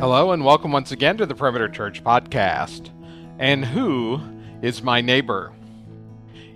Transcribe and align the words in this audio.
Hello, 0.00 0.32
and 0.32 0.42
welcome 0.42 0.72
once 0.72 0.92
again 0.92 1.18
to 1.18 1.26
the 1.26 1.34
Perimeter 1.34 1.68
Church 1.68 2.02
podcast. 2.02 2.88
And 3.38 3.62
who 3.62 4.18
is 4.62 4.82
my 4.82 5.02
neighbor? 5.02 5.52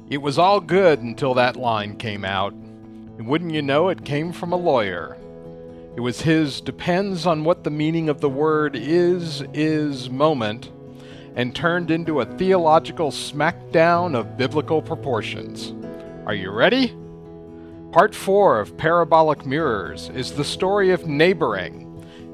It 0.09 0.23
was 0.23 0.39
all 0.39 0.61
good 0.61 1.01
until 1.01 1.35
that 1.35 1.55
line 1.55 1.99
came 1.99 2.25
out. 2.25 2.55
And 2.55 3.29
wouldn't 3.29 3.53
you 3.53 3.61
know, 3.61 3.91
it 3.91 4.07
came 4.07 4.33
from 4.33 4.53
a 4.53 4.57
lawyer. 4.57 5.19
It 5.95 6.01
was 6.01 6.23
his 6.23 6.63
depends 6.63 7.27
on 7.27 7.45
what 7.45 7.65
the 7.65 7.71
meaning 7.71 8.09
of 8.09 8.23
the 8.23 8.31
word 8.31 8.77
is, 8.77 9.43
is 9.53 10.09
moment, 10.09 10.73
and 11.37 11.55
turned 11.55 11.91
into 11.91 12.23
a 12.23 12.37
theological 12.39 13.11
smackdown 13.11 14.15
of 14.19 14.39
biblical 14.39 14.81
proportions. 14.81 15.75
Are 16.25 16.35
you 16.35 16.51
ready? 16.51 16.97
Part 17.93 18.15
4 18.15 18.61
of 18.61 18.79
Parabolic 18.79 19.45
Mirrors 19.45 20.09
is 20.15 20.33
the 20.33 20.45
story 20.47 20.93
of 20.93 21.07
neighboring 21.07 21.84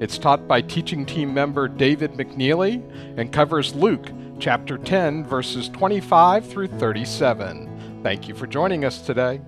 it's 0.01 0.17
taught 0.17 0.49
by 0.49 0.63
teaching 0.63 1.05
team 1.05 1.35
member 1.35 1.69
David 1.69 2.13
McNeely 2.15 2.83
and 3.19 3.31
covers 3.31 3.75
Luke 3.75 4.11
chapter 4.39 4.79
10, 4.79 5.27
verses 5.27 5.69
25 5.69 6.47
through 6.47 6.69
37. 6.69 8.01
Thank 8.03 8.27
you 8.27 8.35
for 8.35 8.47
joining 8.47 8.87
us 8.87 9.03
today. 9.03 9.43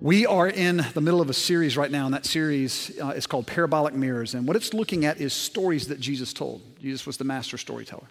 We 0.00 0.24
are 0.24 0.48
in 0.48 0.86
the 0.94 1.02
middle 1.02 1.20
of 1.20 1.28
a 1.28 1.34
series 1.34 1.76
right 1.76 1.90
now, 1.90 2.06
and 2.06 2.14
that 2.14 2.24
series 2.24 2.98
uh, 2.98 3.08
is 3.08 3.26
called 3.26 3.46
Parabolic 3.46 3.92
Mirrors. 3.92 4.32
And 4.32 4.48
what 4.48 4.56
it's 4.56 4.72
looking 4.72 5.04
at 5.04 5.20
is 5.20 5.34
stories 5.34 5.88
that 5.88 6.00
Jesus 6.00 6.32
told. 6.32 6.62
Jesus 6.80 7.06
was 7.06 7.18
the 7.18 7.24
master 7.24 7.58
storyteller. 7.58 8.08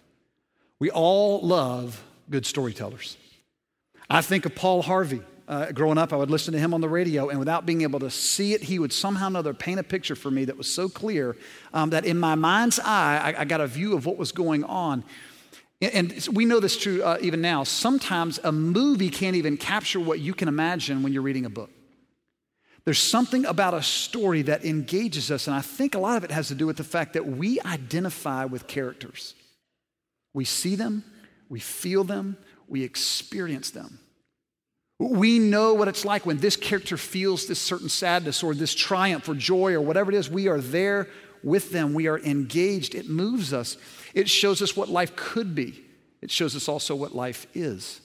We 0.78 0.92
all 0.92 1.40
love 1.40 2.04
good 2.30 2.46
storytellers. 2.46 3.16
I 4.08 4.22
think 4.22 4.46
of 4.46 4.54
Paul 4.54 4.82
Harvey 4.82 5.22
uh, 5.46 5.72
growing 5.72 5.98
up, 5.98 6.12
I 6.12 6.16
would 6.16 6.30
listen 6.30 6.52
to 6.54 6.58
him 6.58 6.72
on 6.72 6.80
the 6.80 6.88
radio, 6.88 7.28
and 7.28 7.38
without 7.38 7.66
being 7.66 7.82
able 7.82 8.00
to 8.00 8.10
see 8.10 8.54
it, 8.54 8.62
he 8.62 8.78
would 8.78 8.92
somehow 8.92 9.26
or 9.26 9.28
another 9.28 9.52
paint 9.52 9.78
a 9.78 9.82
picture 9.82 10.14
for 10.14 10.30
me 10.30 10.46
that 10.46 10.56
was 10.56 10.72
so 10.72 10.88
clear 10.88 11.36
um, 11.72 11.90
that 11.90 12.06
in 12.06 12.18
my 12.18 12.34
mind's 12.34 12.78
eye, 12.78 13.34
I, 13.36 13.40
I, 13.42 13.44
got 13.44 13.60
a 13.60 13.66
view 13.66 13.94
of 13.94 14.06
what 14.06 14.16
was 14.16 14.32
going 14.32 14.64
on. 14.64 15.04
And, 15.80 16.28
we 16.32 16.46
know 16.46 16.60
this 16.60 16.78
true 16.78 17.02
uh, 17.02 17.18
even 17.20 17.42
now. 17.42 17.64
Sometimes 17.64 18.38
a 18.42 18.52
movie 18.52 19.10
can't 19.10 19.36
even 19.36 19.56
capture 19.56 20.00
what 20.00 20.18
you 20.20 20.32
can 20.32 20.48
imagine 20.48 21.02
when 21.02 21.12
you're 21.12 21.22
reading 21.22 21.44
a 21.44 21.50
book. 21.50 21.70
There's 22.84 22.98
something 22.98 23.44
about 23.44 23.74
a 23.74 23.82
story 23.82 24.42
that 24.42 24.64
engages 24.64 25.30
us, 25.30 25.46
and 25.46 25.56
I 25.56 25.60
think 25.60 25.94
a 25.94 25.98
lot 25.98 26.16
of 26.16 26.24
it 26.24 26.30
has 26.30 26.48
to 26.48 26.54
do 26.54 26.66
with 26.66 26.76
the 26.76 26.84
fact 26.84 27.14
that 27.14 27.26
we 27.26 27.60
identify 27.60 28.44
with 28.44 28.66
characters. 28.66 29.34
We 30.32 30.44
see 30.44 30.74
them, 30.74 31.04
we 31.48 31.60
feel 31.60 32.04
them, 32.04 32.36
we 32.68 32.82
experience 32.82 33.70
them. 33.70 34.00
We 34.98 35.38
know 35.38 35.74
what 35.74 35.88
it's 35.88 36.04
like 36.04 36.24
when 36.24 36.38
this 36.38 36.56
character 36.56 36.96
feels 36.96 37.46
this 37.46 37.60
certain 37.60 37.88
sadness 37.88 38.42
or 38.42 38.54
this 38.54 38.74
triumph 38.74 39.28
or 39.28 39.34
joy 39.34 39.74
or 39.74 39.80
whatever 39.80 40.12
it 40.12 40.16
is. 40.16 40.30
We 40.30 40.48
are 40.48 40.60
there 40.60 41.08
with 41.42 41.72
them. 41.72 41.94
We 41.94 42.06
are 42.06 42.18
engaged. 42.20 42.94
It 42.94 43.08
moves 43.08 43.52
us. 43.52 43.76
It 44.14 44.28
shows 44.28 44.62
us 44.62 44.76
what 44.76 44.88
life 44.88 45.16
could 45.16 45.54
be. 45.54 45.84
It 46.22 46.30
shows 46.30 46.54
us 46.54 46.68
also 46.68 46.94
what 46.94 47.14
life 47.14 47.46
is. 47.54 48.00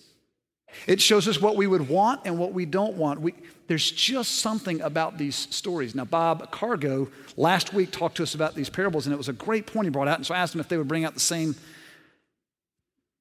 It 0.87 1.01
shows 1.01 1.27
us 1.27 1.41
what 1.41 1.55
we 1.55 1.67
would 1.67 1.87
want 1.87 2.21
and 2.25 2.37
what 2.37 2.53
we 2.53 2.65
don't 2.65 2.95
want. 2.95 3.21
We, 3.21 3.33
there's 3.67 3.91
just 3.91 4.39
something 4.39 4.81
about 4.81 5.17
these 5.17 5.35
stories. 5.35 5.95
Now, 5.95 6.05
Bob 6.05 6.51
Cargo 6.51 7.09
last 7.37 7.73
week 7.73 7.91
talked 7.91 8.17
to 8.17 8.23
us 8.23 8.35
about 8.35 8.55
these 8.55 8.69
parables, 8.69 9.05
and 9.05 9.13
it 9.13 9.17
was 9.17 9.29
a 9.29 9.33
great 9.33 9.67
point 9.67 9.85
he 9.85 9.89
brought 9.89 10.07
out. 10.07 10.17
And 10.17 10.25
so 10.25 10.35
I 10.35 10.39
asked 10.39 10.53
him 10.53 10.61
if 10.61 10.67
they 10.67 10.77
would 10.77 10.87
bring 10.87 11.05
out 11.05 11.13
the 11.13 11.19
same 11.19 11.55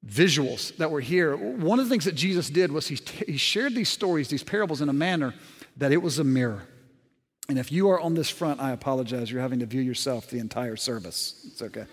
visuals 0.07 0.77
that 0.77 0.91
were 0.91 1.01
here. 1.01 1.37
One 1.37 1.79
of 1.79 1.87
the 1.87 1.91
things 1.91 2.05
that 2.05 2.15
Jesus 2.15 2.49
did 2.51 2.73
was 2.73 2.89
he, 2.89 2.99
he 3.27 3.37
shared 3.37 3.75
these 3.75 3.89
stories, 3.89 4.29
these 4.29 4.45
parables, 4.45 4.81
in 4.81 4.89
a 4.89 4.93
manner 4.93 5.35
that 5.77 5.93
it 5.93 6.03
was 6.03 6.19
a 6.19 6.25
mirror. 6.25 6.63
And 7.49 7.59
if 7.59 7.73
you 7.73 7.89
are 7.91 8.01
on 8.01 8.15
this 8.15 8.29
front, 8.29 8.61
I 8.61 8.73
apologize. 8.73 9.31
You're 9.31 9.41
having 9.41 9.61
to 9.61 9.67
view 9.67 9.81
yourself 9.81 10.29
the 10.29 10.39
entire 10.39 10.77
service. 10.77 11.47
It's 11.47 11.63
okay. 11.63 11.87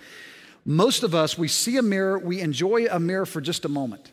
Most 0.66 1.04
of 1.04 1.16
us, 1.16 1.38
we 1.38 1.48
see 1.48 1.78
a 1.78 1.82
mirror, 1.82 2.18
we 2.18 2.42
enjoy 2.42 2.88
a 2.90 3.00
mirror 3.00 3.26
for 3.26 3.40
just 3.40 3.66
a 3.66 3.70
moment. 3.70 4.12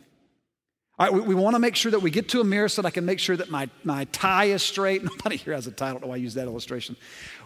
We, 1.09 1.21
we 1.21 1.35
want 1.35 1.55
to 1.55 1.59
make 1.59 1.75
sure 1.75 1.91
that 1.91 2.01
we 2.01 2.11
get 2.11 2.29
to 2.29 2.41
a 2.41 2.43
mirror 2.43 2.69
so 2.69 2.81
that 2.81 2.87
I 2.87 2.91
can 2.91 3.05
make 3.05 3.19
sure 3.19 3.35
that 3.35 3.49
my, 3.49 3.69
my 3.83 4.05
tie 4.05 4.45
is 4.45 4.61
straight. 4.61 5.03
Nobody 5.03 5.37
here 5.37 5.53
has 5.53 5.67
a 5.67 5.71
tie. 5.71 5.89
I 5.89 5.91
don't 5.91 6.01
know 6.01 6.09
why 6.09 6.15
I 6.15 6.17
use 6.17 6.33
that 6.35 6.45
illustration. 6.45 6.95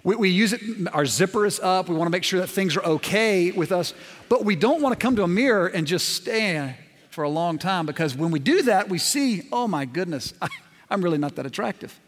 We, 0.04 0.16
we 0.16 0.30
use 0.30 0.54
it, 0.54 0.62
our 0.94 1.06
zipper 1.06 1.46
is 1.46 1.60
up. 1.60 1.90
We 1.90 1.96
want 1.96 2.08
to 2.08 2.12
make 2.12 2.24
sure 2.24 2.40
that 2.40 2.48
things 2.48 2.76
are 2.76 2.84
okay 2.84 3.52
with 3.52 3.72
us. 3.72 3.94
But 4.30 4.44
we 4.44 4.56
don't 4.56 4.82
want 4.82 4.98
to 4.98 5.02
come 5.02 5.16
to 5.16 5.24
a 5.24 5.28
mirror 5.28 5.68
and 5.68 5.88
just 5.88 6.10
stand 6.10 6.76
for 7.10 7.24
a 7.24 7.30
long 7.30 7.58
time 7.58 7.86
because 7.86 8.16
when 8.16 8.32
we 8.32 8.40
do 8.40 8.64
that, 8.64 8.90
we 8.90 8.98
see, 8.98 9.48
oh 9.52 9.68
my 9.68 9.86
goodness, 9.86 10.34
I, 10.42 10.50
I'm 10.90 11.02
really 11.02 11.18
not 11.18 11.36
that 11.36 11.46
attractive. 11.46 12.00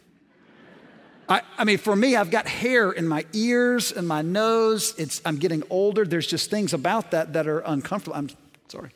I, 1.27 1.41
I, 1.59 1.63
mean, 1.63 1.77
for 1.77 1.95
me, 1.95 2.15
I've 2.15 2.31
got 2.31 2.47
hair 2.47 2.91
in 2.91 3.07
my 3.07 3.23
ears 3.33 3.91
and 3.91 4.07
my 4.07 4.23
nose. 4.23 4.95
It's, 4.97 5.21
I'm 5.23 5.37
getting 5.37 5.63
older. 5.69 6.03
There's 6.03 6.25
just 6.25 6.49
things 6.49 6.73
about 6.73 7.11
that 7.11 7.33
that 7.33 7.47
are 7.47 7.59
uncomfortable. 7.59 8.17
I'm 8.17 8.29
sorry. 8.67 8.89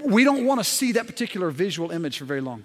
We 0.00 0.24
don't 0.24 0.46
want 0.46 0.60
to 0.60 0.64
see 0.64 0.92
that 0.92 1.06
particular 1.06 1.50
visual 1.50 1.90
image 1.90 2.18
for 2.18 2.24
very 2.24 2.40
long. 2.40 2.64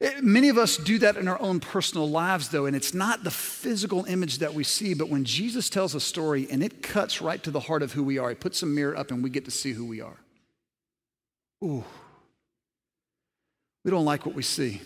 Eh, 0.00 0.20
many 0.22 0.48
of 0.48 0.58
us 0.58 0.76
do 0.76 0.98
that 0.98 1.16
in 1.16 1.26
our 1.26 1.40
own 1.40 1.58
personal 1.58 2.08
lives, 2.08 2.50
though, 2.50 2.66
and 2.66 2.76
it's 2.76 2.94
not 2.94 3.24
the 3.24 3.30
physical 3.30 4.04
image 4.04 4.38
that 4.38 4.54
we 4.54 4.62
see, 4.62 4.94
but 4.94 5.08
when 5.08 5.24
Jesus 5.24 5.68
tells 5.68 5.94
a 5.94 6.00
story 6.00 6.46
and 6.50 6.62
it 6.62 6.82
cuts 6.82 7.20
right 7.20 7.42
to 7.42 7.50
the 7.50 7.60
heart 7.60 7.82
of 7.82 7.92
who 7.92 8.04
we 8.04 8.18
are, 8.18 8.28
he 8.28 8.36
puts 8.36 8.62
a 8.62 8.66
mirror 8.66 8.96
up 8.96 9.10
and 9.10 9.24
we 9.24 9.30
get 9.30 9.44
to 9.46 9.50
see 9.50 9.72
who 9.72 9.84
we 9.84 10.00
are. 10.00 10.16
Ooh, 11.64 11.84
we 13.84 13.90
don't 13.90 14.04
like 14.04 14.24
what 14.24 14.36
we 14.36 14.42
see. 14.42 14.80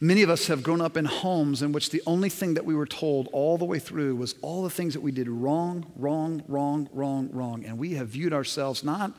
Many 0.00 0.22
of 0.22 0.30
us 0.30 0.46
have 0.46 0.62
grown 0.62 0.80
up 0.80 0.96
in 0.96 1.04
homes 1.04 1.62
in 1.62 1.72
which 1.72 1.90
the 1.90 2.02
only 2.06 2.28
thing 2.28 2.54
that 2.54 2.64
we 2.64 2.74
were 2.74 2.86
told 2.86 3.28
all 3.32 3.58
the 3.58 3.64
way 3.64 3.78
through 3.78 4.16
was 4.16 4.34
all 4.42 4.62
the 4.62 4.70
things 4.70 4.94
that 4.94 5.00
we 5.00 5.12
did 5.12 5.28
wrong, 5.28 5.90
wrong, 5.96 6.42
wrong, 6.48 6.88
wrong, 6.92 7.30
wrong. 7.32 7.64
And 7.64 7.78
we 7.78 7.94
have 7.94 8.08
viewed 8.08 8.32
ourselves 8.32 8.84
not 8.84 9.12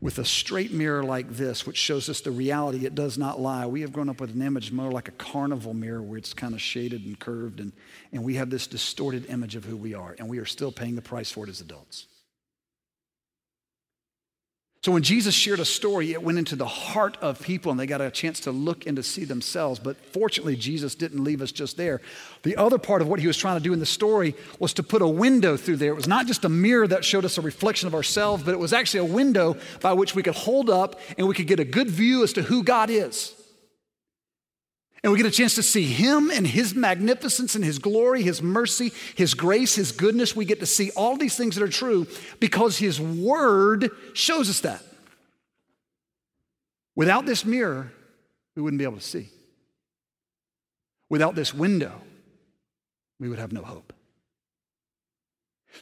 with 0.00 0.18
a 0.18 0.24
straight 0.24 0.72
mirror 0.72 1.02
like 1.02 1.30
this, 1.30 1.66
which 1.66 1.76
shows 1.76 2.08
us 2.08 2.20
the 2.20 2.30
reality, 2.30 2.84
it 2.84 2.94
does 2.94 3.16
not 3.16 3.40
lie. 3.40 3.66
We 3.66 3.80
have 3.82 3.92
grown 3.92 4.08
up 4.08 4.20
with 4.20 4.34
an 4.34 4.42
image 4.42 4.72
more 4.72 4.90
like 4.90 5.08
a 5.08 5.12
carnival 5.12 5.72
mirror 5.72 6.02
where 6.02 6.18
it's 6.18 6.34
kind 6.34 6.52
of 6.52 6.60
shaded 6.60 7.06
and 7.06 7.18
curved, 7.18 7.60
and, 7.60 7.72
and 8.12 8.22
we 8.24 8.34
have 8.34 8.50
this 8.50 8.66
distorted 8.66 9.26
image 9.26 9.56
of 9.56 9.64
who 9.64 9.76
we 9.76 9.94
are, 9.94 10.14
and 10.18 10.28
we 10.28 10.38
are 10.38 10.44
still 10.44 10.72
paying 10.72 10.96
the 10.96 11.02
price 11.02 11.30
for 11.30 11.44
it 11.44 11.50
as 11.50 11.60
adults. 11.60 12.06
So 14.84 14.92
when 14.92 15.02
Jesus 15.02 15.34
shared 15.34 15.60
a 15.60 15.64
story, 15.64 16.12
it 16.12 16.22
went 16.22 16.36
into 16.36 16.56
the 16.56 16.66
heart 16.66 17.16
of 17.22 17.40
people 17.40 17.70
and 17.70 17.80
they 17.80 17.86
got 17.86 18.02
a 18.02 18.10
chance 18.10 18.40
to 18.40 18.50
look 18.50 18.86
and 18.86 18.96
to 18.96 19.02
see 19.02 19.24
themselves. 19.24 19.80
But 19.80 19.96
fortunately, 20.12 20.56
Jesus 20.56 20.94
didn't 20.94 21.24
leave 21.24 21.40
us 21.40 21.52
just 21.52 21.78
there. 21.78 22.02
The 22.42 22.56
other 22.56 22.76
part 22.76 23.00
of 23.00 23.08
what 23.08 23.18
he 23.18 23.26
was 23.26 23.38
trying 23.38 23.56
to 23.56 23.62
do 23.62 23.72
in 23.72 23.80
the 23.80 23.86
story 23.86 24.34
was 24.58 24.74
to 24.74 24.82
put 24.82 25.00
a 25.00 25.08
window 25.08 25.56
through 25.56 25.78
there. 25.78 25.92
It 25.92 25.96
was 25.96 26.06
not 26.06 26.26
just 26.26 26.44
a 26.44 26.50
mirror 26.50 26.86
that 26.86 27.02
showed 27.02 27.24
us 27.24 27.38
a 27.38 27.40
reflection 27.40 27.86
of 27.86 27.94
ourselves, 27.94 28.42
but 28.42 28.52
it 28.52 28.58
was 28.58 28.74
actually 28.74 29.08
a 29.08 29.14
window 29.14 29.56
by 29.80 29.94
which 29.94 30.14
we 30.14 30.22
could 30.22 30.34
hold 30.34 30.68
up 30.68 31.00
and 31.16 31.26
we 31.26 31.34
could 31.34 31.46
get 31.46 31.60
a 31.60 31.64
good 31.64 31.88
view 31.88 32.22
as 32.22 32.34
to 32.34 32.42
who 32.42 32.62
God 32.62 32.90
is. 32.90 33.34
And 35.04 35.12
we 35.12 35.18
get 35.18 35.26
a 35.26 35.30
chance 35.30 35.54
to 35.56 35.62
see 35.62 35.84
Him 35.84 36.30
and 36.30 36.46
His 36.46 36.74
magnificence 36.74 37.54
and 37.54 37.62
His 37.62 37.78
glory, 37.78 38.22
His 38.22 38.40
mercy, 38.40 38.90
His 39.14 39.34
grace, 39.34 39.74
His 39.74 39.92
goodness. 39.92 40.34
We 40.34 40.46
get 40.46 40.60
to 40.60 40.66
see 40.66 40.90
all 40.96 41.18
these 41.18 41.36
things 41.36 41.56
that 41.56 41.62
are 41.62 41.68
true 41.68 42.06
because 42.40 42.78
His 42.78 42.98
Word 42.98 43.90
shows 44.14 44.48
us 44.48 44.60
that. 44.60 44.82
Without 46.96 47.26
this 47.26 47.44
mirror, 47.44 47.92
we 48.56 48.62
wouldn't 48.62 48.78
be 48.78 48.84
able 48.84 48.96
to 48.96 49.02
see. 49.02 49.28
Without 51.10 51.34
this 51.34 51.52
window, 51.52 52.00
we 53.20 53.28
would 53.28 53.38
have 53.38 53.52
no 53.52 53.62
hope. 53.62 53.92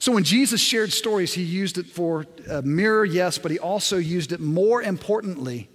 So 0.00 0.10
when 0.10 0.24
Jesus 0.24 0.60
shared 0.60 0.92
stories, 0.92 1.32
he 1.32 1.42
used 1.44 1.78
it 1.78 1.86
for 1.86 2.26
a 2.50 2.62
mirror, 2.62 3.04
yes, 3.04 3.38
but 3.38 3.52
he 3.52 3.58
also 3.60 3.98
used 3.98 4.32
it 4.32 4.40
more 4.40 4.82
importantly 4.82 5.68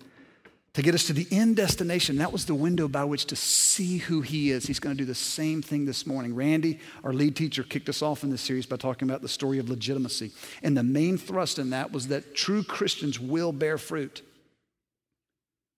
to 0.77 0.83
get 0.83 0.93
us 0.93 1.05
to 1.05 1.13
the 1.13 1.25
end 1.31 1.55
destination. 1.55 2.17
That 2.17 2.31
was 2.31 2.45
the 2.45 2.53
window 2.53 2.87
by 2.87 3.03
which 3.03 3.25
to 3.25 3.35
see 3.35 3.97
who 3.97 4.21
he 4.21 4.51
is. 4.51 4.67
He's 4.67 4.79
going 4.79 4.95
to 4.95 5.01
do 5.01 5.07
the 5.07 5.15
same 5.15 5.59
thing 5.59 5.85
this 5.85 6.05
morning. 6.05 6.35
Randy, 6.35 6.79
our 7.03 7.13
lead 7.13 7.35
teacher, 7.35 7.63
kicked 7.63 7.89
us 7.89 8.03
off 8.03 8.23
in 8.23 8.29
this 8.29 8.41
series 8.41 8.67
by 8.67 8.75
talking 8.75 9.09
about 9.09 9.23
the 9.23 9.27
story 9.27 9.57
of 9.57 9.69
legitimacy. 9.69 10.33
And 10.61 10.77
the 10.77 10.83
main 10.83 11.17
thrust 11.17 11.57
in 11.57 11.71
that 11.71 11.91
was 11.91 12.09
that 12.09 12.35
true 12.35 12.61
Christians 12.61 13.19
will 13.19 13.51
bear 13.51 13.79
fruit. 13.79 14.21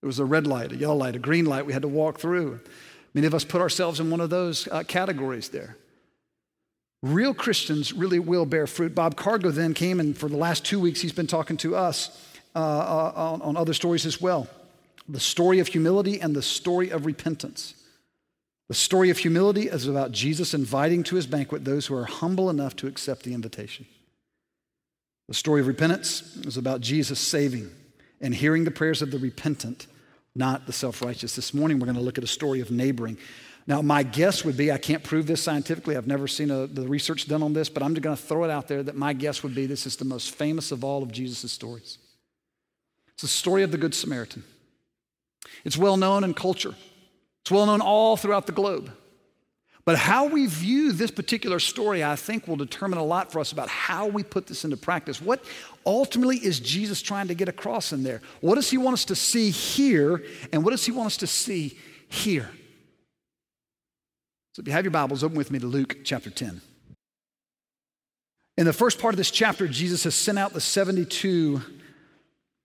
There 0.02 0.06
was 0.06 0.18
a 0.18 0.24
red 0.26 0.46
light, 0.46 0.70
a 0.70 0.76
yellow 0.76 0.96
light, 0.96 1.16
a 1.16 1.18
green 1.18 1.46
light 1.46 1.64
we 1.64 1.72
had 1.72 1.80
to 1.80 1.88
walk 1.88 2.20
through. 2.20 2.60
Many 3.14 3.26
of 3.26 3.34
us 3.34 3.42
put 3.42 3.62
ourselves 3.62 4.00
in 4.00 4.10
one 4.10 4.20
of 4.20 4.28
those 4.28 4.68
uh, 4.68 4.82
categories 4.82 5.48
there. 5.48 5.78
Real 7.02 7.32
Christians 7.32 7.94
really 7.94 8.18
will 8.18 8.44
bear 8.44 8.66
fruit. 8.66 8.94
Bob 8.94 9.16
Cargo 9.16 9.50
then 9.50 9.72
came, 9.72 9.98
and 9.98 10.14
for 10.14 10.28
the 10.28 10.36
last 10.36 10.66
two 10.66 10.78
weeks, 10.78 11.00
he's 11.00 11.14
been 11.14 11.26
talking 11.26 11.56
to 11.56 11.74
us 11.74 12.10
uh, 12.54 12.58
uh, 12.58 13.12
on, 13.16 13.40
on 13.40 13.56
other 13.56 13.72
stories 13.72 14.04
as 14.04 14.20
well 14.20 14.46
the 15.10 15.20
story 15.20 15.58
of 15.58 15.68
humility 15.68 16.20
and 16.20 16.34
the 16.34 16.42
story 16.42 16.90
of 16.90 17.06
repentance. 17.06 17.74
The 18.68 18.74
story 18.74 19.10
of 19.10 19.18
humility 19.18 19.62
is 19.62 19.88
about 19.88 20.12
Jesus 20.12 20.54
inviting 20.54 21.02
to 21.04 21.16
his 21.16 21.26
banquet 21.26 21.64
those 21.64 21.86
who 21.86 21.96
are 21.96 22.04
humble 22.04 22.48
enough 22.48 22.76
to 22.76 22.86
accept 22.86 23.24
the 23.24 23.34
invitation. 23.34 23.86
The 25.26 25.34
story 25.34 25.60
of 25.60 25.66
repentance 25.66 26.36
is 26.46 26.56
about 26.56 26.80
Jesus 26.80 27.18
saving 27.18 27.70
and 28.20 28.34
hearing 28.34 28.64
the 28.64 28.70
prayers 28.70 29.02
of 29.02 29.10
the 29.10 29.18
repentant, 29.18 29.86
not 30.34 30.66
the 30.66 30.72
self 30.72 31.02
righteous. 31.02 31.34
This 31.34 31.52
morning, 31.52 31.80
we're 31.80 31.86
going 31.86 31.96
to 31.96 32.02
look 32.02 32.18
at 32.18 32.24
a 32.24 32.28
story 32.28 32.60
of 32.60 32.70
neighboring. 32.70 33.18
Now, 33.66 33.82
my 33.82 34.02
guess 34.02 34.44
would 34.44 34.56
be 34.56 34.70
I 34.70 34.78
can't 34.78 35.02
prove 35.02 35.26
this 35.26 35.42
scientifically. 35.42 35.96
I've 35.96 36.06
never 36.06 36.28
seen 36.28 36.50
a, 36.50 36.66
the 36.66 36.86
research 36.86 37.26
done 37.26 37.42
on 37.42 37.52
this, 37.52 37.68
but 37.68 37.82
I'm 37.82 37.94
going 37.94 38.16
to 38.16 38.22
throw 38.22 38.44
it 38.44 38.50
out 38.50 38.68
there 38.68 38.82
that 38.82 38.96
my 38.96 39.12
guess 39.12 39.42
would 39.42 39.54
be 39.54 39.66
this 39.66 39.86
is 39.86 39.96
the 39.96 40.04
most 40.04 40.34
famous 40.34 40.72
of 40.72 40.84
all 40.84 41.02
of 41.02 41.10
Jesus' 41.10 41.50
stories. 41.50 41.98
It's 43.12 43.22
the 43.22 43.28
story 43.28 43.62
of 43.62 43.70
the 43.72 43.78
Good 43.78 43.94
Samaritan. 43.94 44.44
It's 45.64 45.76
well 45.76 45.96
known 45.96 46.24
in 46.24 46.34
culture, 46.34 46.74
it's 47.42 47.50
well 47.50 47.66
known 47.66 47.80
all 47.80 48.16
throughout 48.16 48.46
the 48.46 48.52
globe. 48.52 48.92
But 49.86 49.96
how 49.96 50.26
we 50.26 50.46
view 50.46 50.92
this 50.92 51.10
particular 51.10 51.58
story, 51.58 52.04
I 52.04 52.14
think, 52.14 52.46
will 52.46 52.56
determine 52.56 52.98
a 52.98 53.04
lot 53.04 53.32
for 53.32 53.40
us 53.40 53.50
about 53.50 53.68
how 53.68 54.06
we 54.06 54.22
put 54.22 54.46
this 54.46 54.64
into 54.64 54.76
practice. 54.76 55.22
What 55.22 55.42
ultimately 55.86 56.36
is 56.36 56.60
Jesus 56.60 57.00
trying 57.00 57.28
to 57.28 57.34
get 57.34 57.48
across 57.48 57.92
in 57.92 58.02
there? 58.02 58.20
What 58.40 58.56
does 58.56 58.70
he 58.70 58.76
want 58.76 58.94
us 58.94 59.06
to 59.06 59.16
see 59.16 59.50
here, 59.50 60.22
and 60.52 60.64
what 60.64 60.72
does 60.72 60.84
he 60.84 60.92
want 60.92 61.06
us 61.06 61.16
to 61.16 61.26
see 61.26 61.78
here? 62.08 62.50
So 64.52 64.60
if 64.60 64.66
you 64.66 64.72
have 64.72 64.84
your 64.84 64.90
Bibles, 64.90 65.24
open 65.24 65.38
with 65.38 65.50
me 65.50 65.58
to 65.60 65.66
Luke 65.66 65.98
chapter 66.04 66.28
10. 66.28 66.60
In 68.58 68.66
the 68.66 68.72
first 68.72 68.98
part 68.98 69.14
of 69.14 69.18
this 69.18 69.30
chapter, 69.30 69.66
Jesus 69.66 70.04
has 70.04 70.14
sent 70.14 70.38
out 70.38 70.52
the 70.52 70.60
72 70.60 71.62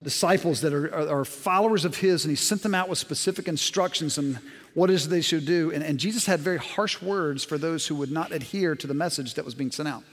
disciples 0.06 0.62
that 0.62 0.72
are, 0.72 0.94
are, 0.94 1.22
are, 1.22 1.26
followers 1.26 1.84
of 1.84 1.98
his, 1.98 2.24
and 2.24 2.30
he 2.30 2.36
sent 2.36 2.62
them 2.62 2.76
out 2.76 2.88
with 2.88 3.00
specific 3.00 3.48
instructions 3.48 4.18
on 4.20 4.40
what 4.76 4.92
is 4.92 5.10
they 5.10 5.20
should 5.20 5.46
do. 5.46 5.72
And, 5.72 5.84
and 5.84 6.00
Jesus 6.00 6.28
had 6.28 6.40
very 6.40 6.60
harsh 6.60 7.02
words 7.02 7.44
for 7.44 7.58
those 7.58 7.88
who 7.88 7.96
would 7.96 8.12
not 8.12 8.32
adhere 8.32 8.76
to 8.76 8.86
the 8.86 8.94
message 8.94 9.34
that 9.34 9.44
was 9.44 9.56
being 9.56 9.72
sent 9.72 9.90
out. 9.90 10.04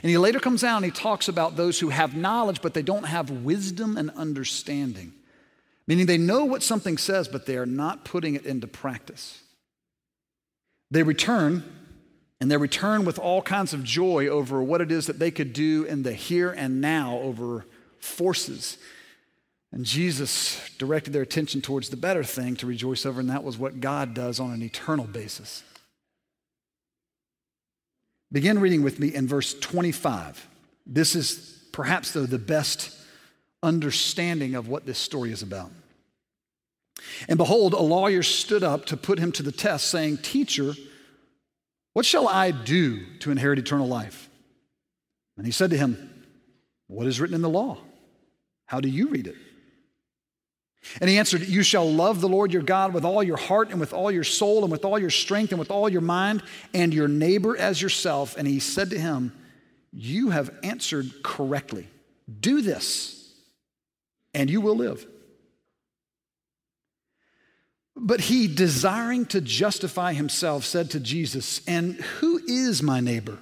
And 0.00 0.10
he 0.10 0.16
later 0.16 0.38
comes 0.38 0.62
out 0.62 0.76
and 0.76 0.84
he 0.84 0.92
talks 0.92 1.26
about 1.26 1.56
those 1.56 1.80
who 1.80 1.88
have 1.88 2.14
knowledge, 2.14 2.62
but 2.62 2.72
they 2.72 2.82
don't 2.82 3.02
have 3.02 3.30
wisdom 3.30 3.96
and 3.96 4.10
understanding. 4.10 5.12
Meaning 5.88 6.06
they 6.06 6.18
know 6.18 6.44
what 6.44 6.62
something 6.62 6.96
says, 6.96 7.26
but 7.26 7.46
they 7.46 7.56
are 7.56 7.66
not 7.66 8.04
putting 8.04 8.36
it 8.36 8.46
into 8.46 8.68
practice. 8.68 9.42
They 10.92 11.02
return, 11.02 11.64
and 12.40 12.48
they 12.48 12.56
return 12.58 13.04
with 13.04 13.18
all 13.18 13.42
kinds 13.42 13.74
of 13.74 13.82
joy 13.82 14.28
over 14.28 14.62
what 14.62 14.80
it 14.80 14.92
is 14.92 15.08
that 15.08 15.18
they 15.18 15.32
could 15.32 15.52
do 15.52 15.82
in 15.82 16.04
the 16.04 16.12
here 16.12 16.52
and 16.52 16.80
now 16.80 17.18
over 17.18 17.66
forces. 18.02 18.78
And 19.72 19.84
Jesus 19.86 20.60
directed 20.78 21.12
their 21.12 21.22
attention 21.22 21.62
towards 21.62 21.88
the 21.88 21.96
better 21.96 22.22
thing 22.22 22.56
to 22.56 22.66
rejoice 22.66 23.06
over, 23.06 23.20
and 23.20 23.30
that 23.30 23.44
was 23.44 23.56
what 23.56 23.80
God 23.80 24.12
does 24.12 24.38
on 24.38 24.52
an 24.52 24.62
eternal 24.62 25.06
basis. 25.06 25.62
Begin 28.30 28.58
reading 28.58 28.82
with 28.82 28.98
me 28.98 29.14
in 29.14 29.26
verse 29.26 29.54
25. 29.54 30.46
This 30.86 31.14
is 31.14 31.58
perhaps, 31.72 32.12
though, 32.12 32.26
the 32.26 32.38
best 32.38 32.96
understanding 33.62 34.54
of 34.54 34.68
what 34.68 34.84
this 34.84 34.98
story 34.98 35.32
is 35.32 35.42
about. 35.42 35.70
And 37.28 37.38
behold, 37.38 37.72
a 37.72 37.80
lawyer 37.80 38.22
stood 38.22 38.62
up 38.62 38.86
to 38.86 38.96
put 38.96 39.18
him 39.18 39.32
to 39.32 39.42
the 39.42 39.52
test, 39.52 39.88
saying, 39.90 40.18
Teacher, 40.18 40.74
what 41.92 42.06
shall 42.06 42.28
I 42.28 42.50
do 42.50 43.04
to 43.20 43.30
inherit 43.30 43.58
eternal 43.58 43.88
life? 43.88 44.28
And 45.36 45.46
he 45.46 45.52
said 45.52 45.70
to 45.70 45.76
him, 45.76 46.24
What 46.88 47.06
is 47.06 47.20
written 47.20 47.34
in 47.34 47.42
the 47.42 47.48
law? 47.48 47.78
How 48.72 48.80
do 48.80 48.88
you 48.88 49.08
read 49.08 49.26
it? 49.26 49.36
And 50.98 51.10
he 51.10 51.18
answered, 51.18 51.42
You 51.42 51.62
shall 51.62 51.86
love 51.86 52.22
the 52.22 52.28
Lord 52.28 52.54
your 52.54 52.62
God 52.62 52.94
with 52.94 53.04
all 53.04 53.22
your 53.22 53.36
heart 53.36 53.68
and 53.68 53.78
with 53.78 53.92
all 53.92 54.10
your 54.10 54.24
soul 54.24 54.62
and 54.62 54.72
with 54.72 54.86
all 54.86 54.98
your 54.98 55.10
strength 55.10 55.52
and 55.52 55.58
with 55.58 55.70
all 55.70 55.90
your 55.90 56.00
mind, 56.00 56.42
and 56.72 56.94
your 56.94 57.06
neighbor 57.06 57.54
as 57.54 57.82
yourself. 57.82 58.34
And 58.38 58.48
he 58.48 58.60
said 58.60 58.88
to 58.88 58.98
him, 58.98 59.30
You 59.92 60.30
have 60.30 60.50
answered 60.62 61.22
correctly. 61.22 61.86
Do 62.40 62.62
this, 62.62 63.30
and 64.32 64.48
you 64.48 64.62
will 64.62 64.76
live. 64.76 65.06
But 67.94 68.22
he, 68.22 68.48
desiring 68.48 69.26
to 69.26 69.42
justify 69.42 70.14
himself, 70.14 70.64
said 70.64 70.92
to 70.92 71.00
Jesus, 71.00 71.60
And 71.68 71.96
who 71.96 72.40
is 72.48 72.82
my 72.82 73.00
neighbor? 73.00 73.38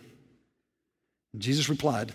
Jesus 1.38 1.68
replied, 1.68 2.14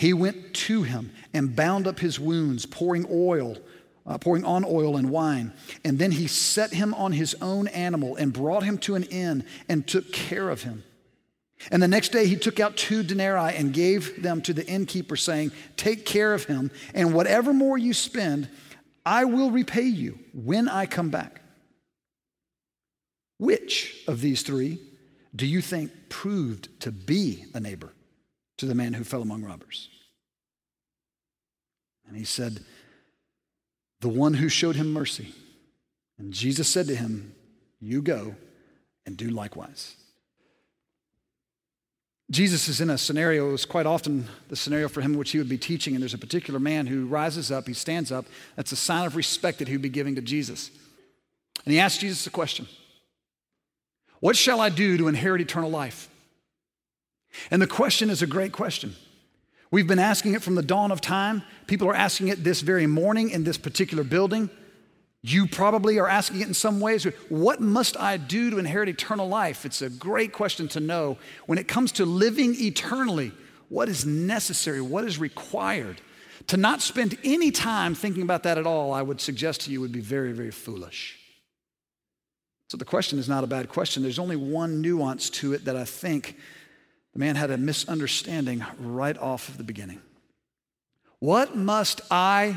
He 0.00 0.14
went 0.14 0.54
to 0.54 0.82
him 0.82 1.12
and 1.34 1.54
bound 1.54 1.86
up 1.86 2.00
his 2.00 2.18
wounds, 2.18 2.64
pouring 2.64 3.04
oil, 3.10 3.58
uh, 4.06 4.16
pouring 4.16 4.46
on 4.46 4.64
oil 4.64 4.96
and 4.96 5.10
wine. 5.10 5.52
And 5.84 5.98
then 5.98 6.12
he 6.12 6.26
set 6.26 6.72
him 6.72 6.94
on 6.94 7.12
his 7.12 7.36
own 7.42 7.68
animal 7.68 8.16
and 8.16 8.32
brought 8.32 8.62
him 8.62 8.78
to 8.78 8.94
an 8.94 9.02
inn 9.02 9.44
and 9.68 9.86
took 9.86 10.10
care 10.10 10.48
of 10.48 10.62
him. 10.62 10.84
And 11.70 11.82
the 11.82 11.86
next 11.86 12.12
day 12.12 12.26
he 12.26 12.36
took 12.36 12.58
out 12.58 12.78
two 12.78 13.02
denarii 13.02 13.54
and 13.54 13.74
gave 13.74 14.22
them 14.22 14.40
to 14.40 14.54
the 14.54 14.66
innkeeper, 14.66 15.16
saying, 15.16 15.52
Take 15.76 16.06
care 16.06 16.32
of 16.32 16.44
him, 16.44 16.70
and 16.94 17.12
whatever 17.12 17.52
more 17.52 17.76
you 17.76 17.92
spend, 17.92 18.48
I 19.04 19.26
will 19.26 19.50
repay 19.50 19.82
you 19.82 20.18
when 20.32 20.66
I 20.66 20.86
come 20.86 21.10
back. 21.10 21.42
Which 23.36 24.02
of 24.08 24.22
these 24.22 24.40
three 24.40 24.78
do 25.36 25.44
you 25.44 25.60
think 25.60 25.92
proved 26.08 26.80
to 26.80 26.90
be 26.90 27.44
a 27.52 27.60
neighbor 27.60 27.92
to 28.60 28.66
the 28.66 28.74
man 28.74 28.94
who 28.94 29.04
fell 29.04 29.22
among 29.22 29.42
robbers? 29.42 29.88
And 32.08 32.16
he 32.16 32.24
said, 32.24 32.60
The 34.00 34.08
one 34.08 34.34
who 34.34 34.48
showed 34.48 34.76
him 34.76 34.92
mercy. 34.92 35.34
And 36.18 36.32
Jesus 36.32 36.68
said 36.68 36.86
to 36.88 36.94
him, 36.94 37.34
You 37.80 38.02
go 38.02 38.34
and 39.06 39.16
do 39.16 39.30
likewise. 39.30 39.96
Jesus 42.30 42.68
is 42.68 42.80
in 42.80 42.90
a 42.90 42.98
scenario, 42.98 43.48
it 43.48 43.52
was 43.52 43.64
quite 43.64 43.86
often 43.86 44.28
the 44.48 44.54
scenario 44.54 44.88
for 44.88 45.00
him 45.00 45.14
in 45.14 45.18
which 45.18 45.32
he 45.32 45.38
would 45.38 45.48
be 45.48 45.58
teaching, 45.58 45.94
and 45.94 46.02
there's 46.02 46.14
a 46.14 46.18
particular 46.18 46.60
man 46.60 46.86
who 46.86 47.06
rises 47.06 47.50
up, 47.50 47.66
he 47.66 47.74
stands 47.74 48.12
up. 48.12 48.24
That's 48.54 48.70
a 48.70 48.76
sign 48.76 49.04
of 49.04 49.16
respect 49.16 49.58
that 49.58 49.66
he 49.66 49.74
would 49.74 49.82
be 49.82 49.88
giving 49.88 50.14
to 50.14 50.20
Jesus. 50.20 50.70
And 51.64 51.74
he 51.74 51.80
asks 51.80 51.98
Jesus 51.98 52.26
a 52.26 52.30
question 52.30 52.68
what 54.20 54.36
shall 54.36 54.60
I 54.60 54.68
do 54.68 54.98
to 54.98 55.08
inherit 55.08 55.40
eternal 55.40 55.70
life? 55.70 56.08
And 57.50 57.60
the 57.60 57.66
question 57.66 58.10
is 58.10 58.22
a 58.22 58.26
great 58.26 58.52
question. 58.52 58.94
We've 59.70 59.86
been 59.86 60.00
asking 60.00 60.34
it 60.34 60.42
from 60.42 60.56
the 60.56 60.62
dawn 60.62 60.90
of 60.90 61.00
time. 61.00 61.42
People 61.66 61.88
are 61.88 61.94
asking 61.94 62.28
it 62.28 62.42
this 62.42 62.60
very 62.60 62.86
morning 62.86 63.30
in 63.30 63.44
this 63.44 63.56
particular 63.56 64.02
building. 64.02 64.50
You 65.22 65.46
probably 65.46 65.98
are 65.98 66.08
asking 66.08 66.40
it 66.40 66.48
in 66.48 66.54
some 66.54 66.80
ways. 66.80 67.04
What 67.28 67.60
must 67.60 67.96
I 67.98 68.16
do 68.16 68.50
to 68.50 68.58
inherit 68.58 68.88
eternal 68.88 69.28
life? 69.28 69.64
It's 69.64 69.82
a 69.82 69.90
great 69.90 70.32
question 70.32 70.66
to 70.68 70.80
know. 70.80 71.18
When 71.46 71.58
it 71.58 71.68
comes 71.68 71.92
to 71.92 72.04
living 72.04 72.54
eternally, 72.58 73.32
what 73.68 73.88
is 73.88 74.06
necessary? 74.06 74.80
What 74.80 75.04
is 75.04 75.18
required? 75.18 76.00
To 76.48 76.56
not 76.56 76.80
spend 76.80 77.18
any 77.22 77.50
time 77.50 77.94
thinking 77.94 78.22
about 78.22 78.42
that 78.44 78.58
at 78.58 78.66
all, 78.66 78.92
I 78.92 79.02
would 79.02 79.20
suggest 79.20 79.60
to 79.62 79.70
you, 79.70 79.80
would 79.80 79.92
be 79.92 80.00
very, 80.00 80.32
very 80.32 80.50
foolish. 80.50 81.18
So 82.68 82.76
the 82.76 82.84
question 82.84 83.18
is 83.18 83.28
not 83.28 83.44
a 83.44 83.48
bad 83.48 83.68
question. 83.68 84.02
There's 84.02 84.18
only 84.18 84.36
one 84.36 84.80
nuance 84.80 85.28
to 85.30 85.52
it 85.52 85.66
that 85.66 85.76
I 85.76 85.84
think 85.84 86.36
the 87.12 87.18
man 87.18 87.36
had 87.36 87.50
a 87.50 87.56
misunderstanding 87.56 88.64
right 88.78 89.18
off 89.18 89.48
of 89.48 89.58
the 89.58 89.64
beginning. 89.64 90.00
What 91.18 91.56
must 91.56 92.00
I 92.10 92.56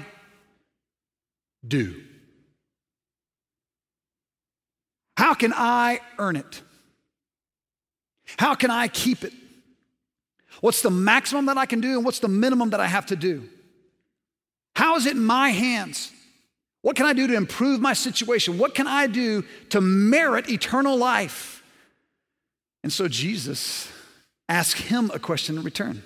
do? 1.68 2.02
How 5.18 5.34
can 5.34 5.54
I 5.54 6.00
earn 6.18 6.36
it? 6.36 6.62
How 8.38 8.56
can 8.56 8.72
I 8.72 8.88
keep 8.88 9.24
it? 9.24 9.34
What's 10.62 10.82
the 10.82 10.90
maximum 10.90 11.48
that 11.48 11.58
I 11.58 11.66
can 11.66 11.82
do 11.82 11.98
and 11.98 12.06
what's 12.06 12.20
the 12.20 12.28
minimum 12.28 12.70
that 12.72 12.80
I 12.80 12.88
have 12.88 13.08
to 13.08 13.16
do? 13.16 13.50
How 14.76 14.96
is 14.96 15.06
it 15.06 15.16
in 15.16 15.24
my 15.24 15.50
hands? 15.50 16.12
What 16.82 16.96
can 16.96 17.06
I 17.06 17.14
do 17.14 17.28
to 17.28 17.36
improve 17.36 17.80
my 17.80 17.94
situation? 17.94 18.58
What 18.58 18.76
can 18.76 18.88
I 18.88 19.08
do 19.08 19.44
to 19.70 19.82
merit 19.82 20.50
eternal 20.50 20.98
life? 20.98 21.64
And 22.84 22.92
so 22.92 23.08
Jesus 23.08 23.90
asked 24.54 24.84
him 24.84 25.10
a 25.14 25.20
question 25.20 25.58
in 25.58 25.64
return. 25.64 26.04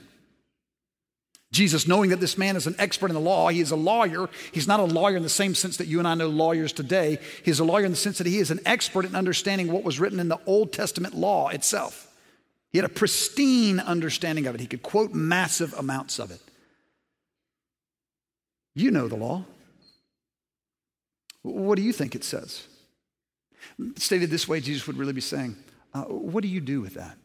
Jesus, 1.51 1.88
knowing 1.88 2.10
that 2.10 2.20
this 2.20 2.38
man 2.38 2.56
is 2.56 2.68
an 2.68 2.75
expert 2.77 3.10
in 3.10 3.13
the 3.13 3.22
law, 3.22 3.50
he 3.50 3.62
is 3.62 3.72
a 3.72 3.75
lawyer. 3.75 4.30
He's 4.51 4.68
not 4.68 4.80
a 4.80 4.86
lawyer 4.86 5.16
in 5.16 5.24
the 5.24 5.30
same 5.30 5.56
sense 5.56 5.77
that 5.77 5.88
you 5.88 6.00
and 6.00 6.08
I 6.08 6.16
know 6.16 6.27
lawyers 6.27 6.74
today. 6.74 7.20
He's 7.44 7.60
a 7.60 7.66
lawyer 7.66 7.86
in 7.86 7.92
the 7.92 7.98
sense 7.98 8.18
that 8.18 8.27
he 8.27 8.39
is 8.39 8.51
an 8.51 8.60
expert 8.66 9.06
in 9.06 9.16
understanding 9.16 9.72
what 9.72 9.84
was 9.84 10.00
written 10.00 10.20
in 10.20 10.27
the 10.27 10.39
Old 10.46 10.74
Testament 10.74 11.13
law 11.13 11.50
itself. 11.50 12.08
He 12.72 12.77
had 12.77 12.86
a 12.86 12.94
pristine 12.94 13.80
understanding 13.80 14.46
of 14.46 14.56
it. 14.56 14.62
He 14.62 14.68
could 14.68 14.84
quote 14.84 15.13
massive 15.13 15.74
amounts 15.74 16.20
of 16.20 16.32
it. 16.32 16.42
You 18.75 18.92
know 18.92 19.08
the 19.08 19.16
law. 19.16 19.46
What 21.42 21.75
do 21.75 21.82
you 21.82 21.94
think 21.94 22.13
it 22.13 22.24
says? 22.24 22.68
Stated 23.96 24.30
this 24.30 24.48
way, 24.48 24.60
Jesus 24.60 24.86
would 24.86 24.98
really 24.98 25.13
be 25.13 25.22
saying, 25.22 25.56
uh, 25.94 26.04
What 26.04 26.42
do 26.42 26.50
you 26.50 26.62
do 26.62 26.82
with 26.82 26.96
that? 26.96 27.18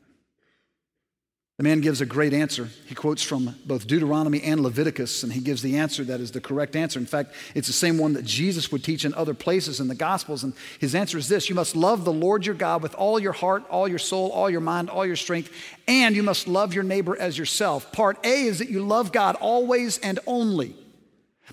The 1.63 1.69
man 1.69 1.81
gives 1.81 2.01
a 2.01 2.07
great 2.07 2.33
answer. 2.33 2.71
He 2.87 2.97
quotes 2.97 3.23
from 3.23 3.55
both 3.65 3.87
Deuteronomy 3.87 4.43
and 4.43 4.65
Leviticus, 4.65 5.23
and 5.23 5.33
he 5.33 5.39
gives 5.39 5.63
the 5.63 5.77
answer 5.77 6.03
that 6.03 6.19
is 6.19 6.33
the 6.33 6.41
correct 6.41 6.75
answer. 6.75 6.99
In 6.99 7.07
fact, 7.07 7.35
it's 7.55 7.69
the 7.69 7.73
same 7.73 7.99
one 7.99 8.15
that 8.15 8.25
Jesus 8.25 8.73
would 8.73 8.83
teach 8.83 9.05
in 9.05 9.15
other 9.15 9.33
places 9.33 9.79
in 9.79 9.87
the 9.87 9.95
Gospels. 9.95 10.43
And 10.43 10.55
his 10.81 10.97
answer 10.97 11.19
is 11.19 11.29
this 11.29 11.49
You 11.49 11.55
must 11.55 11.77
love 11.77 12.05
the 12.05 12.13
Lord 12.13 12.45
your 12.45 12.57
God 12.57 12.83
with 12.83 12.97
all 12.97 13.21
your 13.21 13.33
heart, 13.33 13.63
all 13.71 13.87
your 13.87 14.01
soul, 14.01 14.33
all 14.33 14.51
your 14.51 14.61
mind, 14.61 14.91
all 14.91 15.07
your 15.07 15.15
strength, 15.15 15.53
and 15.87 16.17
you 16.17 16.25
must 16.25 16.49
love 16.49 16.75
your 16.75 16.83
neighbor 16.83 17.17
as 17.17 17.39
yourself. 17.39 17.93
Part 17.93 18.19
A 18.27 18.43
is 18.47 18.59
that 18.59 18.69
you 18.69 18.85
love 18.85 19.13
God 19.13 19.37
always 19.37 19.99
and 19.99 20.19
only. 20.27 20.75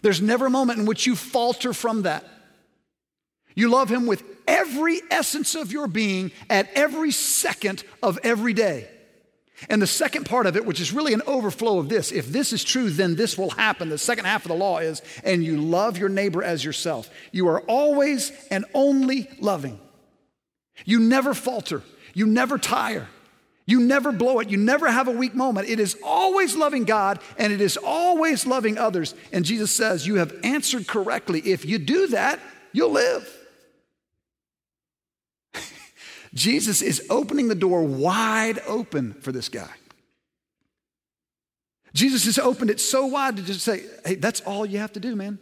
There's 0.02 0.24
never 0.24 0.48
a 0.48 0.50
moment 0.50 0.80
in 0.80 0.88
which 0.88 1.06
you 1.06 1.16
falter 1.16 1.72
from 1.72 2.02
that. 2.02 2.26
You 3.54 3.70
love 3.70 3.90
him 3.90 4.08
with 4.08 4.24
every 4.48 5.02
essence 5.12 5.54
of 5.54 5.72
your 5.72 5.88
being 5.88 6.32
at 6.50 6.68
every 6.74 7.12
second 7.12 7.84
of 8.02 8.18
every 8.24 8.54
day. 8.54 8.90
And 9.68 9.82
the 9.82 9.88
second 9.88 10.26
part 10.26 10.46
of 10.46 10.56
it, 10.56 10.66
which 10.66 10.80
is 10.80 10.94
really 10.94 11.14
an 11.14 11.22
overflow 11.28 11.80
of 11.80 11.90
this, 11.90 12.12
if 12.12 12.28
this 12.28 12.54
is 12.54 12.64
true, 12.64 12.90
then 12.90 13.16
this 13.16 13.38
will 13.38 13.50
happen. 13.50 13.90
The 13.90 13.98
second 13.98 14.26
half 14.26 14.46
of 14.46 14.50
the 14.50 14.56
law 14.56 14.78
is, 14.78 15.02
and 15.24 15.44
you 15.44 15.60
love 15.60 15.98
your 15.98 16.10
neighbor 16.10 16.42
as 16.42 16.64
yourself. 16.64 17.10
You 17.32 17.48
are 17.50 17.62
always 17.62 18.32
and 18.50 18.66
only 18.74 19.30
loving. 19.40 19.80
You 20.86 21.00
never 21.00 21.34
falter. 21.34 21.84
You 22.14 22.26
never 22.26 22.58
tire. 22.58 23.08
You 23.66 23.80
never 23.82 24.12
blow 24.12 24.40
it. 24.40 24.50
You 24.50 24.58
never 24.58 24.90
have 24.90 25.08
a 25.08 25.12
weak 25.12 25.36
moment. 25.36 25.70
It 25.70 25.80
is 25.80 25.96
always 26.04 26.56
loving 26.56 26.86
God 26.86 27.20
and 27.38 27.54
it 27.54 27.62
is 27.62 27.78
always 27.78 28.48
loving 28.48 28.78
others. 28.78 29.14
And 29.32 29.46
Jesus 29.46 29.72
says, 29.72 30.08
You 30.08 30.16
have 30.16 30.34
answered 30.44 30.88
correctly. 30.88 31.42
If 31.42 31.66
you 31.66 31.78
do 31.78 32.08
that, 32.08 32.40
you'll 32.72 32.92
live. 32.92 33.39
Jesus 36.34 36.82
is 36.82 37.06
opening 37.10 37.48
the 37.48 37.56
door 37.56 37.84
wide 37.84 38.60
open 38.68 39.14
for 39.14 39.32
this 39.32 39.50
guy. 39.50 39.70
Jesus 41.94 42.26
has 42.26 42.38
opened 42.38 42.70
it 42.70 42.80
so 42.80 43.08
wide 43.08 43.38
to 43.38 43.44
just 43.44 43.62
say, 43.62 43.84
hey, 44.06 44.16
that's 44.16 44.42
all 44.42 44.66
you 44.66 44.78
have 44.78 44.94
to 44.94 45.00
do, 45.00 45.16
man. 45.16 45.40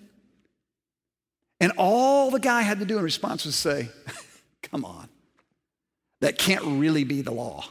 And 1.59 1.73
all 1.77 2.31
the 2.31 2.39
guy 2.39 2.61
had 2.61 2.79
to 2.79 2.85
do 2.85 2.97
in 2.97 3.03
response 3.03 3.45
was 3.45 3.55
say, 3.55 3.89
come 4.63 4.85
on, 4.85 5.09
that 6.21 6.37
can't 6.37 6.63
really 6.63 7.03
be 7.03 7.21
the 7.21 7.31
law. 7.31 7.65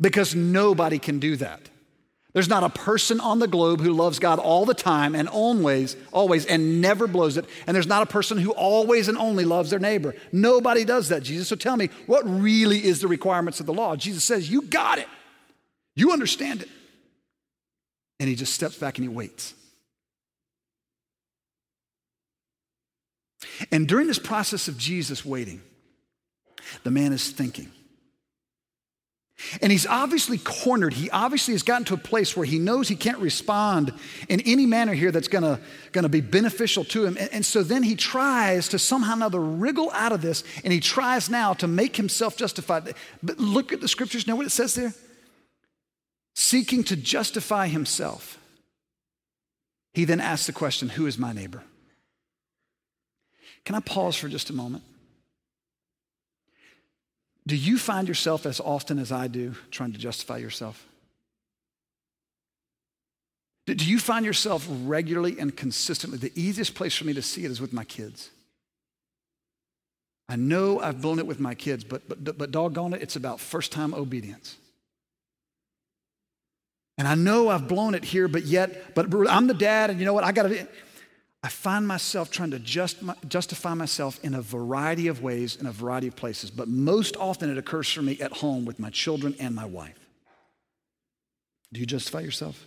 Because 0.00 0.34
nobody 0.34 0.98
can 0.98 1.18
do 1.18 1.36
that. 1.36 1.60
There's 2.38 2.48
not 2.48 2.62
a 2.62 2.68
person 2.68 3.18
on 3.18 3.40
the 3.40 3.48
globe 3.48 3.80
who 3.80 3.92
loves 3.92 4.20
God 4.20 4.38
all 4.38 4.64
the 4.64 4.72
time 4.72 5.16
and 5.16 5.28
always, 5.28 5.96
always, 6.12 6.46
and 6.46 6.80
never 6.80 7.08
blows 7.08 7.36
it. 7.36 7.44
And 7.66 7.74
there's 7.74 7.88
not 7.88 8.04
a 8.04 8.06
person 8.06 8.38
who 8.38 8.52
always 8.52 9.08
and 9.08 9.18
only 9.18 9.44
loves 9.44 9.70
their 9.70 9.80
neighbor. 9.80 10.14
Nobody 10.30 10.84
does 10.84 11.08
that, 11.08 11.24
Jesus. 11.24 11.48
So 11.48 11.56
tell 11.56 11.76
me, 11.76 11.90
what 12.06 12.22
really 12.24 12.84
is 12.84 13.00
the 13.00 13.08
requirements 13.08 13.58
of 13.58 13.66
the 13.66 13.74
law? 13.74 13.96
Jesus 13.96 14.22
says, 14.22 14.48
You 14.48 14.62
got 14.62 15.00
it. 15.00 15.08
You 15.96 16.12
understand 16.12 16.62
it. 16.62 16.68
And 18.20 18.28
he 18.28 18.36
just 18.36 18.54
steps 18.54 18.78
back 18.78 18.98
and 18.98 19.04
he 19.04 19.08
waits. 19.08 19.52
And 23.72 23.88
during 23.88 24.06
this 24.06 24.20
process 24.20 24.68
of 24.68 24.78
Jesus 24.78 25.24
waiting, 25.24 25.60
the 26.84 26.92
man 26.92 27.12
is 27.12 27.32
thinking. 27.32 27.72
And 29.62 29.70
he's 29.70 29.86
obviously 29.86 30.38
cornered. 30.38 30.94
He 30.94 31.10
obviously 31.10 31.54
has 31.54 31.62
gotten 31.62 31.84
to 31.86 31.94
a 31.94 31.98
place 31.98 32.36
where 32.36 32.44
he 32.44 32.58
knows 32.58 32.88
he 32.88 32.96
can't 32.96 33.18
respond 33.18 33.92
in 34.28 34.40
any 34.40 34.66
manner 34.66 34.94
here 34.94 35.12
that's 35.12 35.28
gonna, 35.28 35.60
gonna 35.92 36.08
be 36.08 36.20
beneficial 36.20 36.84
to 36.86 37.04
him. 37.04 37.16
And, 37.18 37.32
and 37.32 37.46
so 37.46 37.62
then 37.62 37.82
he 37.82 37.94
tries 37.94 38.68
to 38.68 38.78
somehow 38.78 39.08
or 39.12 39.14
another 39.14 39.40
wriggle 39.40 39.90
out 39.92 40.12
of 40.12 40.22
this, 40.22 40.44
and 40.64 40.72
he 40.72 40.80
tries 40.80 41.30
now 41.30 41.54
to 41.54 41.66
make 41.66 41.96
himself 41.96 42.36
justified. 42.36 42.94
But 43.22 43.38
look 43.38 43.72
at 43.72 43.80
the 43.80 43.88
scriptures, 43.88 44.26
know 44.26 44.36
what 44.36 44.46
it 44.46 44.50
says 44.50 44.74
there? 44.74 44.92
Seeking 46.34 46.84
to 46.84 46.96
justify 46.96 47.68
himself. 47.68 48.38
He 49.94 50.04
then 50.04 50.20
asks 50.20 50.46
the 50.46 50.52
question, 50.52 50.90
Who 50.90 51.06
is 51.06 51.18
my 51.18 51.32
neighbor? 51.32 51.62
Can 53.64 53.74
I 53.74 53.80
pause 53.80 54.16
for 54.16 54.28
just 54.28 54.50
a 54.50 54.52
moment? 54.52 54.84
Do 57.48 57.56
you 57.56 57.78
find 57.78 58.06
yourself 58.06 58.44
as 58.44 58.60
often 58.60 58.98
as 58.98 59.10
I 59.10 59.26
do 59.26 59.54
trying 59.70 59.92
to 59.92 59.98
justify 59.98 60.36
yourself? 60.36 60.86
Do 63.64 63.72
you 63.72 63.98
find 63.98 64.26
yourself 64.26 64.68
regularly 64.82 65.38
and 65.38 65.56
consistently? 65.56 66.18
The 66.18 66.32
easiest 66.34 66.74
place 66.74 66.94
for 66.94 67.06
me 67.06 67.14
to 67.14 67.22
see 67.22 67.46
it 67.46 67.50
is 67.50 67.58
with 67.58 67.72
my 67.72 67.84
kids. 67.84 68.28
I 70.28 70.36
know 70.36 70.78
I've 70.78 71.00
blown 71.00 71.18
it 71.18 71.26
with 71.26 71.40
my 71.40 71.54
kids, 71.54 71.84
but, 71.84 72.06
but, 72.06 72.36
but 72.36 72.50
doggone 72.50 72.92
it, 72.92 73.00
it's 73.00 73.16
about 73.16 73.40
first 73.40 73.72
time 73.72 73.94
obedience. 73.94 74.56
And 76.98 77.08
I 77.08 77.14
know 77.14 77.48
I've 77.48 77.66
blown 77.66 77.94
it 77.94 78.04
here, 78.04 78.28
but 78.28 78.44
yet, 78.44 78.94
but 78.94 79.06
I'm 79.26 79.46
the 79.46 79.54
dad, 79.54 79.88
and 79.88 79.98
you 79.98 80.04
know 80.04 80.12
what? 80.12 80.24
I 80.24 80.32
got 80.32 80.48
to. 80.48 80.68
I 81.42 81.48
find 81.48 81.86
myself 81.86 82.30
trying 82.30 82.50
to 82.50 82.58
just, 82.58 82.96
justify 83.28 83.74
myself 83.74 84.18
in 84.24 84.34
a 84.34 84.42
variety 84.42 85.06
of 85.06 85.22
ways, 85.22 85.56
in 85.56 85.66
a 85.66 85.72
variety 85.72 86.08
of 86.08 86.16
places, 86.16 86.50
but 86.50 86.66
most 86.66 87.16
often 87.16 87.48
it 87.48 87.58
occurs 87.58 87.88
for 87.88 88.02
me 88.02 88.20
at 88.20 88.32
home 88.32 88.64
with 88.64 88.80
my 88.80 88.90
children 88.90 89.36
and 89.38 89.54
my 89.54 89.64
wife. 89.64 89.98
Do 91.72 91.80
you 91.80 91.86
justify 91.86 92.20
yourself? 92.20 92.66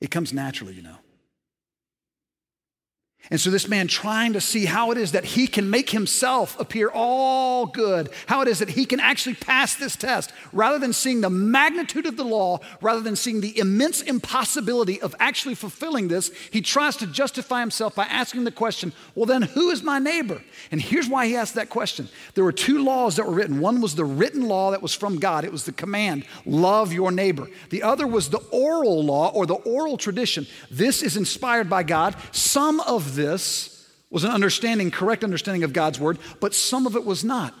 It 0.00 0.10
comes 0.10 0.32
naturally, 0.32 0.74
you 0.74 0.82
know. 0.82 0.96
And 3.30 3.40
so, 3.40 3.50
this 3.50 3.68
man 3.68 3.88
trying 3.88 4.34
to 4.34 4.40
see 4.40 4.66
how 4.66 4.90
it 4.90 4.98
is 4.98 5.12
that 5.12 5.24
he 5.24 5.46
can 5.46 5.70
make 5.70 5.90
himself 5.90 6.60
appear 6.60 6.90
all 6.92 7.64
good, 7.64 8.10
how 8.26 8.42
it 8.42 8.48
is 8.48 8.58
that 8.58 8.68
he 8.68 8.84
can 8.84 9.00
actually 9.00 9.34
pass 9.34 9.74
this 9.74 9.96
test, 9.96 10.30
rather 10.52 10.78
than 10.78 10.92
seeing 10.92 11.22
the 11.22 11.30
magnitude 11.30 12.04
of 12.04 12.18
the 12.18 12.24
law, 12.24 12.60
rather 12.82 13.00
than 13.00 13.16
seeing 13.16 13.40
the 13.40 13.58
immense 13.58 14.02
impossibility 14.02 15.00
of 15.00 15.14
actually 15.18 15.54
fulfilling 15.54 16.08
this, 16.08 16.30
he 16.50 16.60
tries 16.60 16.96
to 16.96 17.06
justify 17.06 17.60
himself 17.60 17.94
by 17.94 18.04
asking 18.04 18.44
the 18.44 18.50
question, 18.50 18.92
well, 19.14 19.24
then 19.24 19.40
who 19.40 19.70
is 19.70 19.82
my 19.82 19.98
neighbor? 19.98 20.42
And 20.70 20.80
here's 20.80 21.08
why 21.08 21.26
he 21.26 21.36
asked 21.36 21.54
that 21.54 21.70
question. 21.70 22.08
There 22.34 22.44
were 22.44 22.52
two 22.52 22.84
laws 22.84 23.16
that 23.16 23.26
were 23.26 23.32
written. 23.32 23.58
One 23.58 23.80
was 23.80 23.94
the 23.94 24.04
written 24.04 24.48
law 24.48 24.70
that 24.72 24.82
was 24.82 24.94
from 24.94 25.18
God, 25.18 25.44
it 25.44 25.52
was 25.52 25.64
the 25.64 25.72
command, 25.72 26.26
love 26.44 26.92
your 26.92 27.10
neighbor. 27.10 27.48
The 27.70 27.82
other 27.82 28.06
was 28.06 28.28
the 28.28 28.42
oral 28.50 29.02
law 29.02 29.30
or 29.30 29.46
the 29.46 29.54
oral 29.54 29.96
tradition. 29.96 30.46
This 30.70 31.02
is 31.02 31.16
inspired 31.16 31.70
by 31.70 31.84
God. 31.84 32.16
Some 32.32 32.80
of 32.80 33.13
this 33.14 33.88
was 34.10 34.24
an 34.24 34.30
understanding, 34.30 34.90
correct 34.90 35.24
understanding 35.24 35.64
of 35.64 35.72
God's 35.72 35.98
word, 35.98 36.18
but 36.40 36.54
some 36.54 36.86
of 36.86 36.96
it 36.96 37.04
was 37.04 37.24
not. 37.24 37.54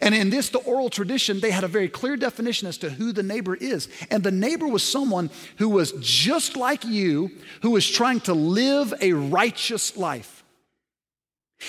And 0.00 0.14
in 0.14 0.30
this, 0.30 0.48
the 0.48 0.58
oral 0.58 0.90
tradition, 0.90 1.38
they 1.38 1.52
had 1.52 1.62
a 1.62 1.68
very 1.68 1.88
clear 1.88 2.16
definition 2.16 2.66
as 2.66 2.78
to 2.78 2.90
who 2.90 3.12
the 3.12 3.22
neighbor 3.22 3.54
is. 3.54 3.88
And 4.10 4.22
the 4.22 4.32
neighbor 4.32 4.66
was 4.66 4.82
someone 4.82 5.30
who 5.58 5.68
was 5.68 5.92
just 6.00 6.56
like 6.56 6.84
you, 6.84 7.30
who 7.62 7.70
was 7.70 7.88
trying 7.88 8.20
to 8.22 8.34
live 8.34 8.92
a 9.00 9.12
righteous 9.12 9.96
life. 9.96 10.44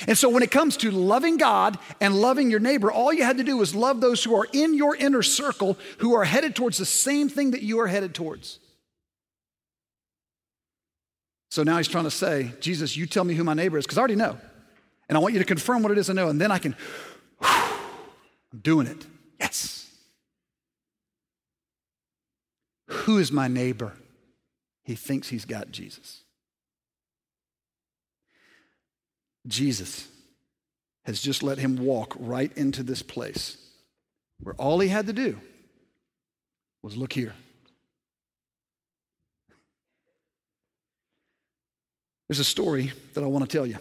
And 0.07 0.17
so 0.17 0.29
when 0.29 0.43
it 0.43 0.51
comes 0.51 0.77
to 0.77 0.91
loving 0.91 1.37
God 1.37 1.77
and 2.01 2.19
loving 2.19 2.51
your 2.51 2.59
neighbor, 2.59 2.91
all 2.91 3.13
you 3.13 3.23
had 3.23 3.37
to 3.37 3.43
do 3.43 3.57
was 3.57 3.73
love 3.73 4.01
those 4.01 4.23
who 4.23 4.35
are 4.35 4.47
in 4.51 4.73
your 4.73 4.95
inner 4.95 5.23
circle 5.23 5.77
who 5.99 6.13
are 6.15 6.25
headed 6.25 6.55
towards 6.55 6.77
the 6.77 6.85
same 6.85 7.29
thing 7.29 7.51
that 7.51 7.61
you 7.61 7.79
are 7.79 7.87
headed 7.87 8.13
towards. 8.13 8.59
So 11.49 11.63
now 11.63 11.77
he's 11.77 11.87
trying 11.87 12.03
to 12.03 12.11
say, 12.11 12.53
Jesus, 12.59 12.97
you 12.97 13.05
tell 13.05 13.23
me 13.23 13.33
who 13.33 13.43
my 13.43 13.53
neighbor 13.53 13.77
is, 13.77 13.85
because 13.85 13.97
I 13.97 14.01
already 14.01 14.15
know. 14.15 14.37
And 15.09 15.17
I 15.17 15.21
want 15.21 15.33
you 15.33 15.39
to 15.39 15.45
confirm 15.45 15.83
what 15.83 15.91
it 15.91 15.97
is 15.97 16.09
I 16.09 16.13
know, 16.13 16.29
and 16.29 16.39
then 16.39 16.51
I 16.51 16.59
can, 16.59 16.75
whew, 17.39 17.49
I'm 18.53 18.59
doing 18.59 18.87
it. 18.87 19.05
Yes. 19.39 19.89
Who 22.87 23.17
is 23.17 23.31
my 23.31 23.47
neighbor? 23.47 23.93
He 24.83 24.95
thinks 24.95 25.29
he's 25.29 25.45
got 25.45 25.71
Jesus. 25.71 26.23
Jesus 29.45 30.07
has 31.05 31.21
just 31.21 31.41
let 31.41 31.57
him 31.57 31.77
walk 31.77 32.13
right 32.19 32.51
into 32.57 32.83
this 32.83 33.01
place 33.01 33.57
where 34.41 34.55
all 34.55 34.79
he 34.79 34.89
had 34.89 35.07
to 35.07 35.13
do 35.13 35.39
was 36.83 36.97
look 36.97 37.13
here. 37.13 37.33
There's 42.27 42.39
a 42.39 42.43
story 42.43 42.91
that 43.13 43.23
I 43.23 43.27
want 43.27 43.49
to 43.49 43.57
tell 43.57 43.65
you. 43.65 43.77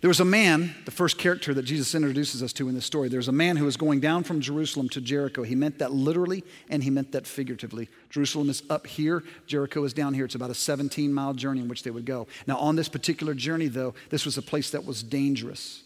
There 0.00 0.08
was 0.08 0.20
a 0.20 0.24
man, 0.24 0.74
the 0.84 0.90
first 0.90 1.18
character 1.18 1.52
that 1.52 1.64
Jesus 1.64 1.94
introduces 1.94 2.42
us 2.42 2.52
to 2.54 2.68
in 2.68 2.74
this 2.74 2.86
story. 2.86 3.08
There's 3.08 3.28
a 3.28 3.32
man 3.32 3.56
who 3.56 3.66
was 3.66 3.76
going 3.76 4.00
down 4.00 4.24
from 4.24 4.40
Jerusalem 4.40 4.88
to 4.90 5.00
Jericho. 5.00 5.42
He 5.42 5.54
meant 5.54 5.80
that 5.80 5.92
literally 5.92 6.44
and 6.70 6.82
he 6.82 6.88
meant 6.88 7.12
that 7.12 7.26
figuratively. 7.26 7.90
Jerusalem 8.08 8.48
is 8.48 8.62
up 8.70 8.86
here, 8.86 9.22
Jericho 9.46 9.84
is 9.84 9.92
down 9.92 10.14
here. 10.14 10.24
It's 10.24 10.34
about 10.34 10.50
a 10.50 10.54
17 10.54 11.12
mile 11.12 11.34
journey 11.34 11.60
in 11.60 11.68
which 11.68 11.82
they 11.82 11.90
would 11.90 12.06
go. 12.06 12.26
Now, 12.46 12.56
on 12.56 12.76
this 12.76 12.88
particular 12.88 13.34
journey, 13.34 13.68
though, 13.68 13.94
this 14.08 14.24
was 14.24 14.38
a 14.38 14.42
place 14.42 14.70
that 14.70 14.86
was 14.86 15.02
dangerous. 15.02 15.82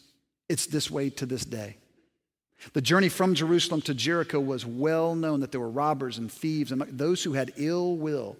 It's 0.48 0.66
this 0.66 0.90
way 0.90 1.10
to 1.10 1.26
this 1.26 1.44
day. 1.44 1.76
The 2.74 2.80
journey 2.80 3.08
from 3.08 3.34
Jerusalem 3.34 3.82
to 3.82 3.94
Jericho 3.94 4.38
was 4.38 4.64
well 4.64 5.14
known 5.14 5.40
that 5.40 5.50
there 5.50 5.60
were 5.60 5.68
robbers 5.68 6.18
and 6.18 6.30
thieves 6.30 6.70
and 6.70 6.82
those 6.82 7.24
who 7.24 7.32
had 7.32 7.52
ill 7.56 7.96
will 7.96 8.36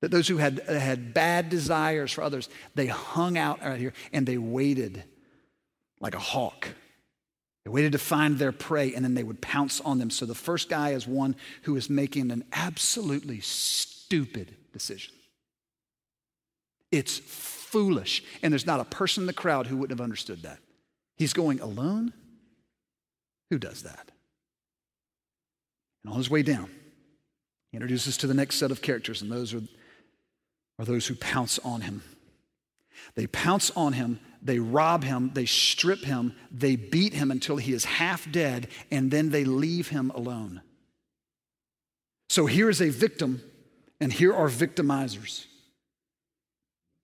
That 0.00 0.10
those 0.10 0.28
who 0.28 0.36
had, 0.36 0.60
uh, 0.68 0.74
had 0.74 1.12
bad 1.12 1.48
desires 1.48 2.12
for 2.12 2.22
others, 2.22 2.48
they 2.74 2.86
hung 2.86 3.36
out 3.36 3.60
right 3.60 3.80
here 3.80 3.92
and 4.12 4.26
they 4.26 4.38
waited 4.38 5.02
like 6.00 6.14
a 6.14 6.20
hawk. 6.20 6.68
They 7.64 7.70
waited 7.70 7.92
to 7.92 7.98
find 7.98 8.38
their 8.38 8.52
prey 8.52 8.94
and 8.94 9.04
then 9.04 9.14
they 9.14 9.24
would 9.24 9.40
pounce 9.40 9.80
on 9.80 9.98
them. 9.98 10.10
So 10.10 10.24
the 10.24 10.34
first 10.34 10.68
guy 10.68 10.90
is 10.90 11.06
one 11.06 11.34
who 11.62 11.76
is 11.76 11.90
making 11.90 12.30
an 12.30 12.44
absolutely 12.52 13.40
stupid 13.40 14.54
decision. 14.72 15.14
It's 16.90 17.18
foolish. 17.18 18.22
And 18.42 18.52
there's 18.52 18.66
not 18.66 18.80
a 18.80 18.84
person 18.84 19.24
in 19.24 19.26
the 19.26 19.32
crowd 19.32 19.66
who 19.66 19.76
wouldn't 19.76 19.98
have 19.98 20.04
understood 20.04 20.42
that. 20.42 20.58
He's 21.16 21.32
going 21.32 21.60
alone? 21.60 22.12
Who 23.50 23.58
does 23.58 23.82
that? 23.82 24.10
And 26.04 26.12
on 26.12 26.18
his 26.18 26.30
way 26.30 26.42
down, 26.42 26.70
he 27.70 27.76
introduces 27.76 28.16
to 28.18 28.26
the 28.26 28.34
next 28.34 28.56
set 28.56 28.70
of 28.70 28.80
characters, 28.80 29.20
and 29.20 29.30
those 29.30 29.52
are, 29.52 29.60
are 30.78 30.84
those 30.84 31.06
who 31.06 31.14
pounce 31.14 31.58
on 31.60 31.82
him. 31.82 32.02
They 33.14 33.26
pounce 33.26 33.70
on 33.70 33.94
him, 33.94 34.20
they 34.42 34.58
rob 34.58 35.02
him, 35.02 35.30
they 35.34 35.46
strip 35.46 36.04
him, 36.04 36.34
they 36.50 36.76
beat 36.76 37.14
him 37.14 37.30
until 37.30 37.56
he 37.56 37.72
is 37.72 37.84
half 37.84 38.30
dead, 38.30 38.68
and 38.90 39.10
then 39.10 39.30
they 39.30 39.44
leave 39.44 39.88
him 39.88 40.10
alone. 40.14 40.62
So 42.28 42.46
here 42.46 42.68
is 42.68 42.80
a 42.80 42.90
victim, 42.90 43.42
and 44.00 44.12
here 44.12 44.34
are 44.34 44.48
victimizers. 44.48 45.46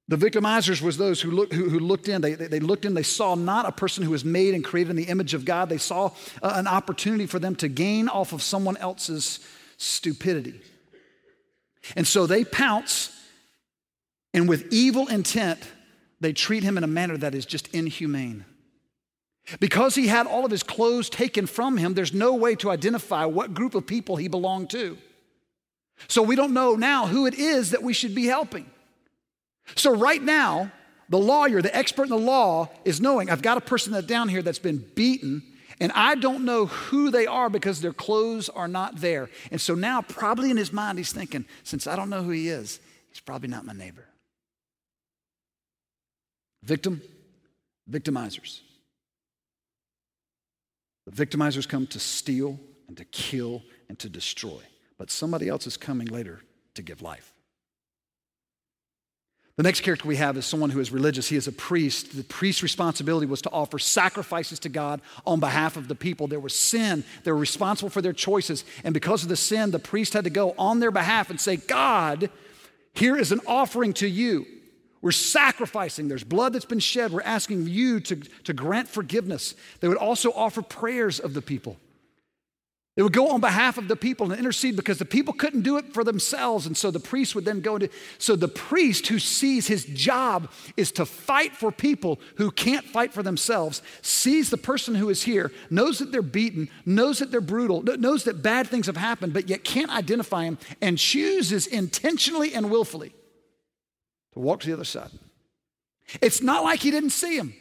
The 0.07 0.17
victimizers 0.17 0.83
was 0.83 0.99
those 0.99 1.23
who, 1.23 1.31
look, 1.31 1.53
who, 1.53 1.71
who 1.71 1.79
looked 1.79 2.09
in. 2.09 2.21
They, 2.21 2.35
they, 2.35 2.47
they, 2.47 2.61
looked 2.61 2.85
in. 2.85 2.93
They 2.93 3.03
saw 3.03 3.35
not 3.35 3.65
a 3.65 3.73
person 3.73 4.05
who 4.05 4.11
was 4.11 4.25
made 4.25 4.53
and 4.53 4.63
created 4.63 4.91
in 4.91 4.97
the 4.97 5.05
image 5.05 5.33
of 5.33 5.47
God. 5.47 5.71
They 5.71 5.79
saw 5.79 6.11
uh, 6.43 6.53
an 6.55 6.67
opportunity 6.67 7.25
for 7.25 7.39
them 7.39 7.57
to 7.57 7.69
gain 7.69 8.09
off 8.09 8.35
of 8.35 8.43
someone 8.43 8.77
else's 8.77 9.41
stupidity. 9.79 10.61
And 11.97 12.07
so 12.07 12.27
they 12.27 12.45
pounce, 12.45 13.19
and 14.35 14.49
with 14.49 14.67
evil 14.73 15.07
intent, 15.07 15.61
they 16.21 16.33
treat 16.33 16.65
him 16.65 16.77
in 16.77 16.85
a 16.85 16.89
manner 16.89 17.17
that 17.17 17.35
is 17.35 17.47
just 17.47 17.73
inhumane. 17.73 18.45
Because 19.61 19.95
he 19.95 20.09
had 20.09 20.27
all 20.27 20.45
of 20.45 20.51
his 20.51 20.63
clothes 20.63 21.09
taken 21.09 21.47
from 21.47 21.77
him, 21.77 21.95
there's 21.95 22.13
no 22.13 22.35
way 22.35 22.55
to 22.57 22.71
identify 22.71 23.25
what 23.25 23.55
group 23.55 23.75
of 23.75 23.87
people 23.87 24.17
he 24.17 24.27
belonged 24.27 24.71
to. 24.71 24.99
So 26.09 26.23
we 26.23 26.35
don't 26.35 26.53
know 26.53 26.75
now 26.75 27.07
who 27.07 27.27
it 27.27 27.35
is 27.35 27.71
that 27.71 27.83
we 27.83 27.93
should 27.93 28.15
be 28.15 28.27
helping. 28.27 28.69
So, 29.77 29.95
right 29.95 30.23
now, 30.23 30.73
the 31.09 31.19
lawyer, 31.19 31.63
the 31.63 31.75
expert 31.75 32.05
in 32.05 32.09
the 32.11 32.19
law, 32.19 32.69
is 32.85 33.01
knowing 33.01 33.31
I've 33.31 33.41
got 33.41 33.57
a 33.57 33.63
person 33.63 33.93
that 33.93 34.07
down 34.07 34.29
here 34.29 34.43
that's 34.43 34.59
been 34.59 34.85
beaten, 34.95 35.43
and 35.81 35.93
I 35.93 36.17
don't 36.17 36.45
know 36.45 36.67
who 36.67 37.11
they 37.11 37.27
are 37.27 37.49
because 37.49 37.81
their 37.81 37.93
clothes 37.93 38.49
are 38.51 38.69
not 38.69 38.97
there. 38.97 39.31
And 39.51 39.61
so 39.61 39.75
now, 39.75 40.03
probably 40.03 40.51
in 40.51 40.57
his 40.57 40.73
mind, 40.73 40.99
he's 40.99 41.13
thinking, 41.13 41.47
since 41.63 41.87
I 41.87 41.97
don't 41.97 42.11
know 42.11 42.23
who 42.23 42.31
he 42.31 42.49
is, 42.49 42.81
he's 43.09 43.21
probably 43.21 43.49
not 43.49 43.65
my 43.65 43.73
neighbor. 43.73 44.05
Victim, 46.65 47.03
victimizers. 47.91 48.61
The 51.07 51.27
victimizers 51.27 51.69
come 51.69 51.87
to 51.89 51.99
steal 51.99 52.59
and 52.89 52.97
to 52.97 53.05
kill 53.05 53.63
and 53.89 53.99
to 53.99 54.09
destroy, 54.09 54.61
but 54.97 55.11
somebody 55.11 55.49
else 55.49 55.67
is 55.67 55.77
coming 55.77 56.07
later 56.07 56.41
to 56.75 56.83
give 56.83 57.03
life. 57.03 57.33
The 59.57 59.63
next 59.63 59.83
character 59.83 60.09
we 60.09 60.17
have 60.17 60.37
is 60.37 60.47
someone 60.47 60.71
who 60.71 60.81
is 60.81 60.91
religious. 60.91 61.29
He 61.29 61.37
is 61.37 61.47
a 61.47 61.53
priest. 61.53 62.17
The 62.17 62.25
priest's 62.25 62.63
responsibility 62.63 63.27
was 63.27 63.43
to 63.43 63.51
offer 63.51 63.79
sacrifices 63.79 64.59
to 64.61 64.69
God 64.69 65.01
on 65.25 65.39
behalf 65.39 65.77
of 65.77 65.87
the 65.87 65.95
people. 65.95 66.27
There 66.27 66.41
was 66.41 66.55
sin. 66.55 67.05
They 67.23 67.31
were 67.31 67.39
responsible 67.39 67.91
for 67.91 68.03
their 68.03 68.13
choices. 68.13 68.65
And 68.83 68.93
because 68.93 69.23
of 69.23 69.29
the 69.29 69.37
sin, 69.37 69.71
the 69.71 69.79
priest 69.79 70.15
had 70.15 70.25
to 70.25 70.31
go 70.31 70.55
on 70.59 70.81
their 70.81 70.91
behalf 70.91 71.31
and 71.31 71.41
say, 71.41 71.57
God, 71.57 72.31
here 72.95 73.17
is 73.17 73.31
an 73.31 73.41
offering 73.47 73.93
to 73.95 74.09
you. 74.09 74.45
We're 75.05 75.13
sacrificing. 75.13 76.09
There's 76.09 76.25
blood 76.25 76.55
that's 76.55 76.65
been 76.65 76.79
shed. 76.79 77.13
We're 77.13 77.21
asking 77.21 77.67
you 77.67 78.01
to, 78.01 78.17
to 78.17 78.55
grant 78.55 78.89
forgiveness. 78.89 79.55
They 79.81 79.89
would 79.89 79.99
also 79.99 80.33
offer 80.33 80.63
prayers 80.63 81.21
of 81.21 81.35
the 81.35 81.43
people. 81.43 81.77
They 82.97 83.03
would 83.03 83.13
go 83.13 83.29
on 83.29 83.43
behalf 83.43 83.77
of 83.77 83.87
the 83.87 83.97
people 83.97 84.31
and 84.31 84.39
intercede 84.39 84.77
because 84.77 84.99
the 84.99 85.05
people 85.05 85.35
couldn't 85.35 85.61
do 85.61 85.77
it 85.77 85.93
for 85.93 86.05
themselves. 86.05 86.65
And 86.65 86.75
so 86.75 86.91
the 86.91 87.01
priest 87.01 87.35
would 87.35 87.45
then 87.45 87.61
go 87.61 87.75
into. 87.75 87.91
So 88.17 88.35
the 88.35 88.49
priest 88.49 89.09
who 89.09 89.19
sees 89.19 89.67
his 89.67 89.85
job 89.85 90.51
is 90.75 90.91
to 90.93 91.05
fight 91.05 91.55
for 91.55 91.71
people 91.71 92.19
who 92.37 92.51
can't 92.51 92.87
fight 92.87 93.13
for 93.13 93.23
themselves, 93.23 93.83
sees 94.01 94.49
the 94.49 94.57
person 94.57 94.95
who 94.95 95.11
is 95.11 95.25
here, 95.25 95.53
knows 95.69 95.99
that 95.99 96.13
they're 96.13 96.23
beaten, 96.23 96.71
knows 96.87 97.19
that 97.19 97.31
they're 97.31 97.43
brutal, 97.43 97.83
knows 97.83 98.25
that 98.25 98.43
bad 98.43 98.69
things 98.69 98.87
have 98.87 98.97
happened, 98.97 99.35
but 99.35 99.51
yet 99.51 99.65
can't 99.65 99.95
identify 99.95 100.45
him 100.45 100.57
and 100.81 100.97
chooses 100.97 101.67
intentionally 101.67 102.55
and 102.55 102.71
willfully 102.71 103.13
to 104.35 104.41
walk 104.41 104.61
to 104.61 104.67
the 104.67 104.75
other 104.75 104.85
side. 104.85 105.11
It's 106.21 106.43
not 106.43 106.63
like 106.63 106.81
he 106.81 106.91
didn't 106.91 107.11
see 107.11 107.37
him, 107.37 107.55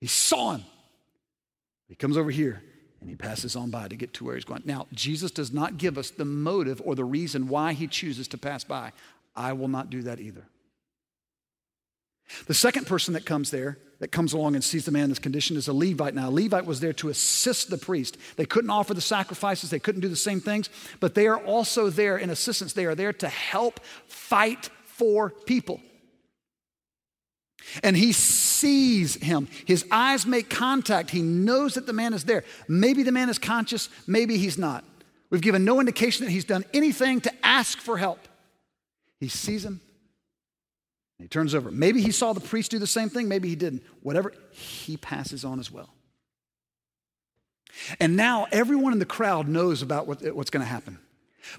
he 0.00 0.06
saw 0.06 0.52
him. 0.52 0.64
He 1.88 1.94
comes 1.94 2.18
over 2.18 2.30
here 2.30 2.62
and 3.00 3.08
he 3.08 3.16
passes 3.16 3.56
on 3.56 3.70
by 3.70 3.88
to 3.88 3.96
get 3.96 4.12
to 4.14 4.24
where 4.24 4.34
he's 4.34 4.44
going. 4.44 4.62
Now, 4.64 4.86
Jesus 4.92 5.30
does 5.30 5.52
not 5.52 5.78
give 5.78 5.96
us 5.96 6.10
the 6.10 6.24
motive 6.24 6.82
or 6.84 6.94
the 6.94 7.04
reason 7.04 7.48
why 7.48 7.72
he 7.72 7.86
chooses 7.86 8.28
to 8.28 8.38
pass 8.38 8.62
by. 8.62 8.92
I 9.34 9.54
will 9.54 9.68
not 9.68 9.88
do 9.88 10.02
that 10.02 10.20
either. 10.20 10.44
The 12.46 12.54
second 12.54 12.86
person 12.86 13.14
that 13.14 13.24
comes 13.24 13.50
there, 13.50 13.78
that 14.00 14.08
comes 14.08 14.34
along 14.34 14.54
and 14.54 14.62
sees 14.62 14.84
the 14.84 14.90
man 14.90 15.04
in 15.04 15.08
this 15.08 15.18
condition, 15.18 15.56
is 15.56 15.68
a 15.68 15.72
Levite. 15.72 16.14
Now, 16.14 16.28
a 16.28 16.30
Levite 16.30 16.66
was 16.66 16.80
there 16.80 16.92
to 16.94 17.08
assist 17.08 17.70
the 17.70 17.78
priest. 17.78 18.18
They 18.36 18.44
couldn't 18.44 18.70
offer 18.70 18.92
the 18.92 19.00
sacrifices, 19.00 19.70
they 19.70 19.78
couldn't 19.78 20.02
do 20.02 20.08
the 20.08 20.16
same 20.16 20.40
things, 20.40 20.68
but 21.00 21.14
they 21.14 21.26
are 21.26 21.38
also 21.38 21.88
there 21.88 22.18
in 22.18 22.28
assistance. 22.28 22.74
They 22.74 22.84
are 22.84 22.94
there 22.94 23.14
to 23.14 23.28
help 23.28 23.80
fight 24.06 24.68
for 24.98 25.30
people. 25.30 25.80
And 27.82 27.96
he 27.96 28.12
sees 28.12 29.14
him. 29.16 29.48
His 29.66 29.84
eyes 29.90 30.26
make 30.26 30.48
contact. 30.50 31.10
He 31.10 31.22
knows 31.22 31.74
that 31.74 31.86
the 31.86 31.92
man 31.92 32.14
is 32.14 32.24
there. 32.24 32.44
Maybe 32.66 33.02
the 33.02 33.12
man 33.12 33.28
is 33.28 33.38
conscious, 33.38 33.88
maybe 34.06 34.36
he's 34.36 34.58
not. 34.58 34.84
We've 35.30 35.42
given 35.42 35.64
no 35.64 35.78
indication 35.78 36.24
that 36.24 36.30
he's 36.30 36.44
done 36.44 36.64
anything 36.72 37.20
to 37.22 37.32
ask 37.42 37.78
for 37.78 37.98
help. 37.98 38.20
He 39.20 39.28
sees 39.28 39.64
him. 39.64 39.80
He 41.18 41.28
turns 41.28 41.54
over. 41.54 41.70
Maybe 41.70 42.00
he 42.00 42.12
saw 42.12 42.32
the 42.32 42.40
priest 42.40 42.70
do 42.70 42.78
the 42.78 42.86
same 42.86 43.08
thing, 43.08 43.28
maybe 43.28 43.48
he 43.48 43.56
didn't. 43.56 43.82
Whatever, 44.02 44.32
he 44.52 44.96
passes 44.96 45.44
on 45.44 45.58
as 45.58 45.70
well. 45.70 45.90
And 48.00 48.16
now 48.16 48.46
everyone 48.50 48.92
in 48.92 48.98
the 48.98 49.04
crowd 49.04 49.48
knows 49.48 49.82
about 49.82 50.06
what, 50.06 50.22
what's 50.34 50.50
going 50.50 50.64
to 50.64 50.68
happen. 50.68 50.98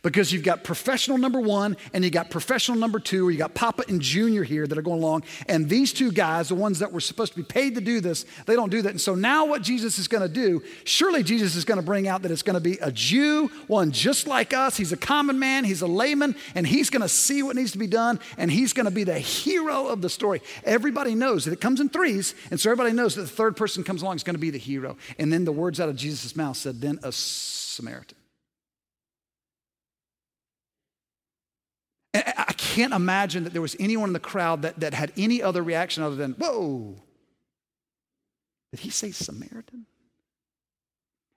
Because 0.03 0.31
you've 0.31 0.43
got 0.43 0.63
professional 0.63 1.17
number 1.17 1.39
one 1.39 1.75
and 1.93 2.03
you 2.03 2.11
got 2.11 2.29
professional 2.29 2.77
number 2.77 2.99
two, 2.99 3.27
or 3.27 3.31
you 3.31 3.37
got 3.37 3.55
Papa 3.55 3.83
and 3.87 4.01
Junior 4.01 4.43
here 4.43 4.67
that 4.67 4.77
are 4.77 4.83
going 4.83 5.01
along. 5.01 5.23
And 5.47 5.67
these 5.67 5.93
two 5.93 6.11
guys, 6.11 6.49
the 6.49 6.55
ones 6.55 6.79
that 6.79 6.91
were 6.91 6.99
supposed 6.99 7.33
to 7.33 7.39
be 7.39 7.43
paid 7.43 7.75
to 7.75 7.81
do 7.81 7.99
this, 7.99 8.25
they 8.45 8.55
don't 8.55 8.69
do 8.69 8.81
that. 8.83 8.89
And 8.89 9.01
so 9.01 9.15
now 9.15 9.45
what 9.45 9.61
Jesus 9.61 9.97
is 9.97 10.07
going 10.07 10.21
to 10.21 10.29
do, 10.29 10.61
surely 10.83 11.23
Jesus 11.23 11.55
is 11.55 11.65
going 11.65 11.79
to 11.79 11.85
bring 11.85 12.07
out 12.07 12.21
that 12.21 12.31
it's 12.31 12.43
going 12.43 12.55
to 12.55 12.59
be 12.59 12.77
a 12.79 12.91
Jew, 12.91 13.49
one 13.67 13.91
just 13.91 14.27
like 14.27 14.53
us. 14.53 14.77
He's 14.77 14.91
a 14.91 14.97
common 14.97 15.39
man, 15.39 15.63
he's 15.63 15.81
a 15.81 15.87
layman, 15.87 16.35
and 16.55 16.67
he's 16.67 16.89
going 16.89 17.01
to 17.01 17.09
see 17.09 17.41
what 17.41 17.55
needs 17.55 17.71
to 17.71 17.79
be 17.79 17.87
done, 17.87 18.19
and 18.37 18.51
he's 18.51 18.73
going 18.73 18.85
to 18.85 18.91
be 18.91 19.03
the 19.03 19.17
hero 19.17 19.87
of 19.87 20.01
the 20.01 20.09
story. 20.09 20.41
Everybody 20.65 21.15
knows 21.15 21.45
that 21.45 21.51
it 21.51 21.61
comes 21.61 21.79
in 21.79 21.89
threes, 21.89 22.35
and 22.51 22.59
so 22.59 22.69
everybody 22.69 22.93
knows 22.93 23.15
that 23.15 23.21
the 23.23 23.27
third 23.27 23.57
person 23.57 23.83
comes 23.83 24.01
along 24.01 24.17
is 24.17 24.23
going 24.23 24.35
to 24.35 24.39
be 24.39 24.51
the 24.51 24.59
hero. 24.59 24.97
And 25.17 25.33
then 25.33 25.45
the 25.45 25.51
words 25.51 25.79
out 25.79 25.89
of 25.89 25.95
Jesus' 25.95 26.35
mouth 26.35 26.57
said, 26.57 26.81
then 26.81 26.99
a 27.01 27.11
Samaritan. 27.11 28.17
I 32.13 32.53
can't 32.69 32.93
imagine 32.93 33.45
that 33.45 33.53
there 33.53 33.63
was 33.63 33.75
anyone 33.79 34.10
in 34.10 34.13
the 34.13 34.19
crowd 34.19 34.62
that, 34.62 34.79
that 34.79 34.93
had 34.93 35.12
any 35.17 35.41
other 35.41 35.63
reaction 35.63 36.03
other 36.03 36.15
than, 36.15 36.34
whoa. 36.34 36.95
Did 38.71 38.82
he 38.82 38.91
say 38.91 39.12
Samaritan? 39.12 39.88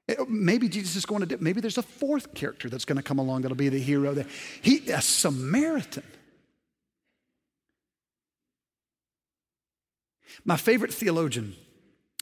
Eh, 0.09 0.17
maybe 0.29 0.69
Jesus 0.69 0.95
is 0.95 1.07
going 1.07 1.27
to 1.27 1.39
maybe 1.39 1.63
there's 1.63 1.79
a 1.79 1.83
fourth 1.83 2.35
character 2.35 2.69
that's 2.69 2.85
going 2.85 2.97
to 2.97 3.03
come 3.03 3.19
along 3.19 3.43
that'll 3.43 3.57
be 3.57 3.71
the 3.71 3.79
hero. 3.79 4.15
He, 4.61 4.91
a 4.91 5.01
Samaritan. 5.01 6.05
My 10.45 10.59
favorite 10.59 10.93
theologian, 10.93 11.55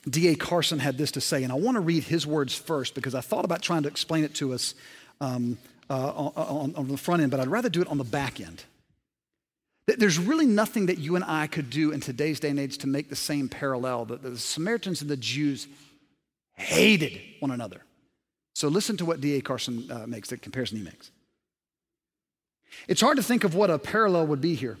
D.A. 0.09 0.35
Carson, 0.35 0.79
had 0.79 0.97
this 0.97 1.11
to 1.11 1.21
say, 1.21 1.43
and 1.43 1.51
I 1.51 1.55
want 1.55 1.75
to 1.75 1.81
read 1.81 2.03
his 2.03 2.25
words 2.25 2.55
first 2.55 2.95
because 2.95 3.13
I 3.13 3.21
thought 3.21 3.43
about 3.43 3.61
trying 3.61 3.83
to 3.83 3.89
explain 3.89 4.23
it 4.23 4.35
to 4.35 4.53
us 4.53 4.73
um, 5.19 5.57
uh, 5.89 6.11
on, 6.11 6.75
on 6.75 6.87
the 6.87 6.97
front 6.97 7.21
end, 7.21 7.31
but 7.31 7.41
I'd 7.41 7.47
rather 7.47 7.69
do 7.69 7.81
it 7.81 7.87
on 7.89 7.97
the 7.97 8.05
back 8.05 8.39
end. 8.39 8.63
There's 9.87 10.19
really 10.19 10.45
nothing 10.45 10.85
that 10.85 10.99
you 10.99 11.15
and 11.15 11.25
I 11.25 11.47
could 11.47 11.69
do 11.69 11.91
in 11.91 11.99
today's 11.99 12.39
day 12.39 12.49
and 12.49 12.59
age 12.59 12.77
to 12.79 12.87
make 12.87 13.09
the 13.09 13.15
same 13.15 13.49
parallel. 13.49 14.05
The, 14.05 14.17
the 14.17 14.37
Samaritans 14.37 15.01
and 15.01 15.09
the 15.09 15.17
Jews 15.17 15.67
hated 16.53 17.19
one 17.39 17.51
another. 17.51 17.81
So 18.53 18.67
listen 18.67 18.97
to 18.97 19.05
what 19.05 19.21
D.A. 19.21 19.41
Carson 19.41 19.89
uh, 19.91 20.05
makes, 20.07 20.29
the 20.29 20.37
comparison 20.37 20.77
he 20.77 20.83
makes. 20.83 21.11
It's 22.87 23.01
hard 23.01 23.17
to 23.17 23.23
think 23.23 23.43
of 23.43 23.55
what 23.55 23.69
a 23.69 23.79
parallel 23.79 24.27
would 24.27 24.41
be 24.41 24.55
here. 24.55 24.77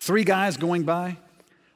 Three 0.00 0.24
guys 0.24 0.56
going 0.56 0.82
by. 0.82 1.16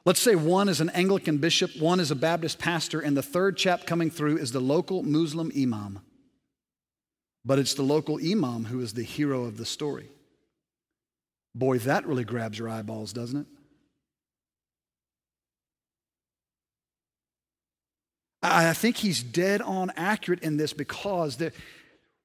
Let's 0.03 0.19
say 0.19 0.35
one 0.35 0.67
is 0.67 0.81
an 0.81 0.89
Anglican 0.89 1.37
bishop, 1.37 1.71
one 1.79 1.99
is 1.99 2.09
a 2.09 2.15
Baptist 2.15 2.57
pastor, 2.57 2.99
and 2.99 3.15
the 3.15 3.21
third 3.21 3.55
chap 3.55 3.85
coming 3.85 4.09
through 4.09 4.37
is 4.37 4.51
the 4.51 4.59
local 4.59 5.03
Muslim 5.03 5.51
imam. 5.55 5.99
But 7.45 7.59
it's 7.59 7.75
the 7.75 7.83
local 7.83 8.19
imam 8.19 8.65
who 8.65 8.81
is 8.81 8.93
the 8.93 9.03
hero 9.03 9.43
of 9.43 9.57
the 9.57 9.65
story. 9.65 10.09
Boy, 11.53 11.79
that 11.79 12.05
really 12.05 12.23
grabs 12.23 12.57
your 12.57 12.69
eyeballs, 12.69 13.13
doesn't 13.13 13.41
it? 13.41 13.47
I 18.43 18.73
think 18.73 18.97
he's 18.97 19.21
dead 19.21 19.61
on 19.61 19.91
accurate 19.95 20.41
in 20.41 20.57
this 20.57 20.73
because 20.73 21.37
the, 21.37 21.51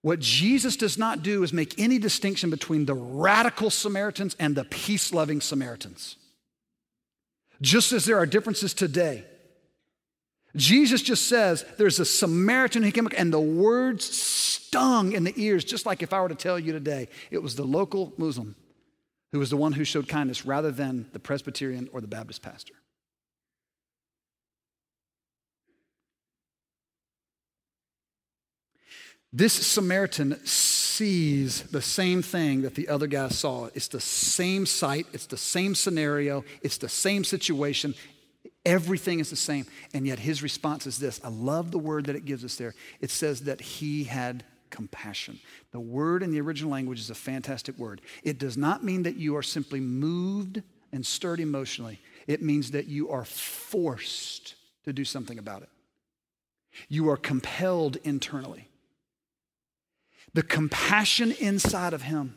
what 0.01 0.19
Jesus 0.19 0.77
does 0.77 0.97
not 0.97 1.23
do 1.23 1.43
is 1.43 1.53
make 1.53 1.79
any 1.79 1.99
distinction 1.99 2.49
between 2.49 2.87
the 2.87 2.95
radical 2.95 3.69
Samaritans 3.69 4.35
and 4.39 4.55
the 4.55 4.65
peace 4.65 5.13
loving 5.13 5.43
Samaritans. 5.43 6.17
Just 7.61 7.93
as 7.93 8.07
there 8.07 8.17
are 8.17 8.27
differences 8.27 8.73
today. 8.73 9.25
Jesus 10.55 11.03
just 11.03 11.29
says 11.29 11.67
there's 11.77 12.01
a 12.01 12.05
Samaritan 12.07 12.83
who 12.83 12.91
came 12.91 13.09
and 13.15 13.31
the 13.31 13.39
words 13.39 14.07
stung 14.07 15.13
in 15.13 15.25
the 15.25 15.35
ears, 15.37 15.65
just 15.65 15.85
like 15.85 16.03
if 16.03 16.15
I 16.15 16.21
were 16.23 16.31
to 16.31 16.35
tell 16.35 16.59
you 16.59 16.73
today 16.73 17.09
it 17.31 17.43
was 17.43 17.57
the 17.57 17.65
local 17.65 18.15
Muslim 18.17 18.55
who 19.37 19.41
was 19.41 19.51
the 19.51 19.57
one 19.59 19.75
who 19.75 19.85
showed 19.85 20.09
kindness 20.09 20.47
rather 20.47 20.71
than 20.71 21.05
the 21.13 21.19
Presbyterian 21.19 21.91
or 21.93 22.01
the 22.01 22.07
Baptist 22.07 22.41
pastor. 22.41 22.73
This 29.35 29.53
Samaritan 29.53 30.43
sees 30.47 31.65
the 31.65 31.83
same 31.83 32.23
thing 32.23 32.63
that 32.63 32.77
the 32.77 32.89
other 32.89 33.07
guy 33.07 33.29
saw. 33.29 33.69
It's 33.75 33.89
the 33.89 34.01
same 34.01 34.65
sight, 34.65 35.07
it's 35.13 35.27
the 35.27 35.37
same 35.37 35.75
scenario, 35.75 36.43
it's 36.63 36.79
the 36.79 36.89
same 36.89 37.23
situation. 37.23 37.95
Everything 38.65 39.21
is 39.21 39.29
the 39.29 39.37
same. 39.37 39.67
And 39.93 40.07
yet 40.07 40.19
his 40.19 40.43
response 40.43 40.87
is 40.87 40.99
this 40.99 41.21
I 41.23 41.29
love 41.29 41.73
the 41.73 41.79
word 41.79 42.07
that 42.07 42.17
it 42.17 42.25
gives 42.25 42.43
us 42.43 42.57
there. 42.57 42.75
It 43.03 43.11
says 43.11 43.43
that 43.43 43.61
he 43.61 44.05
had 44.05 44.45
compassion. 44.71 45.39
The 45.73 45.81
word 45.81 46.23
in 46.23 46.31
the 46.31 46.41
original 46.41 46.71
language 46.71 47.01
is 47.01 47.11
a 47.11 47.15
fantastic 47.15 47.79
word. 47.79 48.01
It 48.23 48.39
does 48.39 48.57
not 48.57 48.85
mean 48.85 49.03
that 49.05 49.17
you 49.17 49.37
are 49.37 49.43
simply 49.43 49.81
moved 49.81 50.63
and 50.93 51.05
stirred 51.05 51.41
emotionally, 51.41 52.01
it 52.27 52.43
means 52.43 52.71
that 52.71 52.87
you 52.87 53.11
are 53.11 53.25
forced 53.25 54.55
to 54.85 54.93
do 54.93 55.05
something 55.05 55.39
about 55.39 55.63
it. 55.63 55.69
You 56.89 57.11
are 57.11 57.17
compelled 57.17 57.97
internally. 58.05 58.69
The 60.33 60.43
compassion 60.43 61.33
inside 61.33 61.93
of 61.93 62.03
him 62.03 62.37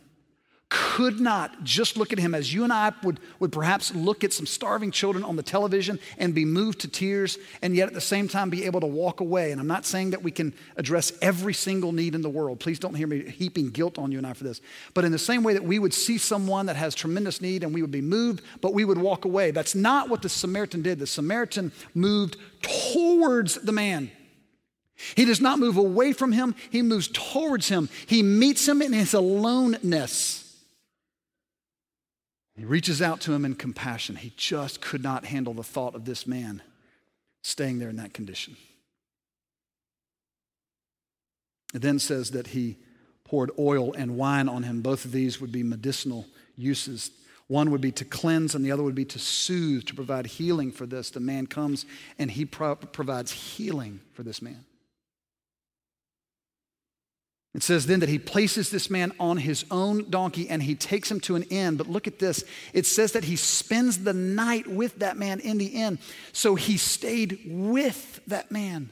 could 0.70 1.20
not 1.20 1.64
just 1.64 1.98
look 1.98 2.14
at 2.14 2.20
him 2.20 2.36
as 2.36 2.54
you 2.54 2.64
and 2.64 2.72
I 2.72 2.94
would, 3.02 3.20
would 3.40 3.52
perhaps 3.52 3.94
look 3.96 4.24
at 4.24 4.32
some 4.32 4.46
starving 4.46 4.92
children 4.92 5.24
on 5.24 5.36
the 5.36 5.42
television 5.42 6.00
and 6.20 6.36
be 6.36 6.46
moved 6.46 6.82
to 6.82 6.88
tears, 6.88 7.40
and 7.64 7.76
yet 7.76 7.88
at 7.88 7.96
the 7.96 8.02
same 8.02 8.28
time 8.28 8.52
be 8.52 8.66
able 8.66 8.80
to 8.82 8.88
walk 8.88 9.20
away. 9.20 9.52
And 9.52 9.60
I'm 9.60 9.68
not 9.68 9.86
saying 9.86 10.12
that 10.12 10.22
we 10.22 10.30
can 10.30 10.54
address 10.78 11.12
every 11.24 11.56
single 11.56 11.92
need 11.92 12.14
in 12.14 12.22
the 12.22 12.30
world. 12.30 12.60
Please 12.60 12.78
don't 12.78 12.94
hear 12.94 13.08
me 13.08 13.28
heaping 13.28 13.72
guilt 13.72 13.98
on 13.98 14.12
you 14.12 14.20
and 14.20 14.28
I 14.28 14.34
for 14.34 14.44
this. 14.44 14.62
But 14.94 15.06
in 15.06 15.12
the 15.12 15.18
same 15.18 15.42
way 15.42 15.54
that 15.54 15.64
we 15.64 15.80
would 15.80 15.94
see 15.94 16.20
someone 16.20 16.68
that 16.68 16.76
has 16.76 16.94
tremendous 16.94 17.42
need 17.42 17.64
and 17.64 17.74
we 17.74 17.82
would 17.82 17.92
be 17.92 18.02
moved, 18.02 18.44
but 18.62 18.74
we 18.76 18.86
would 18.86 19.00
walk 19.00 19.26
away. 19.26 19.50
That's 19.50 19.74
not 19.74 20.08
what 20.08 20.22
the 20.22 20.30
Samaritan 20.30 20.84
did. 20.84 21.00
The 21.00 21.08
Samaritan 21.08 21.72
moved 21.96 22.38
towards 22.62 23.56
the 23.56 23.72
man. 23.72 24.12
He 25.16 25.26
does 25.26 25.42
not 25.42 25.60
move 25.60 25.78
away 25.78 26.14
from 26.14 26.32
him, 26.32 26.54
he 26.70 26.82
moves 26.84 27.08
towards 27.08 27.70
him. 27.70 27.90
He 28.06 28.22
meets 28.22 28.68
him 28.68 28.82
in 28.82 28.94
his 28.94 29.16
aloneness. 29.16 30.49
He 32.60 32.66
reaches 32.66 33.02
out 33.02 33.22
to 33.22 33.32
him 33.32 33.46
in 33.46 33.56
compassion. 33.56 34.18
He 34.18 34.34
just 34.36 34.82
could 34.82 35.02
not 35.02 35.24
handle 35.24 35.54
the 35.54 35.64
thought 35.64 35.96
of 35.96 36.04
this 36.04 36.28
man 36.28 36.62
staying 37.42 37.80
there 37.80 37.88
in 37.88 37.96
that 37.96 38.14
condition. 38.14 38.58
It 41.74 41.82
then 41.82 42.00
says 42.00 42.32
that 42.32 42.48
he 42.48 42.76
poured 43.24 43.50
oil 43.58 43.94
and 43.94 44.18
wine 44.18 44.50
on 44.50 44.64
him. 44.64 44.82
Both 44.82 45.06
of 45.06 45.14
these 45.14 45.40
would 45.40 45.54
be 45.54 45.64
medicinal 45.64 46.26
uses. 46.58 47.12
One 47.48 47.72
would 47.72 47.80
be 47.80 47.94
to 47.94 48.04
cleanse, 48.04 48.56
and 48.56 48.66
the 48.66 48.74
other 48.74 48.84
would 48.84 48.94
be 48.94 49.06
to 49.06 49.20
soothe, 49.20 49.86
to 49.86 49.96
provide 49.96 50.26
healing 50.26 50.74
for 50.74 50.86
this. 50.86 51.12
The 51.12 51.22
man 51.22 51.48
comes 51.48 51.86
and 52.18 52.30
he 52.30 52.44
pro- 52.44 52.76
provides 52.76 53.32
healing 53.32 54.02
for 54.12 54.24
this 54.24 54.42
man. 54.42 54.66
It 57.56 57.64
says 57.64 57.88
then 57.88 58.00
that 58.02 58.10
he 58.10 58.20
places 58.20 58.70
this 58.70 58.92
man 58.92 59.12
on 59.20 59.38
his 59.38 59.66
own 59.72 60.10
donkey 60.10 60.50
and 60.50 60.62
he 60.62 60.76
takes 60.76 61.10
him 61.10 61.20
to 61.22 61.36
an 61.36 61.44
inn. 61.44 61.78
But 61.78 61.90
look 61.90 62.06
at 62.06 62.20
this. 62.20 62.44
It 62.74 62.86
says 62.86 63.14
that 63.14 63.24
he 63.24 63.36
spends 63.36 64.00
the 64.04 64.14
night 64.14 64.68
with 64.68 65.00
that 65.00 65.18
man 65.18 65.40
in 65.40 65.58
the 65.58 65.66
inn. 65.66 65.98
So 66.32 66.54
he 66.54 66.78
stayed 66.78 67.42
with 67.46 68.22
that 68.28 68.52
man 68.52 68.92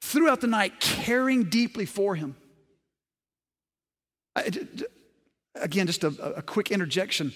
throughout 0.00 0.40
the 0.40 0.46
night, 0.46 0.80
caring 0.80 1.44
deeply 1.44 1.84
for 1.84 2.14
him. 2.14 2.36
Again, 5.54 5.86
just 5.86 6.04
a, 6.04 6.36
a 6.36 6.42
quick 6.42 6.70
interjection. 6.70 7.34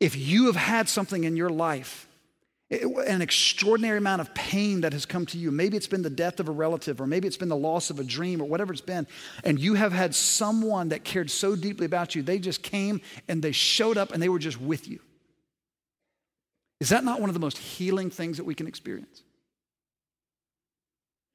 If 0.00 0.16
you 0.16 0.46
have 0.46 0.56
had 0.56 0.88
something 0.88 1.22
in 1.22 1.36
your 1.36 1.50
life 1.50 2.07
an 2.70 3.22
extraordinary 3.22 3.96
amount 3.96 4.20
of 4.20 4.34
pain 4.34 4.82
that 4.82 4.92
has 4.92 5.06
come 5.06 5.24
to 5.26 5.38
you. 5.38 5.50
Maybe 5.50 5.76
it's 5.76 5.86
been 5.86 6.02
the 6.02 6.10
death 6.10 6.38
of 6.38 6.48
a 6.48 6.52
relative, 6.52 7.00
or 7.00 7.06
maybe 7.06 7.26
it's 7.26 7.38
been 7.38 7.48
the 7.48 7.56
loss 7.56 7.88
of 7.88 7.98
a 7.98 8.04
dream, 8.04 8.42
or 8.42 8.44
whatever 8.44 8.72
it's 8.72 8.82
been. 8.82 9.06
And 9.42 9.58
you 9.58 9.74
have 9.74 9.92
had 9.92 10.14
someone 10.14 10.90
that 10.90 11.02
cared 11.02 11.30
so 11.30 11.56
deeply 11.56 11.86
about 11.86 12.14
you, 12.14 12.22
they 12.22 12.38
just 12.38 12.62
came 12.62 13.00
and 13.26 13.42
they 13.42 13.52
showed 13.52 13.96
up 13.96 14.12
and 14.12 14.22
they 14.22 14.28
were 14.28 14.38
just 14.38 14.60
with 14.60 14.86
you. 14.86 15.00
Is 16.80 16.90
that 16.90 17.04
not 17.04 17.20
one 17.20 17.30
of 17.30 17.34
the 17.34 17.40
most 17.40 17.56
healing 17.56 18.10
things 18.10 18.36
that 18.36 18.44
we 18.44 18.54
can 18.54 18.66
experience? 18.66 19.22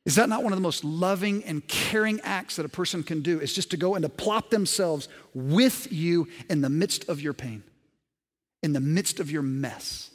Is 0.05 0.15
that 0.15 0.29
not 0.29 0.43
one 0.43 0.53
of 0.53 0.57
the 0.57 0.63
most 0.63 0.83
loving 0.83 1.43
and 1.45 1.67
caring 1.67 2.19
acts 2.21 2.57
that 2.57 2.65
a 2.65 2.69
person 2.69 3.03
can 3.03 3.21
do? 3.21 3.39
Is 3.39 3.53
just 3.53 3.71
to 3.71 3.77
go 3.77 3.95
and 3.95 4.03
to 4.03 4.09
plop 4.09 4.51
themselves 4.51 5.07
with 5.33 5.91
you 5.91 6.27
in 6.49 6.61
the 6.61 6.69
midst 6.69 7.09
of 7.09 7.21
your 7.21 7.33
pain, 7.33 7.63
in 8.61 8.73
the 8.73 8.81
midst 8.81 9.19
of 9.19 9.31
your 9.31 9.41
mess 9.41 10.11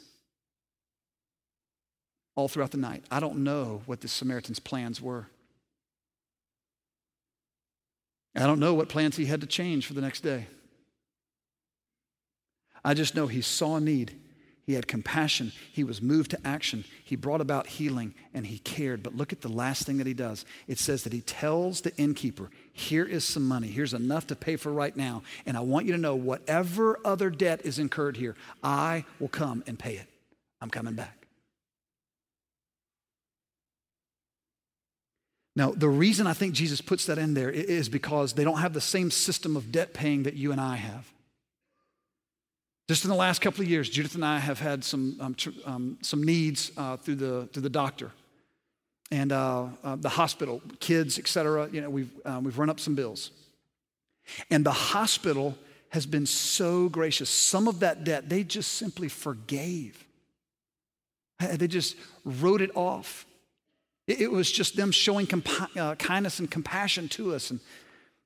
all 2.35 2.47
throughout 2.47 2.71
the 2.71 2.77
night. 2.77 3.03
I 3.11 3.19
don't 3.19 3.43
know 3.43 3.81
what 3.85 4.01
the 4.01 4.07
Samaritan's 4.07 4.59
plans 4.59 5.01
were. 5.01 5.27
I 8.35 8.45
don't 8.45 8.59
know 8.59 8.73
what 8.73 8.89
plans 8.89 9.17
he 9.17 9.25
had 9.25 9.41
to 9.41 9.47
change 9.47 9.85
for 9.85 9.93
the 9.93 10.01
next 10.01 10.21
day. 10.21 10.47
I 12.83 12.93
just 12.93 13.15
know 13.15 13.27
he 13.27 13.41
saw 13.41 13.79
need. 13.79 14.15
He 14.65 14.75
had 14.75 14.87
compassion. 14.87 15.51
He 15.71 15.83
was 15.83 15.99
moved 15.99 16.29
to 16.31 16.47
action. 16.47 16.85
He 17.03 17.15
brought 17.15 17.41
about 17.41 17.65
healing 17.65 18.13
and 18.35 18.45
he 18.45 18.59
cared. 18.59 19.01
But 19.01 19.15
look 19.17 19.33
at 19.33 19.41
the 19.41 19.49
last 19.49 19.85
thing 19.85 19.97
that 19.97 20.05
he 20.05 20.13
does. 20.13 20.45
It 20.67 20.77
says 20.77 21.03
that 21.03 21.13
he 21.13 21.21
tells 21.21 21.81
the 21.81 21.95
innkeeper, 21.97 22.51
Here 22.71 23.05
is 23.05 23.23
some 23.23 23.47
money. 23.47 23.67
Here's 23.67 23.95
enough 23.95 24.27
to 24.27 24.35
pay 24.35 24.57
for 24.57 24.71
right 24.71 24.95
now. 24.95 25.23
And 25.47 25.57
I 25.57 25.61
want 25.61 25.87
you 25.87 25.91
to 25.93 25.97
know 25.97 26.15
whatever 26.15 26.99
other 27.03 27.31
debt 27.31 27.61
is 27.63 27.79
incurred 27.79 28.15
here, 28.15 28.35
I 28.63 29.05
will 29.19 29.27
come 29.27 29.63
and 29.65 29.77
pay 29.77 29.95
it. 29.95 30.07
I'm 30.61 30.69
coming 30.69 30.93
back. 30.93 31.18
Now, 35.59 35.71
the 35.71 35.89
reason 35.89 36.25
I 36.25 36.31
think 36.31 36.53
Jesus 36.53 36.79
puts 36.79 37.07
that 37.07 37.17
in 37.17 37.33
there 37.33 37.49
is 37.49 37.89
because 37.89 38.31
they 38.31 38.45
don't 38.45 38.59
have 38.59 38.71
the 38.71 38.79
same 38.79 39.11
system 39.11 39.57
of 39.57 39.73
debt 39.73 39.93
paying 39.93 40.23
that 40.23 40.35
you 40.35 40.53
and 40.53 40.61
I 40.61 40.77
have. 40.77 41.05
Just 42.87 43.03
in 43.03 43.09
the 43.09 43.17
last 43.17 43.41
couple 43.41 43.61
of 43.63 43.69
years, 43.69 43.89
Judith 43.89 44.15
and 44.15 44.23
I 44.23 44.39
have 44.39 44.57
had 44.57 44.85
some, 44.85 45.17
um, 45.19 45.35
tr- 45.35 45.49
um, 45.65 45.97
some 46.01 46.23
needs 46.23 46.71
uh, 46.77 46.95
through, 46.95 47.15
the, 47.15 47.49
through 47.51 47.63
the 47.63 47.69
doctor 47.69 48.13
and 49.11 49.33
uh, 49.33 49.65
uh, 49.83 49.97
the 49.97 50.07
hospital, 50.07 50.61
kids, 50.79 51.19
et 51.19 51.27
cetera. 51.27 51.67
You 51.69 51.81
know, 51.81 51.89
we've, 51.89 52.11
uh, 52.23 52.39
we've 52.41 52.57
run 52.57 52.69
up 52.69 52.79
some 52.79 52.95
bills. 52.95 53.31
And 54.49 54.65
the 54.65 54.71
hospital 54.71 55.57
has 55.89 56.05
been 56.05 56.25
so 56.25 56.87
gracious. 56.87 57.29
Some 57.29 57.67
of 57.67 57.81
that 57.81 58.05
debt, 58.05 58.29
they 58.29 58.45
just 58.45 58.75
simply 58.75 59.09
forgave. 59.09 60.05
They 61.41 61.67
just 61.67 61.97
wrote 62.23 62.61
it 62.61 62.71
off. 62.75 63.25
It 64.09 64.31
was 64.31 64.51
just 64.51 64.75
them 64.75 64.91
showing 64.91 65.27
compa- 65.27 65.77
uh, 65.77 65.95
kindness 65.95 66.39
and 66.39 66.49
compassion 66.49 67.07
to 67.09 67.35
us. 67.35 67.51
And, 67.51 67.59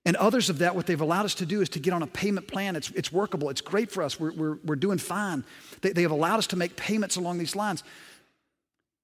and 0.05 0.15
others 0.15 0.49
of 0.49 0.59
that, 0.59 0.75
what 0.75 0.85
they've 0.85 0.99
allowed 0.99 1.25
us 1.25 1.35
to 1.35 1.45
do 1.45 1.61
is 1.61 1.67
to 1.69 1.79
get 1.79 1.93
on 1.93 2.03
a 2.03 2.07
payment 2.07 2.47
plan. 2.47 2.77
It's, 2.77 2.89
it's 2.91 3.11
workable, 3.11 3.49
it's 3.49 3.61
great 3.61 3.91
for 3.91 4.01
us, 4.01 4.19
we're, 4.19 4.31
we're, 4.31 4.57
we're 4.63 4.75
doing 4.77 4.97
fine. 4.97 5.43
They, 5.81 5.91
they 5.91 6.01
have 6.03 6.11
allowed 6.11 6.37
us 6.37 6.47
to 6.47 6.55
make 6.55 6.77
payments 6.77 7.17
along 7.17 7.37
these 7.37 7.55
lines. 7.55 7.83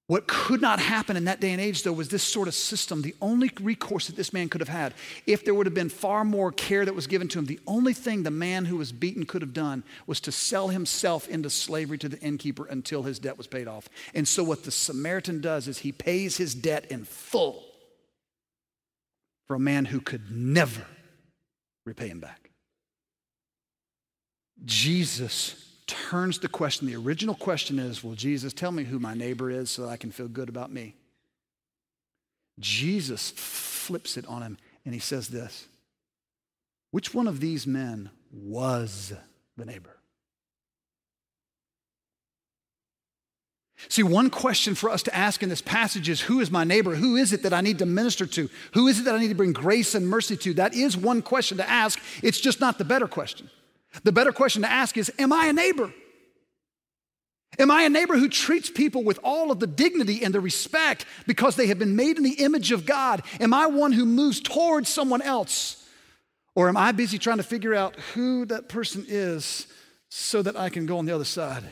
What 0.10 0.26
could 0.26 0.60
not 0.60 0.80
happen 0.80 1.16
in 1.18 1.26
that 1.26 1.40
day 1.40 1.52
and 1.52 1.62
age, 1.62 1.84
though, 1.84 1.94
was 1.94 2.10
this 2.10 2.24
sort 2.24 2.48
of 2.48 2.56
system. 2.56 3.04
The 3.04 3.14
only 3.22 3.52
recourse 3.62 4.08
that 4.08 4.16
this 4.16 4.34
man 4.34 4.50
could 4.50 4.60
have 4.60 4.68
had, 4.68 4.96
if 5.28 5.46
there 5.46 5.54
would 5.54 5.68
have 5.68 5.76
been 5.76 5.88
far 5.88 6.26
more 6.26 6.52
care 6.52 6.84
that 6.84 6.96
was 6.96 7.06
given 7.06 7.28
to 7.28 7.38
him, 7.38 7.46
the 7.46 7.60
only 7.68 7.94
thing 7.94 8.24
the 8.24 8.32
man 8.32 8.66
who 8.66 8.78
was 8.78 8.92
beaten 8.92 9.28
could 9.28 9.44
have 9.44 9.54
done 9.54 9.84
was 10.08 10.20
to 10.22 10.32
sell 10.32 10.70
himself 10.70 11.28
into 11.28 11.48
slavery 11.48 12.00
to 12.00 12.10
the 12.10 12.20
innkeeper 12.22 12.66
until 12.66 13.04
his 13.04 13.20
debt 13.20 13.38
was 13.38 13.46
paid 13.46 13.68
off. 13.68 13.88
And 14.16 14.28
so, 14.28 14.44
what 14.44 14.64
the 14.64 14.72
Samaritan 14.72 15.42
does 15.42 15.68
is 15.68 15.78
he 15.78 15.92
pays 15.92 16.38
his 16.38 16.56
debt 16.56 16.86
in 16.90 17.06
full 17.06 17.64
for 19.46 19.54
a 19.54 19.60
man 19.60 19.86
who 19.86 20.02
could 20.02 20.32
never 20.32 20.88
repay 21.86 22.08
him 22.08 22.20
back. 22.20 22.50
Jesus 24.66 25.69
turns 25.90 26.40
the 26.40 26.48
question. 26.48 26.88
The 26.88 26.96
original 26.96 27.36
question 27.36 27.80
is 27.80 28.04
Will 28.04 28.16
Jesus 28.16 28.54
tell 28.54 28.72
me 28.72 28.84
who 28.84 29.00
my 29.00 29.14
neighbor 29.14 29.50
is 29.50 29.70
so 29.70 29.84
that 29.84 29.90
I 29.90 29.98
can 29.98 30.12
feel 30.12 30.28
good 30.28 30.50
about 30.50 30.72
me? 30.72 30.96
Jesus 32.60 33.32
flips 33.36 34.18
it 34.18 34.26
on 34.28 34.42
him 34.42 34.58
and 34.86 34.94
he 34.94 35.00
says 35.00 35.28
this 35.30 35.68
Which 36.92 37.14
one 37.14 37.28
of 37.28 37.40
these 37.40 37.68
men 37.68 38.10
was 38.32 39.14
the 39.58 39.66
neighbor. 39.66 39.96
See, 43.88 44.04
one 44.04 44.30
question 44.30 44.76
for 44.76 44.90
us 44.90 45.04
to 45.04 45.16
ask 45.16 45.42
in 45.42 45.48
this 45.48 45.62
passage 45.62 46.10
is 46.10 46.22
Who 46.22 46.42
is 46.42 46.52
my 46.52 46.64
neighbor? 46.64 46.96
Who 46.96 47.16
is 47.16 47.34
it 47.34 47.44
that 47.44 47.54
I 47.54 47.62
need 47.62 47.80
to 47.80 47.86
minister 47.86 48.26
to? 48.26 48.50
Who 48.74 48.88
is 48.88 49.00
it 49.00 49.04
that 49.04 49.16
I 49.16 49.20
need 49.20 49.30
to 49.30 49.36
bring 49.36 49.54
grace 49.54 49.96
and 49.96 50.08
mercy 50.08 50.36
to? 50.38 50.54
That 50.56 50.74
is 50.74 50.98
one 50.98 51.22
question 51.22 51.58
to 51.58 51.70
ask. 51.70 52.00
It's 52.22 52.42
just 52.42 52.60
not 52.60 52.78
the 52.78 52.86
better 52.86 53.08
question. 53.08 53.50
The 54.04 54.12
better 54.12 54.32
question 54.32 54.62
to 54.62 54.72
ask 54.72 54.98
is 54.98 55.12
Am 55.20 55.34
I 55.34 55.48
a 55.48 55.54
neighbor? 55.54 55.94
Am 57.58 57.72
I 57.72 57.84
a 57.84 57.90
neighbor 57.90 58.18
who 58.18 58.30
treats 58.30 58.70
people 58.70 59.04
with 59.04 59.20
all 59.24 59.52
of 59.52 59.60
the 59.60 59.68
dignity 59.68 60.24
and 60.24 60.34
the 60.34 60.40
respect 60.40 61.06
because 61.26 61.56
they 61.56 61.68
have 61.68 61.80
been 61.80 61.96
made 61.96 62.18
in 62.18 62.24
the 62.24 62.44
image 62.44 62.72
of 62.72 62.86
God? 62.86 63.24
Am 63.40 63.54
I 63.54 63.68
one 63.68 63.92
who 63.92 64.06
moves 64.06 64.40
towards 64.40 64.88
someone 64.88 65.22
else? 65.22 65.86
Or 66.56 66.70
am 66.70 66.78
I 66.78 66.92
busy 66.92 67.18
trying 67.18 67.38
to 67.38 67.44
figure 67.44 67.74
out 67.74 67.96
who 68.14 68.46
that 68.46 68.70
person 68.70 69.06
is 69.08 69.68
so 70.10 70.42
that 70.42 70.56
I 70.56 70.70
can 70.70 70.86
go 70.86 71.00
on 71.00 71.06
the 71.06 71.16
other 71.16 71.26
side 71.26 71.64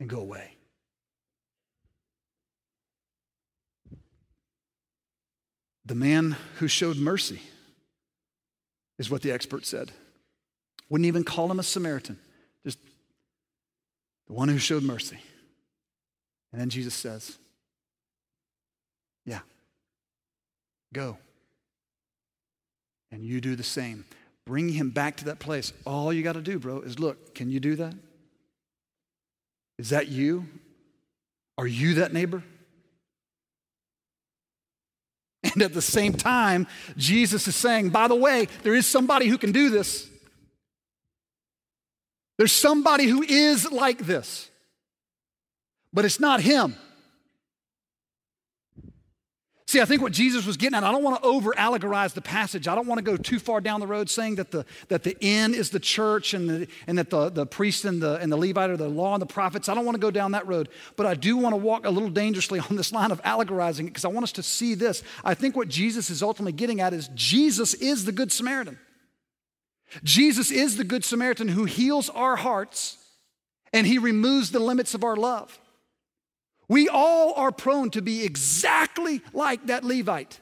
and 0.00 0.08
go 0.08 0.20
away? 0.20 0.52
The 5.84 5.94
man 5.94 6.36
who 6.58 6.68
showed 6.68 6.96
mercy 6.96 7.40
is 8.98 9.08
what 9.08 9.22
the 9.22 9.32
expert 9.32 9.64
said. 9.64 9.92
Wouldn't 10.88 11.06
even 11.06 11.24
call 11.24 11.50
him 11.50 11.58
a 11.58 11.62
Samaritan, 11.62 12.18
just 12.64 12.78
the 14.26 14.32
one 14.32 14.48
who 14.48 14.58
showed 14.58 14.82
mercy. 14.82 15.18
And 16.52 16.60
then 16.60 16.70
Jesus 16.70 16.94
says, 16.94 17.36
Yeah, 19.24 19.40
go. 20.92 21.18
And 23.10 23.24
you 23.24 23.40
do 23.40 23.56
the 23.56 23.62
same. 23.62 24.04
Bring 24.46 24.70
him 24.70 24.90
back 24.90 25.16
to 25.18 25.26
that 25.26 25.38
place. 25.38 25.72
All 25.84 26.12
you 26.12 26.22
got 26.22 26.34
to 26.34 26.40
do, 26.40 26.58
bro, 26.58 26.80
is 26.80 26.98
look, 26.98 27.34
can 27.34 27.50
you 27.50 27.60
do 27.60 27.76
that? 27.76 27.94
Is 29.78 29.90
that 29.90 30.08
you? 30.08 30.46
Are 31.56 31.66
you 31.66 31.94
that 31.94 32.12
neighbor? 32.12 32.42
And 35.42 35.62
at 35.62 35.74
the 35.74 35.82
same 35.82 36.12
time, 36.12 36.66
Jesus 36.96 37.48
is 37.48 37.56
saying, 37.56 37.90
by 37.90 38.08
the 38.08 38.14
way, 38.14 38.48
there 38.62 38.74
is 38.74 38.86
somebody 38.86 39.28
who 39.28 39.38
can 39.38 39.52
do 39.52 39.70
this. 39.70 40.08
There's 42.38 42.52
somebody 42.52 43.06
who 43.06 43.22
is 43.22 43.70
like 43.70 43.98
this, 43.98 44.48
but 45.92 46.04
it's 46.04 46.20
not 46.20 46.40
him. 46.40 46.76
See, 49.66 49.82
I 49.82 49.84
think 49.84 50.00
what 50.00 50.12
Jesus 50.12 50.46
was 50.46 50.56
getting 50.56 50.76
at, 50.76 50.82
I 50.82 50.90
don't 50.90 51.02
want 51.02 51.20
to 51.20 51.28
over 51.28 51.52
allegorize 51.52 52.14
the 52.14 52.22
passage. 52.22 52.68
I 52.68 52.74
don't 52.74 52.86
want 52.86 53.00
to 53.00 53.02
go 53.04 53.18
too 53.18 53.38
far 53.38 53.60
down 53.60 53.80
the 53.80 53.86
road 53.86 54.08
saying 54.08 54.36
that 54.36 54.50
the, 54.50 54.64
that 54.88 55.02
the 55.02 55.14
inn 55.20 55.52
is 55.52 55.68
the 55.68 55.78
church 55.78 56.32
and, 56.32 56.48
the, 56.48 56.68
and 56.86 56.96
that 56.96 57.10
the, 57.10 57.28
the 57.28 57.44
priest 57.44 57.84
and 57.84 58.00
the, 58.00 58.14
and 58.14 58.32
the 58.32 58.36
Levite 58.38 58.70
are 58.70 58.78
the 58.78 58.88
law 58.88 59.12
and 59.12 59.20
the 59.20 59.26
prophets. 59.26 59.68
I 59.68 59.74
don't 59.74 59.84
want 59.84 59.96
to 59.96 60.00
go 60.00 60.10
down 60.10 60.32
that 60.32 60.46
road. 60.46 60.70
But 60.96 61.04
I 61.04 61.12
do 61.12 61.36
want 61.36 61.52
to 61.52 61.58
walk 61.58 61.84
a 61.84 61.90
little 61.90 62.08
dangerously 62.08 62.60
on 62.70 62.76
this 62.76 62.92
line 62.92 63.10
of 63.10 63.20
allegorizing 63.24 63.86
it 63.86 63.90
because 63.90 64.06
I 64.06 64.08
want 64.08 64.24
us 64.24 64.32
to 64.32 64.42
see 64.42 64.74
this. 64.74 65.02
I 65.22 65.34
think 65.34 65.54
what 65.54 65.68
Jesus 65.68 66.08
is 66.08 66.22
ultimately 66.22 66.52
getting 66.52 66.80
at 66.80 66.94
is 66.94 67.10
Jesus 67.14 67.74
is 67.74 68.06
the 68.06 68.12
Good 68.12 68.32
Samaritan. 68.32 68.78
Jesus 70.04 70.50
is 70.50 70.76
the 70.76 70.84
Good 70.84 71.04
Samaritan 71.04 71.48
who 71.48 71.64
heals 71.64 72.10
our 72.10 72.36
hearts 72.36 72.98
and 73.72 73.86
he 73.86 73.98
removes 73.98 74.50
the 74.50 74.58
limits 74.58 74.94
of 74.94 75.04
our 75.04 75.16
love. 75.16 75.58
We 76.68 76.88
all 76.88 77.32
are 77.34 77.50
prone 77.50 77.90
to 77.90 78.02
be 78.02 78.24
exactly 78.24 79.22
like 79.32 79.66
that 79.66 79.84
Levite. 79.84 80.40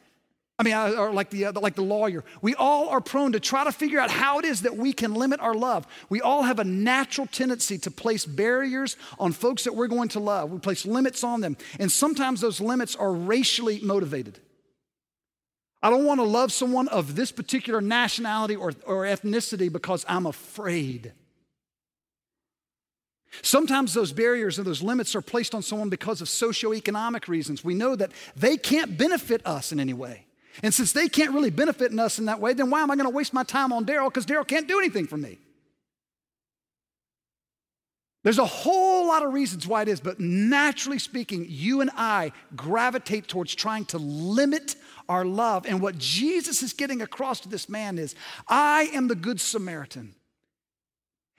I 0.58 0.62
mean, 0.62 0.72
uh, 0.72 0.94
or 0.96 1.12
like 1.12 1.28
the, 1.28 1.46
uh, 1.46 1.60
like 1.60 1.74
the 1.74 1.82
lawyer. 1.82 2.24
We 2.40 2.54
all 2.54 2.88
are 2.88 3.00
prone 3.00 3.32
to 3.32 3.40
try 3.40 3.64
to 3.64 3.72
figure 3.72 4.00
out 4.00 4.10
how 4.10 4.38
it 4.38 4.46
is 4.46 4.62
that 4.62 4.76
we 4.76 4.94
can 4.94 5.14
limit 5.14 5.38
our 5.40 5.54
love. 5.54 5.86
We 6.08 6.22
all 6.22 6.44
have 6.44 6.58
a 6.58 6.64
natural 6.64 7.26
tendency 7.26 7.76
to 7.78 7.90
place 7.90 8.24
barriers 8.24 8.96
on 9.18 9.32
folks 9.32 9.64
that 9.64 9.74
we're 9.74 9.86
going 9.86 10.08
to 10.10 10.20
love. 10.20 10.50
We 10.50 10.58
place 10.58 10.86
limits 10.86 11.22
on 11.22 11.42
them. 11.42 11.58
And 11.78 11.92
sometimes 11.92 12.40
those 12.40 12.58
limits 12.58 12.96
are 12.96 13.12
racially 13.12 13.80
motivated. 13.80 14.40
I 15.82 15.90
don't 15.90 16.04
want 16.04 16.20
to 16.20 16.24
love 16.24 16.52
someone 16.52 16.88
of 16.88 17.14
this 17.14 17.30
particular 17.30 17.80
nationality 17.80 18.56
or, 18.56 18.72
or 18.86 19.04
ethnicity 19.04 19.72
because 19.72 20.04
I'm 20.08 20.26
afraid. 20.26 21.12
Sometimes 23.42 23.92
those 23.92 24.12
barriers 24.12 24.58
and 24.58 24.66
those 24.66 24.82
limits 24.82 25.14
are 25.14 25.20
placed 25.20 25.54
on 25.54 25.62
someone 25.62 25.90
because 25.90 26.20
of 26.20 26.28
socioeconomic 26.28 27.28
reasons. 27.28 27.62
We 27.62 27.74
know 27.74 27.94
that 27.96 28.12
they 28.34 28.56
can't 28.56 28.96
benefit 28.96 29.46
us 29.46 29.72
in 29.72 29.80
any 29.80 29.92
way. 29.92 30.26
And 30.62 30.72
since 30.72 30.92
they 30.92 31.08
can't 31.08 31.34
really 31.34 31.50
benefit 31.50 31.96
us 31.98 32.18
in 32.18 32.26
that 32.26 32.40
way, 32.40 32.54
then 32.54 32.70
why 32.70 32.80
am 32.80 32.90
I 32.90 32.96
going 32.96 33.08
to 33.08 33.14
waste 33.14 33.34
my 33.34 33.42
time 33.42 33.72
on 33.72 33.84
Daryl? 33.84 34.06
Because 34.06 34.24
Daryl 34.24 34.46
can't 34.46 34.66
do 34.66 34.78
anything 34.78 35.06
for 35.06 35.18
me. 35.18 35.38
There's 38.22 38.38
a 38.38 38.44
whole 38.44 39.06
lot 39.06 39.22
of 39.22 39.32
reasons 39.32 39.68
why 39.68 39.82
it 39.82 39.88
is, 39.88 40.00
but 40.00 40.18
naturally 40.18 40.98
speaking, 40.98 41.46
you 41.48 41.80
and 41.80 41.90
I 41.94 42.32
gravitate 42.56 43.28
towards 43.28 43.54
trying 43.54 43.84
to 43.86 43.98
limit 43.98 44.74
our 45.08 45.24
love. 45.24 45.66
And 45.66 45.80
what 45.80 45.98
Jesus 45.98 46.62
is 46.62 46.72
getting 46.72 47.02
across 47.02 47.40
to 47.40 47.48
this 47.48 47.68
man 47.68 47.98
is 47.98 48.14
I 48.48 48.90
am 48.92 49.08
the 49.08 49.14
Good 49.14 49.40
Samaritan. 49.40 50.14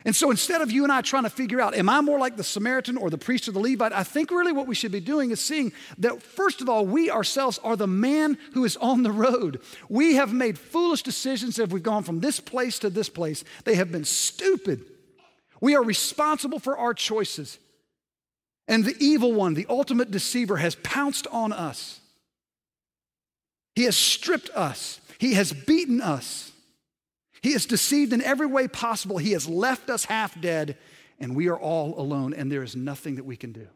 And 0.06 0.16
so 0.16 0.32
instead 0.32 0.62
of 0.62 0.72
you 0.72 0.84
and 0.84 0.92
I 0.94 1.02
trying 1.02 1.24
to 1.24 1.30
figure 1.30 1.60
out, 1.60 1.76
am 1.76 1.90
I 1.90 2.02
more 2.02 2.20
like 2.20 2.38
the 2.38 2.44
Samaritan 2.44 2.98
or 2.98 3.10
the 3.10 3.18
priest 3.18 3.48
or 3.48 3.52
the 3.52 3.60
Levite? 3.60 3.92
I 3.92 4.04
think 4.04 4.32
really 4.32 4.52
what 4.54 4.68
we 4.68 4.76
should 4.76 4.92
be 4.92 5.00
doing 5.00 5.32
is 5.32 5.42
seeing 5.42 5.74
that, 5.98 6.22
first 6.22 6.62
of 6.62 6.70
all, 6.70 6.86
we 6.86 7.10
ourselves 7.10 7.60
are 7.64 7.76
the 7.76 7.88
man 7.88 8.38
who 8.54 8.64
is 8.64 8.78
on 8.78 9.04
the 9.04 9.12
road. 9.12 9.60
We 9.90 10.16
have 10.16 10.32
made 10.32 10.60
foolish 10.60 11.02
decisions 11.02 11.58
if 11.60 11.72
we've 11.72 11.84
gone 11.84 12.04
from 12.04 12.20
this 12.20 12.40
place 12.40 12.80
to 12.80 12.90
this 12.90 13.10
place. 13.10 13.44
They 13.66 13.76
have 13.76 13.92
been 13.92 14.06
stupid. 14.06 14.86
We 15.60 15.76
are 15.76 15.84
responsible 15.84 16.60
for 16.60 16.78
our 16.78 16.94
choices. 16.94 17.58
And 18.68 18.86
the 18.86 18.96
evil 19.00 19.34
one, 19.34 19.56
the 19.56 19.66
ultimate 19.68 20.12
deceiver, 20.12 20.58
has 20.58 20.76
pounced 20.76 21.26
on 21.28 21.52
us. 21.52 22.00
He 23.78 23.84
has 23.84 23.96
stripped 23.96 24.50
us, 24.56 25.00
he 25.20 25.36
has 25.36 25.54
beaten 25.54 26.02
us. 26.02 26.52
He 27.44 27.52
has 27.54 27.68
deceived 27.68 28.12
in 28.12 28.24
every 28.24 28.48
way 28.48 28.68
possible. 28.68 29.20
He 29.20 29.34
has 29.34 29.48
left 29.48 29.92
us 29.92 30.06
half 30.06 30.42
dead, 30.42 30.80
and 31.20 31.36
we 31.36 31.48
are 31.48 31.60
all 31.60 31.94
alone, 32.02 32.34
and 32.34 32.52
there 32.52 32.64
is 32.64 32.76
nothing 32.76 33.18
that 33.18 33.24
we 33.24 33.38
can 33.38 33.52
do. 33.52 33.68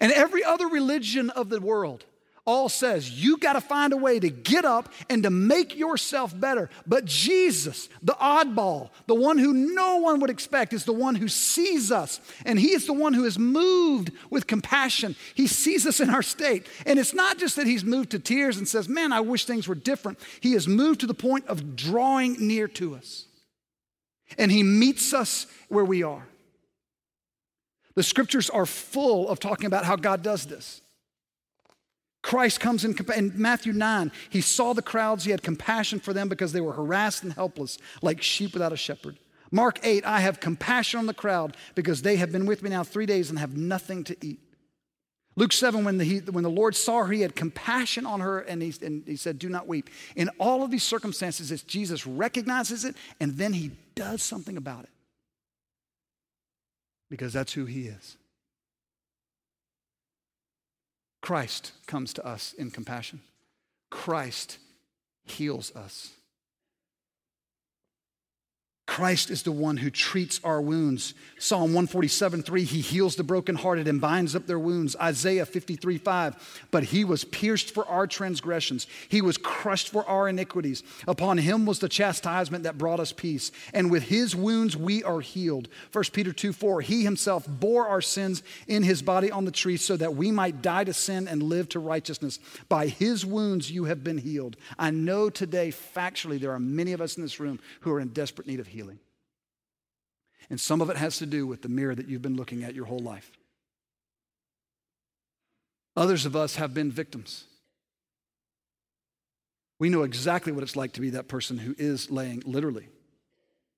And 0.00 0.10
every 0.10 0.42
other 0.42 0.66
religion 0.66 1.30
of 1.30 1.48
the 1.48 1.60
world 1.60 2.04
all 2.46 2.68
says 2.68 3.10
you 3.10 3.36
got 3.38 3.54
to 3.54 3.60
find 3.60 3.92
a 3.92 3.96
way 3.96 4.20
to 4.20 4.30
get 4.30 4.64
up 4.64 4.92
and 5.10 5.24
to 5.24 5.30
make 5.30 5.76
yourself 5.76 6.38
better. 6.38 6.70
But 6.86 7.04
Jesus, 7.04 7.88
the 8.02 8.14
oddball, 8.14 8.90
the 9.06 9.14
one 9.14 9.36
who 9.36 9.52
no 9.52 9.96
one 9.96 10.20
would 10.20 10.30
expect, 10.30 10.72
is 10.72 10.84
the 10.84 10.92
one 10.92 11.16
who 11.16 11.28
sees 11.28 11.90
us. 11.90 12.20
And 12.44 12.58
he 12.58 12.70
is 12.70 12.86
the 12.86 12.92
one 12.92 13.12
who 13.12 13.24
is 13.24 13.38
moved 13.38 14.12
with 14.30 14.46
compassion. 14.46 15.16
He 15.34 15.48
sees 15.48 15.86
us 15.86 15.98
in 15.98 16.08
our 16.08 16.22
state. 16.22 16.66
And 16.86 16.98
it's 16.98 17.14
not 17.14 17.38
just 17.38 17.56
that 17.56 17.66
he's 17.66 17.84
moved 17.84 18.10
to 18.10 18.18
tears 18.18 18.56
and 18.56 18.68
says, 18.68 18.88
Man, 18.88 19.12
I 19.12 19.20
wish 19.20 19.44
things 19.44 19.66
were 19.66 19.74
different. 19.74 20.18
He 20.40 20.54
is 20.54 20.68
moved 20.68 21.00
to 21.00 21.06
the 21.06 21.14
point 21.14 21.46
of 21.48 21.74
drawing 21.74 22.46
near 22.46 22.68
to 22.68 22.94
us. 22.94 23.26
And 24.38 24.50
he 24.50 24.62
meets 24.62 25.12
us 25.12 25.46
where 25.68 25.84
we 25.84 26.02
are. 26.02 26.26
The 27.96 28.02
scriptures 28.02 28.50
are 28.50 28.66
full 28.66 29.28
of 29.28 29.40
talking 29.40 29.66
about 29.66 29.84
how 29.84 29.96
God 29.96 30.22
does 30.22 30.46
this. 30.46 30.82
Christ 32.26 32.58
comes 32.58 32.84
in, 32.84 32.96
in 33.14 33.32
Matthew 33.36 33.72
9. 33.72 34.10
He 34.30 34.40
saw 34.40 34.72
the 34.72 34.82
crowds. 34.82 35.22
He 35.22 35.30
had 35.30 35.44
compassion 35.44 36.00
for 36.00 36.12
them 36.12 36.28
because 36.28 36.52
they 36.52 36.60
were 36.60 36.72
harassed 36.72 37.22
and 37.22 37.32
helpless, 37.32 37.78
like 38.02 38.20
sheep 38.20 38.52
without 38.52 38.72
a 38.72 38.76
shepherd. 38.76 39.20
Mark 39.52 39.78
8, 39.84 40.04
I 40.04 40.18
have 40.18 40.40
compassion 40.40 40.98
on 40.98 41.06
the 41.06 41.14
crowd 41.14 41.56
because 41.76 42.02
they 42.02 42.16
have 42.16 42.32
been 42.32 42.44
with 42.44 42.64
me 42.64 42.70
now 42.70 42.82
three 42.82 43.06
days 43.06 43.30
and 43.30 43.38
have 43.38 43.56
nothing 43.56 44.02
to 44.02 44.16
eat. 44.26 44.40
Luke 45.36 45.52
7, 45.52 45.84
when 45.84 45.98
the, 45.98 46.04
he, 46.04 46.18
when 46.18 46.42
the 46.42 46.50
Lord 46.50 46.74
saw 46.74 47.04
her, 47.04 47.12
he 47.12 47.20
had 47.20 47.36
compassion 47.36 48.04
on 48.04 48.18
her 48.18 48.40
and 48.40 48.60
he, 48.60 48.74
and 48.82 49.04
he 49.06 49.14
said, 49.14 49.38
Do 49.38 49.48
not 49.48 49.68
weep. 49.68 49.88
In 50.16 50.28
all 50.40 50.64
of 50.64 50.72
these 50.72 50.82
circumstances, 50.82 51.52
it's 51.52 51.62
Jesus 51.62 52.08
recognizes 52.08 52.84
it 52.84 52.96
and 53.20 53.36
then 53.36 53.52
he 53.52 53.70
does 53.94 54.20
something 54.20 54.56
about 54.56 54.82
it 54.82 54.90
because 57.08 57.32
that's 57.32 57.52
who 57.52 57.66
he 57.66 57.82
is. 57.82 58.16
Christ 61.26 61.72
comes 61.88 62.12
to 62.12 62.24
us 62.24 62.52
in 62.56 62.70
compassion. 62.70 63.20
Christ 63.90 64.58
heals 65.24 65.74
us. 65.74 66.12
Christ 68.86 69.30
is 69.30 69.42
the 69.42 69.52
one 69.52 69.78
who 69.78 69.90
treats 69.90 70.40
our 70.44 70.60
wounds. 70.60 71.12
Psalm 71.38 71.74
147 71.74 72.44
3, 72.44 72.64
he 72.64 72.80
heals 72.80 73.16
the 73.16 73.24
brokenhearted 73.24 73.88
and 73.88 74.00
binds 74.00 74.36
up 74.36 74.46
their 74.46 74.60
wounds. 74.60 74.94
Isaiah 74.96 75.44
53 75.44 75.98
5, 75.98 76.66
but 76.70 76.84
he 76.84 77.04
was 77.04 77.24
pierced 77.24 77.74
for 77.74 77.86
our 77.88 78.06
transgressions, 78.06 78.86
he 79.08 79.20
was 79.20 79.36
crushed 79.36 79.88
for 79.88 80.08
our 80.08 80.28
iniquities. 80.28 80.84
Upon 81.08 81.36
him 81.38 81.66
was 81.66 81.80
the 81.80 81.88
chastisement 81.88 82.62
that 82.62 82.78
brought 82.78 83.00
us 83.00 83.10
peace, 83.10 83.50
and 83.74 83.90
with 83.90 84.04
his 84.04 84.36
wounds 84.36 84.76
we 84.76 85.02
are 85.02 85.20
healed. 85.20 85.68
1 85.92 86.04
Peter 86.12 86.32
2 86.32 86.52
4, 86.52 86.80
he 86.80 87.02
himself 87.02 87.44
bore 87.48 87.88
our 87.88 88.00
sins 88.00 88.44
in 88.68 88.84
his 88.84 89.02
body 89.02 89.32
on 89.32 89.44
the 89.44 89.50
tree 89.50 89.76
so 89.76 89.96
that 89.96 90.14
we 90.14 90.30
might 90.30 90.62
die 90.62 90.84
to 90.84 90.94
sin 90.94 91.26
and 91.26 91.42
live 91.42 91.68
to 91.70 91.80
righteousness. 91.80 92.38
By 92.68 92.86
his 92.86 93.26
wounds 93.26 93.68
you 93.68 93.84
have 93.86 94.04
been 94.04 94.18
healed. 94.18 94.56
I 94.78 94.92
know 94.92 95.28
today, 95.28 95.72
factually, 95.72 96.38
there 96.38 96.52
are 96.52 96.60
many 96.60 96.92
of 96.92 97.00
us 97.00 97.16
in 97.16 97.24
this 97.24 97.40
room 97.40 97.58
who 97.80 97.92
are 97.92 97.98
in 98.00 98.08
desperate 98.10 98.46
need 98.46 98.60
of 98.60 98.68
healing 98.68 98.75
healing. 98.76 98.98
And 100.50 100.60
some 100.60 100.80
of 100.80 100.90
it 100.90 100.96
has 100.96 101.18
to 101.18 101.26
do 101.26 101.46
with 101.46 101.62
the 101.62 101.68
mirror 101.68 101.94
that 101.94 102.08
you've 102.08 102.22
been 102.22 102.36
looking 102.36 102.62
at 102.62 102.74
your 102.74 102.84
whole 102.84 103.00
life. 103.00 103.30
Others 105.96 106.26
of 106.26 106.36
us 106.36 106.56
have 106.56 106.74
been 106.74 106.92
victims. 106.92 107.44
We 109.78 109.88
know 109.88 110.02
exactly 110.02 110.52
what 110.52 110.62
it's 110.62 110.76
like 110.76 110.92
to 110.92 111.00
be 111.00 111.10
that 111.10 111.26
person 111.26 111.58
who 111.58 111.74
is 111.78 112.10
laying 112.10 112.42
literally 112.44 112.88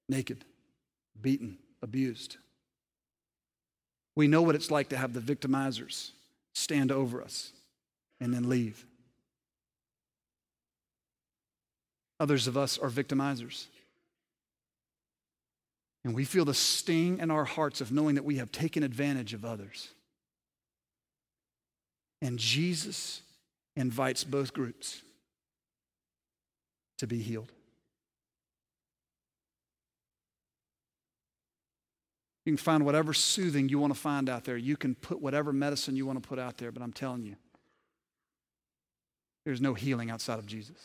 naked, 0.09 0.45
beaten, 1.21 1.59
abused. 1.81 2.37
We 4.17 4.27
know 4.27 4.43
what 4.43 4.57
it's 4.57 4.71
like 4.71 4.89
to 4.89 4.97
have 4.97 5.13
the 5.13 5.21
victimizers 5.21 6.11
stand 6.55 6.91
over 6.91 7.23
us 7.23 7.53
and 8.21 8.35
then 8.35 8.49
leave. 8.49 8.85
Others 12.21 12.49
of 12.49 12.57
us 12.57 12.79
are 12.79 12.91
victimizers. 12.91 13.67
And 16.09 16.15
we 16.15 16.25
feel 16.25 16.47
the 16.47 16.55
sting 16.55 17.19
in 17.19 17.31
our 17.31 17.45
hearts 17.45 17.83
of 17.83 17.93
knowing 17.93 18.15
that 18.15 18.25
we 18.25 18.37
have 18.37 18.51
taken 18.51 18.83
advantage 18.83 19.35
of 19.35 19.45
others. 19.45 19.91
And 22.23 22.39
Jesus 22.39 23.21
invites 23.77 24.25
both 24.25 24.55
groups 24.55 25.03
to 26.97 27.07
be 27.07 27.19
healed. 27.19 27.53
You 32.47 32.53
can 32.53 32.57
find 32.57 32.87
whatever 32.87 33.13
soothing 33.13 33.69
you 33.69 33.79
want 33.79 33.93
to 33.93 34.01
find 34.01 34.31
out 34.31 34.45
there. 34.45 34.57
You 34.57 34.79
can 34.79 34.95
put 34.95 35.21
whatever 35.21 35.53
medicine 35.53 35.95
you 35.95 36.07
want 36.07 36.23
to 36.23 36.27
put 36.27 36.39
out 36.39 36.57
there, 36.57 36.73
but 36.73 36.83
I'm 36.83 36.95
telling 36.95 37.23
you, 37.23 37.37
there's 39.45 39.61
no 39.61 39.75
healing 39.75 40.11
outside 40.11 40.39
of 40.39 40.47
Jesus. 40.47 40.79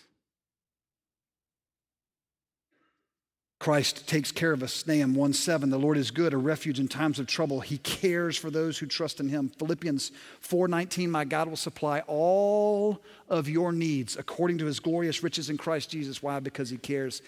Christ 3.63 4.09
takes 4.09 4.33
care 4.33 4.51
of 4.51 4.61
us. 4.61 4.85
Nahum 4.85 5.15
1 5.15 5.31
7, 5.31 5.69
the 5.69 5.77
Lord 5.77 5.97
is 5.97 6.11
good, 6.11 6.33
a 6.33 6.37
refuge 6.37 6.81
in 6.81 6.89
times 6.89 7.17
of 7.17 7.27
trouble. 7.27 7.61
He 7.61 7.77
cares 7.77 8.35
for 8.35 8.51
those 8.51 8.77
who 8.77 8.85
trust 8.85 9.21
in 9.21 9.29
him. 9.29 9.47
Philippians 9.57 10.11
4 10.41 10.67
19, 10.67 11.09
my 11.09 11.23
God 11.23 11.47
will 11.47 11.55
supply 11.55 12.01
all 12.01 13.01
of 13.29 13.47
your 13.47 13.71
needs 13.71 14.17
according 14.17 14.57
to 14.57 14.65
his 14.65 14.81
glorious 14.81 15.23
riches 15.23 15.49
in 15.49 15.57
Christ 15.57 15.89
Jesus. 15.89 16.21
Why? 16.21 16.41
Because 16.41 16.69
he 16.71 16.75
cares. 16.75 17.21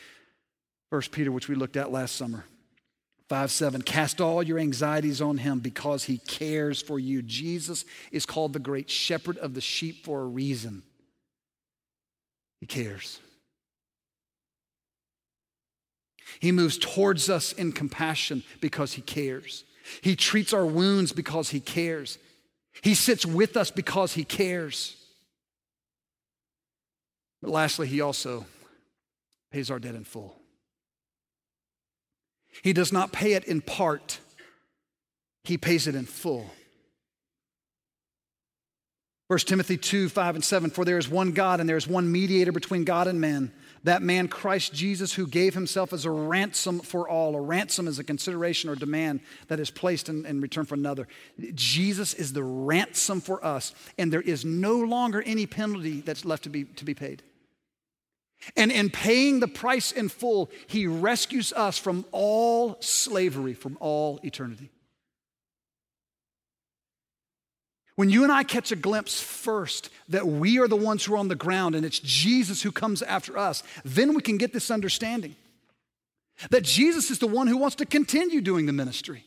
First 0.89 1.13
Peter, 1.13 1.31
which 1.31 1.47
we 1.47 1.55
looked 1.55 1.77
at 1.77 1.93
last 1.93 2.17
summer. 2.17 2.43
5 3.29 3.49
7, 3.49 3.81
cast 3.83 4.19
all 4.19 4.43
your 4.43 4.59
anxieties 4.59 5.21
on 5.21 5.37
him 5.37 5.59
because 5.59 6.03
he 6.03 6.17
cares 6.17 6.81
for 6.81 6.99
you. 6.99 7.21
Jesus 7.21 7.85
is 8.11 8.25
called 8.25 8.51
the 8.51 8.59
great 8.59 8.89
shepherd 8.89 9.37
of 9.37 9.53
the 9.53 9.61
sheep 9.61 10.03
for 10.03 10.19
a 10.19 10.25
reason. 10.25 10.83
He 12.59 12.65
cares. 12.65 13.21
He 16.39 16.51
moves 16.51 16.77
towards 16.77 17.29
us 17.29 17.53
in 17.53 17.71
compassion 17.71 18.43
because 18.61 18.93
he 18.93 19.01
cares. 19.01 19.63
He 20.01 20.15
treats 20.15 20.53
our 20.53 20.65
wounds 20.65 21.11
because 21.11 21.49
he 21.49 21.59
cares. 21.59 22.17
He 22.81 22.95
sits 22.95 23.25
with 23.25 23.55
us 23.55 23.71
because 23.71 24.13
he 24.13 24.23
cares. 24.23 24.97
But 27.41 27.51
lastly, 27.51 27.87
he 27.87 28.01
also 28.01 28.45
pays 29.51 29.69
our 29.69 29.79
debt 29.79 29.95
in 29.95 30.03
full. 30.03 30.35
He 32.63 32.73
does 32.73 32.91
not 32.91 33.11
pay 33.11 33.33
it 33.33 33.43
in 33.43 33.61
part, 33.61 34.19
he 35.43 35.57
pays 35.57 35.87
it 35.87 35.95
in 35.95 36.05
full. 36.05 36.49
1 39.27 39.39
Timothy 39.39 39.77
2 39.77 40.09
5 40.09 40.35
and 40.35 40.43
7 40.43 40.69
For 40.69 40.85
there 40.85 40.97
is 40.97 41.09
one 41.09 41.31
God, 41.31 41.59
and 41.59 41.67
there 41.67 41.77
is 41.77 41.87
one 41.87 42.11
mediator 42.11 42.51
between 42.51 42.83
God 42.83 43.07
and 43.07 43.19
man 43.19 43.51
that 43.85 44.01
man, 44.01 44.27
Christ 44.27 44.73
Jesus, 44.73 45.13
who 45.13 45.27
gave 45.27 45.53
himself 45.53 45.93
as 45.93 46.05
a 46.05 46.11
ransom 46.11 46.79
for 46.79 47.07
all. 47.07 47.35
A 47.35 47.41
ransom 47.41 47.87
is 47.87 47.99
a 47.99 48.03
consideration 48.03 48.69
or 48.69 48.75
demand 48.75 49.19
that 49.47 49.59
is 49.59 49.69
placed 49.69 50.09
in, 50.09 50.25
in, 50.25 50.41
return 50.41 50.65
for 50.65 50.73
another. 50.73 51.07
Jesus 51.53 52.15
is 52.15 52.33
the 52.33 52.43
ransom 52.43 53.21
for 53.21 53.43
us, 53.45 53.73
and 53.97 54.11
there 54.11 54.21
is 54.21 54.43
no 54.43 54.79
longer 54.79 55.21
any 55.21 55.45
penalty 55.45 56.01
that's 56.01 56.25
left 56.25 56.43
to 56.43 56.49
be, 56.49 56.63
to 56.63 56.83
be 56.83 56.95
paid. 56.95 57.21
And 58.55 58.71
in 58.71 58.89
paying 58.89 59.39
the 59.39 59.47
price 59.47 59.91
in 59.91 60.09
full, 60.09 60.49
he 60.65 60.87
rescues 60.87 61.53
us 61.53 61.77
from 61.77 62.05
all 62.11 62.77
slavery, 62.81 63.53
from 63.53 63.77
all 63.79 64.19
eternity. 64.23 64.71
When 67.95 68.09
you 68.09 68.23
and 68.23 68.31
I 68.31 68.43
catch 68.43 68.71
a 68.71 68.75
glimpse 68.75 69.21
first 69.21 69.89
that 70.09 70.27
we 70.27 70.59
are 70.59 70.67
the 70.67 70.75
ones 70.75 71.05
who 71.05 71.13
are 71.13 71.17
on 71.17 71.29
the 71.29 71.35
ground 71.35 71.75
and 71.75 71.85
it's 71.85 71.99
Jesus 71.99 72.61
who 72.61 72.71
comes 72.71 73.01
after 73.01 73.37
us, 73.37 73.63
then 73.85 74.13
we 74.13 74.21
can 74.21 74.37
get 74.37 74.51
this 74.51 74.69
understanding 74.69 75.35
that 76.49 76.63
Jesus 76.63 77.09
is 77.09 77.19
the 77.19 77.27
one 77.27 77.47
who 77.47 77.57
wants 77.57 77.77
to 77.77 77.85
continue 77.85 78.41
doing 78.41 78.65
the 78.65 78.73
ministry. 78.73 79.23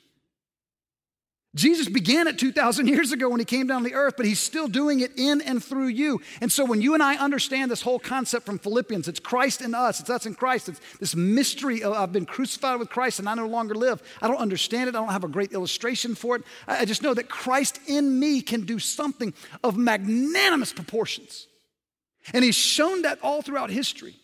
Jesus 1.55 1.89
began 1.89 2.29
it 2.29 2.39
2,000 2.39 2.87
years 2.89 3.11
ago 3.11 3.31
when 3.31 3.41
he 3.41 3.45
came 3.45 3.67
down 3.67 3.83
to 3.83 3.89
the 3.89 3.95
earth, 3.95 4.15
but 4.19 4.27
he's 4.27 4.39
still 4.39 4.69
doing 4.69 5.01
it 5.01 5.13
in 5.17 5.41
and 5.41 5.65
through 5.65 5.87
you. 5.87 6.21
And 6.43 6.53
so 6.53 6.65
when 6.65 6.83
you 6.83 6.93
and 6.93 7.03
I 7.03 7.17
understand 7.17 7.71
this 7.71 7.81
whole 7.81 7.99
concept 7.99 8.45
from 8.45 8.59
Philippians, 8.59 9.09
it's 9.09 9.19
Christ 9.19 9.63
in 9.63 9.75
us, 9.75 9.99
it's 9.99 10.11
us 10.11 10.27
in 10.27 10.35
Christ, 10.35 10.69
it's 10.69 10.81
this 11.01 11.17
mystery 11.17 11.83
of 11.83 11.95
I've 11.95 12.13
been 12.13 12.27
crucified 12.27 12.79
with 12.79 12.91
Christ 12.91 13.19
and 13.19 13.29
I 13.29 13.35
no 13.35 13.47
longer 13.47 13.75
live. 13.75 14.03
I 14.21 14.29
don't 14.29 14.37
understand 14.37 14.89
it, 14.89 14.95
I 14.95 14.99
don't 14.99 15.11
have 15.13 15.25
a 15.25 15.29
great 15.29 15.53
illustration 15.53 16.15
for 16.15 16.37
it. 16.37 16.43
I 16.67 16.85
just 16.85 17.03
know 17.03 17.15
that 17.15 17.31
Christ 17.31 17.81
in 17.87 18.21
me 18.21 18.43
can 18.43 18.67
do 18.67 18.79
something 18.79 19.33
of 19.65 19.77
magnanimous 19.79 20.75
proportions. 20.75 21.47
And 22.35 22.45
he's 22.45 22.57
shown 22.57 23.03
that 23.03 23.21
all 23.23 23.41
throughout 23.41 23.71
history. 23.71 24.17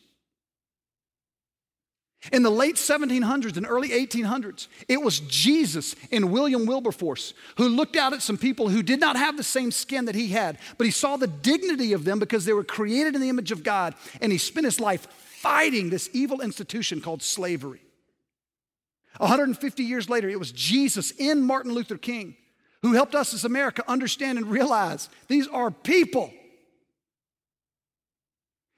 In 2.33 2.43
the 2.43 2.51
late 2.51 2.77
1700s 2.77 3.57
and 3.57 3.67
early 3.67 3.91
1800s, 3.91 4.69
it 4.89 5.03
was 5.03 5.21
Jesus 5.21 5.95
and 6.11 6.33
William 6.33 6.67
Wilberforce 6.67 7.35
who 7.57 7.69
looked 7.69 7.97
out 7.97 8.13
at 8.13 8.23
some 8.23 8.39
people 8.39 8.69
who 8.69 8.83
did 8.83 9.01
not 9.01 9.17
have 9.17 9.37
the 9.37 9.43
same 9.43 9.71
skin 9.71 10.07
that 10.07 10.15
he 10.15 10.29
had, 10.29 10.59
but 10.79 10.87
he 10.87 10.91
saw 10.91 11.17
the 11.17 11.27
dignity 11.27 11.93
of 11.93 12.05
them 12.05 12.19
because 12.19 12.45
they 12.45 12.53
were 12.53 12.65
created 12.65 13.15
in 13.15 13.21
the 13.21 13.29
image 13.29 13.53
of 13.53 13.63
God, 13.63 13.95
and 14.21 14.33
he 14.33 14.39
spent 14.39 14.65
his 14.65 14.81
life 14.81 15.07
fighting 15.41 15.91
this 15.91 16.09
evil 16.13 16.41
institution 16.41 17.01
called 17.01 17.23
slavery. 17.23 17.83
150 19.19 19.83
years 19.85 20.09
later, 20.09 20.29
it 20.29 20.39
was 20.39 20.51
Jesus 20.51 21.11
in 21.13 21.43
Martin 21.43 21.73
Luther 21.73 21.99
King 21.99 22.37
who 22.85 22.93
helped 22.93 23.15
us 23.15 23.33
as 23.33 23.47
America 23.47 23.83
understand 23.89 24.37
and 24.37 24.51
realize 24.51 25.09
these 25.27 25.49
are 25.49 25.71
people. 25.71 26.31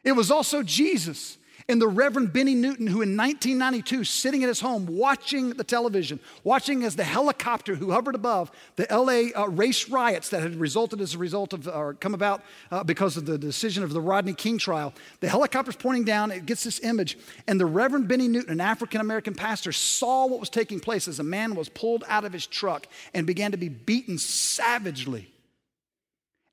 It 0.05 0.13
was 0.13 0.31
also 0.31 0.63
Jesus 0.63 1.39
and 1.69 1.83
the 1.83 1.89
Reverend 1.89 2.33
Benny 2.33 2.55
Newton, 2.55 2.87
who 2.87 3.03
in 3.03 3.17
1992, 3.17 4.05
sitting 4.05 4.45
at 4.45 4.49
his 4.49 4.61
home 4.61 4.87
watching 4.87 5.51
the 5.51 5.65
television, 5.65 6.21
watching 6.45 6.85
as 6.85 6.95
the 6.95 7.03
helicopter 7.03 7.75
who 7.75 7.91
hovered 7.91 8.15
above 8.15 8.53
the 8.77 8.87
LA 8.89 9.37
uh, 9.37 9.49
race 9.49 9.89
riots 9.89 10.29
that 10.29 10.43
had 10.43 10.55
resulted 10.57 11.01
as 11.01 11.15
a 11.15 11.19
result 11.19 11.53
of, 11.53 11.67
or 11.67 11.95
come 11.95 12.15
about 12.15 12.43
uh, 12.71 12.85
because 12.85 13.17
of 13.17 13.27
the 13.27 13.37
decision 13.37 13.83
of 13.83 13.93
the 13.93 14.01
Rodney 14.01 14.33
King 14.33 14.59
trial, 14.59 14.95
the 15.19 15.29
helicopter's 15.29 15.75
pointing 15.75 16.05
down, 16.05 16.31
it 16.31 16.47
gets 16.47 16.63
this 16.63 16.79
image, 16.85 17.19
and 17.49 17.59
the 17.59 17.67
Reverend 17.67 18.07
Benny 18.07 18.29
Newton, 18.29 18.53
an 18.53 18.61
African 18.61 19.01
American 19.01 19.35
pastor, 19.35 19.73
saw 19.73 20.27
what 20.27 20.39
was 20.39 20.51
taking 20.51 20.79
place 20.79 21.09
as 21.09 21.19
a 21.19 21.25
man 21.25 21.57
was 21.57 21.69
pulled 21.69 22.05
out 22.07 22.25
of 22.25 22.33
his 22.33 22.47
truck 22.47 22.87
and 23.13 23.27
began 23.27 23.51
to 23.51 23.57
be 23.57 23.69
beaten 23.69 24.19
savagely. 24.19 25.33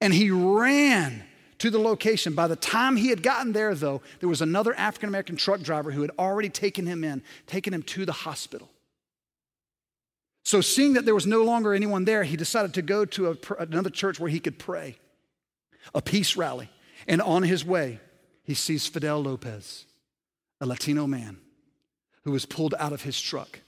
And 0.01 0.11
he 0.11 0.31
ran 0.31 1.23
to 1.63 1.69
the 1.69 1.79
location. 1.79 2.33
By 2.33 2.47
the 2.47 2.57
time 2.57 2.97
he 2.97 3.07
had 3.07 3.23
gotten 3.23 3.53
there, 3.53 3.73
though, 3.73 4.01
there 4.19 4.27
was 4.27 4.41
another 4.41 4.75
African 4.75 5.07
American 5.07 5.37
truck 5.37 5.61
driver 5.61 5.91
who 5.91 6.01
had 6.01 6.11
already 6.19 6.49
taken 6.49 6.85
him 6.85 7.05
in, 7.05 7.23
taken 7.47 7.73
him 7.73 7.83
to 7.83 8.05
the 8.05 8.11
hospital. 8.11 8.69
So, 10.43 10.59
seeing 10.59 10.91
that 10.95 11.05
there 11.05 11.15
was 11.15 11.25
no 11.25 11.41
longer 11.41 11.73
anyone 11.73 12.03
there, 12.03 12.25
he 12.25 12.35
decided 12.35 12.73
to 12.73 12.81
go 12.81 13.05
to 13.05 13.29
a, 13.29 13.53
another 13.59 13.89
church 13.89 14.19
where 14.19 14.29
he 14.29 14.41
could 14.41 14.59
pray, 14.59 14.97
a 15.95 16.01
peace 16.01 16.35
rally. 16.35 16.69
And 17.07 17.21
on 17.21 17.43
his 17.43 17.63
way, 17.63 18.01
he 18.43 18.55
sees 18.55 18.85
Fidel 18.85 19.23
Lopez, 19.23 19.85
a 20.59 20.65
Latino 20.65 21.07
man 21.07 21.37
who 22.25 22.31
was 22.31 22.45
pulled 22.45 22.75
out 22.77 22.91
of 22.91 23.03
his 23.03 23.21
truck 23.21 23.61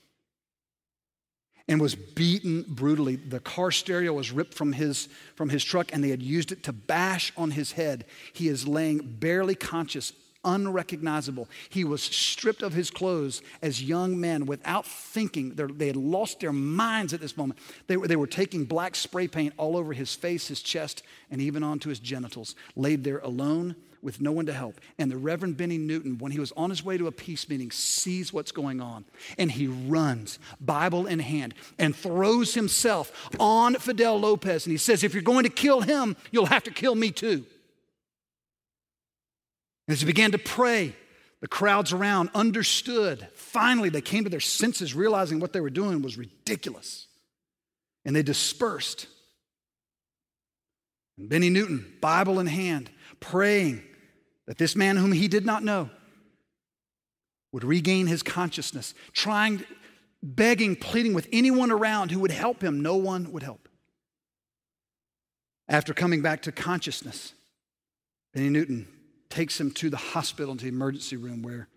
and 1.68 1.82
was 1.82 1.96
beaten 1.96 2.64
brutally. 2.68 3.16
The 3.16 3.40
car 3.40 3.72
stereo 3.72 4.14
was 4.14 4.32
ripped 4.32 4.54
from 4.54 4.74
his, 4.74 5.10
from 5.36 5.50
his 5.50 5.64
truck, 5.64 5.92
and 5.94 6.04
they 6.04 6.10
had 6.10 6.22
used 6.22 6.52
it 6.52 6.64
to 6.64 6.74
bash 6.74 7.34
on 7.36 7.52
his 7.52 7.72
head. 7.72 8.06
He 8.34 8.48
is 8.48 8.68
laying 8.68 9.18
barely 9.20 9.56
conscious, 9.56 10.14
unrecognizable. 10.46 11.50
He 11.70 11.84
was 11.84 12.02
stripped 12.02 12.62
of 12.62 12.74
his 12.74 12.90
clothes 12.90 13.42
as 13.62 13.84
young 13.84 14.20
men 14.20 14.46
without 14.46 14.86
thinking. 14.86 15.56
They 15.56 15.88
had 15.88 15.96
lost 15.96 16.40
their 16.40 16.54
minds 16.54 17.14
at 17.14 17.20
this 17.20 17.36
moment. 17.36 17.60
They 17.88 17.98
were, 17.98 18.08
they 18.08 18.16
were 18.16 18.28
taking 18.28 18.66
black 18.66 18.96
spray 18.96 19.28
paint 19.28 19.54
all 19.58 19.76
over 19.76 19.92
his 19.92 20.16
face, 20.16 20.48
his 20.48 20.62
chest, 20.62 21.04
and 21.30 21.42
even 21.42 21.64
onto 21.64 21.90
his 21.90 22.00
genitals. 22.00 22.56
Laid 22.76 23.04
there 23.04 23.20
alone 23.20 23.76
with 24.06 24.22
no 24.22 24.32
one 24.32 24.46
to 24.46 24.54
help. 24.54 24.80
And 25.00 25.12
the 25.12 25.18
Reverend 25.18 25.58
Benny 25.58 25.80
Newton, 25.80 26.20
when 26.20 26.32
he 26.32 26.40
was 26.40 26.54
on 26.56 26.70
his 26.70 26.86
way 26.86 26.98
to 26.98 27.08
a 27.08 27.12
peace 27.12 27.50
meeting, 27.50 27.72
sees 27.72 28.32
what's 28.32 28.52
going 28.52 28.80
on. 28.80 29.04
And 29.38 29.52
he 29.52 29.68
runs, 29.68 30.38
Bible 30.62 31.08
in 31.08 31.20
hand, 31.20 31.56
and 31.80 31.96
throws 31.96 32.54
himself 32.54 33.30
on 33.40 33.74
Fidel 33.76 34.20
Lopez. 34.20 34.66
And 34.66 34.72
he 34.72 34.78
says, 34.78 35.04
If 35.04 35.14
you're 35.14 35.24
going 35.24 35.44
to 35.44 35.50
kill 35.50 35.82
him, 35.82 36.16
you'll 36.32 36.46
have 36.46 36.64
to 36.64 36.72
kill 36.72 36.96
me 36.96 37.12
too. 37.12 37.46
As 39.88 40.00
he 40.00 40.06
began 40.06 40.32
to 40.32 40.38
pray, 40.38 40.96
The 41.46 41.50
crowds 41.50 41.94
around 41.94 42.32
understood. 42.34 43.28
Finally, 43.36 43.90
they 43.90 44.02
came 44.02 44.24
to 44.24 44.32
their 44.32 44.40
senses, 44.40 44.96
realizing 44.96 45.40
what 45.40 45.54
they 45.54 45.62
were 45.62 45.70
doing 45.70 46.02
was 46.02 46.18
ridiculous. 46.18 47.06
And 48.04 48.16
they 48.16 48.24
dispersed. 48.24 49.06
And 51.20 51.30
Benny 51.30 51.52
Newton, 51.52 51.98
Bible 52.02 52.40
in 52.40 52.48
hand, 52.48 52.90
praying 53.20 53.84
that 54.48 54.58
this 54.58 54.76
man 54.76 54.98
whom 54.98 55.12
he 55.12 55.28
did 55.28 55.46
not 55.46 55.64
know 55.64 55.92
would 57.52 57.64
regain 57.64 58.08
his 58.08 58.24
consciousness, 58.24 58.96
trying, 59.14 59.64
begging, 60.24 60.76
pleading 60.76 61.14
with 61.14 61.28
anyone 61.32 61.70
around 61.70 62.10
who 62.10 62.22
would 62.22 62.32
help 62.32 62.64
him. 62.64 62.82
No 62.82 62.96
one 62.96 63.32
would 63.32 63.44
help. 63.44 63.70
After 65.68 65.94
coming 65.94 66.24
back 66.24 66.42
to 66.42 66.52
consciousness, 66.52 67.34
Benny 68.34 68.50
Newton 68.50 68.88
takes 69.30 69.60
him 69.60 69.72
to 69.72 69.90
the 69.90 69.98
hospital, 69.98 70.52
into 70.52 70.66
the 70.66 70.70
emergency 70.70 71.18
room 71.18 71.42
where 71.42 71.68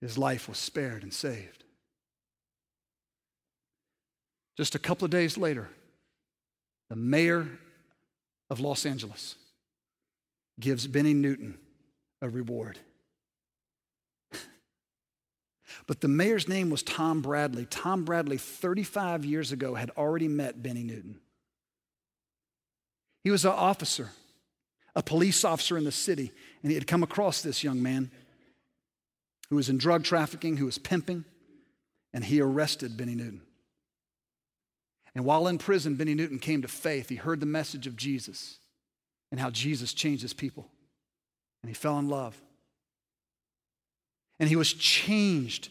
his 0.00 0.18
life 0.18 0.48
was 0.48 0.58
spared 0.58 1.02
and 1.02 1.12
saved. 1.12 1.64
Just 4.56 4.74
a 4.74 4.78
couple 4.78 5.04
of 5.04 5.10
days 5.10 5.36
later, 5.36 5.68
the 6.88 6.96
mayor 6.96 7.48
of 8.50 8.60
Los 8.60 8.86
Angeles 8.86 9.36
gives 10.60 10.86
Benny 10.86 11.14
Newton 11.14 11.58
a 12.22 12.28
reward. 12.28 12.78
but 15.86 16.00
the 16.00 16.08
mayor's 16.08 16.48
name 16.48 16.70
was 16.70 16.82
Tom 16.82 17.20
Bradley. 17.20 17.66
Tom 17.66 18.04
Bradley, 18.04 18.38
35 18.38 19.24
years 19.24 19.50
ago, 19.50 19.74
had 19.74 19.90
already 19.96 20.28
met 20.28 20.62
Benny 20.62 20.84
Newton. 20.84 21.18
He 23.24 23.30
was 23.30 23.44
an 23.44 23.52
officer, 23.52 24.10
a 24.94 25.02
police 25.02 25.44
officer 25.44 25.76
in 25.76 25.84
the 25.84 25.92
city, 25.92 26.32
and 26.62 26.70
he 26.70 26.74
had 26.74 26.86
come 26.86 27.02
across 27.02 27.42
this 27.42 27.64
young 27.64 27.82
man 27.82 28.10
who 29.50 29.56
was 29.56 29.68
in 29.68 29.78
drug 29.78 30.04
trafficking, 30.04 30.56
who 30.56 30.66
was 30.66 30.78
pimping, 30.78 31.24
and 32.12 32.24
he 32.24 32.40
arrested 32.40 32.96
Benny 32.96 33.14
Newton. 33.14 33.42
And 35.14 35.24
while 35.24 35.46
in 35.46 35.58
prison, 35.58 35.94
Benny 35.94 36.14
Newton 36.14 36.38
came 36.38 36.62
to 36.62 36.68
faith. 36.68 37.08
He 37.08 37.16
heard 37.16 37.40
the 37.40 37.46
message 37.46 37.86
of 37.86 37.96
Jesus 37.96 38.58
and 39.30 39.40
how 39.40 39.50
Jesus 39.50 39.94
changed 39.94 40.22
his 40.22 40.32
people. 40.32 40.68
And 41.62 41.70
he 41.70 41.74
fell 41.74 41.98
in 41.98 42.08
love. 42.08 42.40
And 44.40 44.48
he 44.48 44.56
was 44.56 44.72
changed 44.72 45.68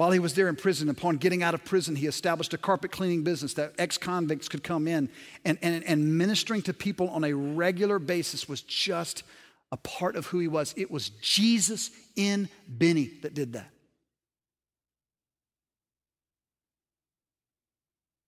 while 0.00 0.12
he 0.12 0.18
was 0.18 0.32
there 0.32 0.48
in 0.48 0.56
prison. 0.56 0.88
Upon 0.88 1.18
getting 1.18 1.42
out 1.42 1.52
of 1.52 1.62
prison, 1.62 1.94
he 1.94 2.06
established 2.06 2.54
a 2.54 2.56
carpet 2.56 2.90
cleaning 2.90 3.22
business 3.22 3.52
that 3.52 3.74
ex 3.76 3.98
convicts 3.98 4.48
could 4.48 4.64
come 4.64 4.88
in. 4.88 5.10
And, 5.44 5.58
and, 5.60 5.84
and 5.84 6.16
ministering 6.16 6.62
to 6.62 6.72
people 6.72 7.10
on 7.10 7.22
a 7.22 7.34
regular 7.34 7.98
basis 7.98 8.48
was 8.48 8.62
just 8.62 9.24
a 9.70 9.76
part 9.76 10.16
of 10.16 10.24
who 10.24 10.38
he 10.38 10.48
was. 10.48 10.72
It 10.74 10.90
was 10.90 11.10
Jesus 11.20 11.90
in 12.16 12.48
Benny 12.66 13.10
that 13.20 13.34
did 13.34 13.52
that. 13.52 13.68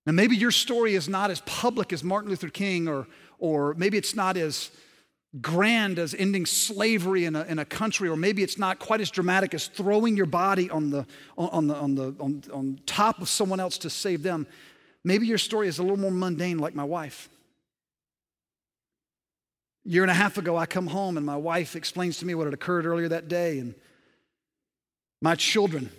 Now, 0.04 0.12
maybe 0.12 0.36
your 0.36 0.50
story 0.50 0.94
is 0.94 1.08
not 1.08 1.30
as 1.30 1.40
public 1.46 1.94
as 1.94 2.04
Martin 2.04 2.28
Luther 2.28 2.50
King, 2.50 2.86
or, 2.86 3.06
or 3.38 3.72
maybe 3.78 3.96
it's 3.96 4.14
not 4.14 4.36
as 4.36 4.70
grand 5.40 5.98
as 5.98 6.14
ending 6.14 6.44
slavery 6.44 7.24
in 7.24 7.34
a, 7.34 7.42
in 7.44 7.58
a 7.58 7.64
country, 7.64 8.08
or 8.08 8.16
maybe 8.16 8.42
it's 8.42 8.58
not 8.58 8.78
quite 8.78 9.00
as 9.00 9.10
dramatic 9.10 9.54
as 9.54 9.66
throwing 9.66 10.16
your 10.16 10.26
body 10.26 10.68
on 10.68 10.90
the, 10.90 11.06
on, 11.38 11.66
the, 11.68 11.74
on, 11.74 11.94
the, 11.94 12.14
on, 12.20 12.42
on 12.52 12.80
top 12.84 13.20
of 13.22 13.28
someone 13.28 13.58
else 13.58 13.78
to 13.78 13.90
save 13.90 14.22
them. 14.22 14.46
Maybe 15.04 15.26
your 15.26 15.38
story 15.38 15.68
is 15.68 15.78
a 15.78 15.82
little 15.82 15.98
more 15.98 16.10
mundane, 16.10 16.58
like 16.58 16.74
my 16.74 16.84
wife. 16.84 17.30
A 19.86 19.88
year 19.88 20.02
and 20.02 20.10
a 20.10 20.14
half 20.14 20.36
ago, 20.36 20.56
I 20.56 20.66
come 20.66 20.86
home 20.86 21.16
and 21.16 21.24
my 21.24 21.36
wife 21.36 21.76
explains 21.76 22.18
to 22.18 22.26
me 22.26 22.34
what 22.34 22.46
had 22.46 22.54
occurred 22.54 22.84
earlier 22.84 23.08
that 23.08 23.28
day, 23.28 23.58
and 23.58 23.74
my 25.22 25.34
children 25.34 25.90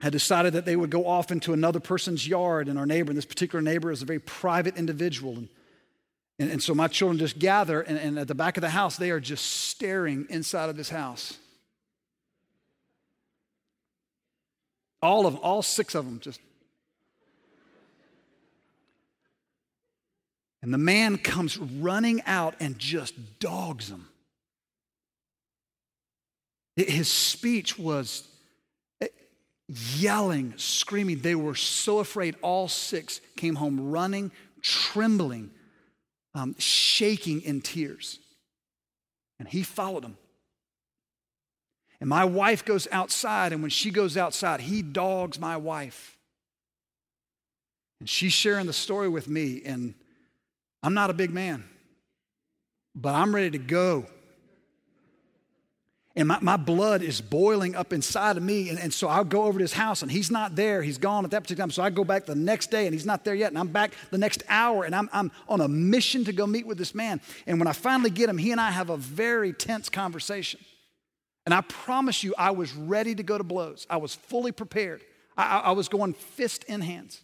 had 0.00 0.12
decided 0.12 0.54
that 0.54 0.64
they 0.64 0.76
would 0.76 0.90
go 0.90 1.06
off 1.06 1.30
into 1.30 1.52
another 1.52 1.78
person's 1.78 2.26
yard 2.26 2.68
and 2.68 2.78
our 2.78 2.86
neighbor 2.86 3.10
and 3.10 3.18
this 3.18 3.26
particular 3.26 3.62
neighbor 3.62 3.92
is 3.92 4.02
a 4.02 4.06
very 4.06 4.18
private 4.18 4.76
individual 4.76 5.36
and, 5.36 5.48
and, 6.40 6.50
and 6.50 6.62
so 6.62 6.74
my 6.74 6.88
children 6.88 7.18
just 7.18 7.38
gather 7.38 7.80
and, 7.80 7.96
and 7.96 8.18
at 8.18 8.26
the 8.26 8.34
back 8.34 8.56
of 8.56 8.62
the 8.62 8.70
house 8.70 8.96
they 8.96 9.10
are 9.10 9.20
just 9.20 9.44
staring 9.44 10.26
inside 10.28 10.68
of 10.68 10.76
this 10.76 10.90
house 10.90 11.38
all 15.00 15.26
of 15.26 15.34
them 15.34 15.42
all 15.44 15.62
six 15.62 15.94
of 15.94 16.04
them 16.04 16.18
just 16.18 16.40
and 20.62 20.74
the 20.74 20.78
man 20.78 21.16
comes 21.16 21.56
running 21.56 22.20
out 22.26 22.54
and 22.58 22.78
just 22.78 23.38
dogs 23.38 23.88
them 23.88 24.08
his 26.76 27.08
speech 27.08 27.78
was 27.78 28.26
eh, 29.00 29.08
yelling, 29.68 30.54
screaming. 30.56 31.20
They 31.20 31.34
were 31.34 31.54
so 31.54 31.98
afraid. 31.98 32.36
All 32.42 32.68
six 32.68 33.20
came 33.36 33.56
home 33.56 33.90
running, 33.90 34.32
trembling, 34.62 35.50
um, 36.34 36.54
shaking 36.58 37.42
in 37.42 37.60
tears. 37.60 38.18
And 39.38 39.48
he 39.48 39.62
followed 39.62 40.04
him. 40.04 40.16
And 42.00 42.08
my 42.08 42.24
wife 42.24 42.64
goes 42.64 42.88
outside, 42.90 43.52
and 43.52 43.62
when 43.62 43.70
she 43.70 43.90
goes 43.90 44.16
outside, 44.16 44.60
he 44.60 44.80
dogs 44.80 45.38
my 45.38 45.56
wife. 45.56 46.16
And 48.00 48.08
she's 48.08 48.32
sharing 48.32 48.66
the 48.66 48.72
story 48.72 49.08
with 49.08 49.28
me, 49.28 49.62
and 49.64 49.94
I'm 50.82 50.94
not 50.94 51.10
a 51.10 51.14
big 51.14 51.30
man, 51.30 51.64
but 52.94 53.14
I'm 53.14 53.34
ready 53.34 53.50
to 53.50 53.58
go 53.58 54.06
and 56.16 56.26
my, 56.26 56.38
my 56.40 56.56
blood 56.56 57.02
is 57.02 57.20
boiling 57.20 57.76
up 57.76 57.92
inside 57.92 58.36
of 58.36 58.42
me. 58.42 58.68
And, 58.68 58.78
and 58.78 58.92
so 58.92 59.06
I'll 59.06 59.24
go 59.24 59.44
over 59.44 59.58
to 59.58 59.62
his 59.62 59.72
house 59.72 60.02
and 60.02 60.10
he's 60.10 60.30
not 60.30 60.56
there. 60.56 60.82
He's 60.82 60.98
gone 60.98 61.24
at 61.24 61.30
that 61.30 61.42
particular 61.42 61.62
time. 61.62 61.70
So 61.70 61.82
I 61.84 61.90
go 61.90 62.02
back 62.02 62.26
the 62.26 62.34
next 62.34 62.70
day 62.70 62.86
and 62.86 62.94
he's 62.94 63.06
not 63.06 63.24
there 63.24 63.34
yet. 63.34 63.48
And 63.48 63.58
I'm 63.58 63.68
back 63.68 63.92
the 64.10 64.18
next 64.18 64.42
hour 64.48 64.84
and 64.84 64.94
I'm, 64.94 65.08
I'm 65.12 65.30
on 65.48 65.60
a 65.60 65.68
mission 65.68 66.24
to 66.24 66.32
go 66.32 66.46
meet 66.48 66.66
with 66.66 66.78
this 66.78 66.94
man. 66.94 67.20
And 67.46 67.60
when 67.60 67.68
I 67.68 67.72
finally 67.72 68.10
get 68.10 68.28
him, 68.28 68.38
he 68.38 68.50
and 68.50 68.60
I 68.60 68.72
have 68.72 68.90
a 68.90 68.96
very 68.96 69.52
tense 69.52 69.88
conversation. 69.88 70.60
And 71.46 71.54
I 71.54 71.60
promise 71.60 72.24
you, 72.24 72.34
I 72.36 72.50
was 72.50 72.74
ready 72.74 73.14
to 73.14 73.22
go 73.22 73.38
to 73.38 73.44
blows. 73.44 73.86
I 73.88 73.98
was 73.98 74.14
fully 74.14 74.52
prepared. 74.52 75.02
I, 75.36 75.60
I 75.60 75.70
was 75.72 75.88
going 75.88 76.14
fist 76.14 76.64
in 76.64 76.80
hands. 76.80 77.22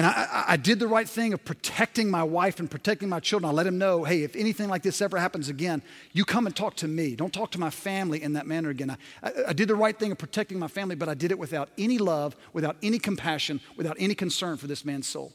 And 0.00 0.06
I, 0.06 0.44
I, 0.48 0.56
did 0.56 0.78
the 0.78 0.86
right 0.88 1.06
thing 1.06 1.34
of 1.34 1.44
protecting 1.44 2.10
my 2.10 2.22
wife 2.22 2.58
and 2.58 2.70
protecting 2.70 3.10
my 3.10 3.20
children. 3.20 3.50
I 3.50 3.52
let 3.52 3.66
him 3.66 3.76
know, 3.76 4.04
hey, 4.04 4.22
if 4.22 4.34
anything 4.34 4.70
like 4.70 4.82
this 4.82 5.02
ever 5.02 5.18
happens 5.18 5.50
again, 5.50 5.82
you 6.14 6.24
come 6.24 6.46
and 6.46 6.56
talk 6.56 6.74
to 6.76 6.88
me. 6.88 7.14
Don't 7.14 7.34
talk 7.34 7.50
to 7.50 7.60
my 7.60 7.68
family 7.68 8.22
in 8.22 8.32
that 8.32 8.46
manner 8.46 8.70
again. 8.70 8.96
I, 9.22 9.32
I 9.48 9.52
did 9.52 9.68
the 9.68 9.74
right 9.74 9.94
thing 9.94 10.10
of 10.10 10.16
protecting 10.16 10.58
my 10.58 10.68
family, 10.68 10.94
but 10.94 11.10
I 11.10 11.12
did 11.12 11.32
it 11.32 11.38
without 11.38 11.68
any 11.76 11.98
love, 11.98 12.34
without 12.54 12.78
any 12.82 12.98
compassion, 12.98 13.60
without 13.76 13.98
any 14.00 14.14
concern 14.14 14.56
for 14.56 14.66
this 14.66 14.86
man's 14.86 15.06
soul. 15.06 15.34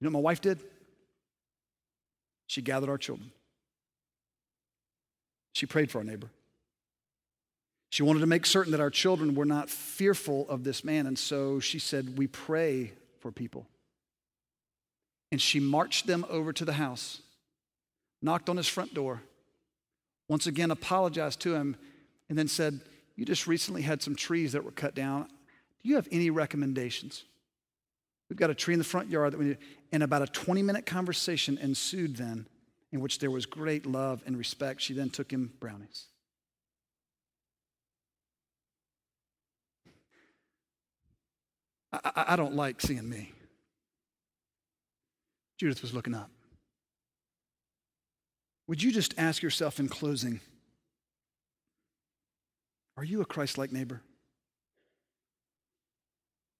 You 0.00 0.06
know 0.06 0.08
what 0.08 0.20
my 0.20 0.24
wife 0.24 0.40
did? 0.40 0.58
She 2.48 2.60
gathered 2.60 2.88
our 2.88 2.98
children. 2.98 3.30
She 5.52 5.66
prayed 5.66 5.92
for 5.92 5.98
our 5.98 6.04
neighbor. 6.04 6.28
She 7.90 8.02
wanted 8.02 8.18
to 8.18 8.26
make 8.26 8.46
certain 8.46 8.72
that 8.72 8.80
our 8.80 8.90
children 8.90 9.36
were 9.36 9.44
not 9.44 9.70
fearful 9.70 10.48
of 10.48 10.64
this 10.64 10.82
man, 10.82 11.06
and 11.06 11.16
so 11.16 11.60
she 11.60 11.78
said, 11.78 12.18
We 12.18 12.26
pray 12.26 12.94
for 13.22 13.32
people. 13.32 13.66
And 15.30 15.40
she 15.40 15.60
marched 15.60 16.06
them 16.06 16.26
over 16.28 16.52
to 16.52 16.64
the 16.64 16.74
house, 16.74 17.22
knocked 18.20 18.50
on 18.50 18.58
his 18.58 18.68
front 18.68 18.92
door, 18.92 19.22
once 20.28 20.46
again 20.46 20.70
apologized 20.70 21.40
to 21.40 21.54
him, 21.54 21.76
and 22.28 22.36
then 22.36 22.48
said, 22.48 22.80
You 23.16 23.24
just 23.24 23.46
recently 23.46 23.82
had 23.82 24.02
some 24.02 24.14
trees 24.14 24.52
that 24.52 24.64
were 24.64 24.72
cut 24.72 24.94
down. 24.94 25.22
Do 25.82 25.88
you 25.88 25.94
have 25.94 26.08
any 26.12 26.28
recommendations? 26.28 27.24
We've 28.28 28.38
got 28.38 28.50
a 28.50 28.54
tree 28.54 28.74
in 28.74 28.78
the 28.78 28.84
front 28.84 29.08
yard 29.08 29.32
that 29.32 29.38
we 29.38 29.46
need. 29.46 29.58
And 29.92 30.02
about 30.02 30.22
a 30.22 30.26
20 30.26 30.62
minute 30.62 30.86
conversation 30.86 31.58
ensued 31.58 32.16
then, 32.16 32.46
in 32.90 33.00
which 33.00 33.18
there 33.18 33.30
was 33.30 33.46
great 33.46 33.86
love 33.86 34.22
and 34.26 34.36
respect. 34.36 34.80
She 34.82 34.94
then 34.94 35.10
took 35.10 35.30
him 35.30 35.52
brownies. 35.60 36.06
I, 41.92 42.24
I 42.28 42.36
don't 42.36 42.54
like 42.54 42.80
seeing 42.80 43.08
me. 43.08 43.32
Judith 45.58 45.82
was 45.82 45.94
looking 45.94 46.14
up. 46.14 46.30
Would 48.66 48.82
you 48.82 48.92
just 48.92 49.14
ask 49.18 49.42
yourself 49.42 49.78
in 49.78 49.88
closing 49.88 50.40
Are 52.96 53.04
you 53.04 53.20
a 53.20 53.24
Christ 53.24 53.58
like 53.58 53.72
neighbor? 53.72 54.02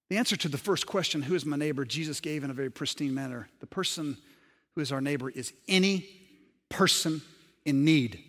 The 0.09 0.17
answer 0.17 0.35
to 0.37 0.47
the 0.47 0.57
first 0.57 0.85
question, 0.85 1.23
Who 1.23 1.35
is 1.35 1.45
my 1.45 1.57
neighbor? 1.57 1.85
Jesus 1.85 2.19
gave 2.19 2.43
in 2.43 2.49
a 2.49 2.53
very 2.53 2.69
pristine 2.69 3.13
manner. 3.13 3.49
The 3.61 3.67
person 3.67 4.17
who 4.75 4.81
is 4.81 4.91
our 4.91 5.01
neighbor 5.01 5.29
is 5.29 5.53
any 5.67 6.05
person 6.69 7.21
in 7.65 7.83
need. 7.83 8.23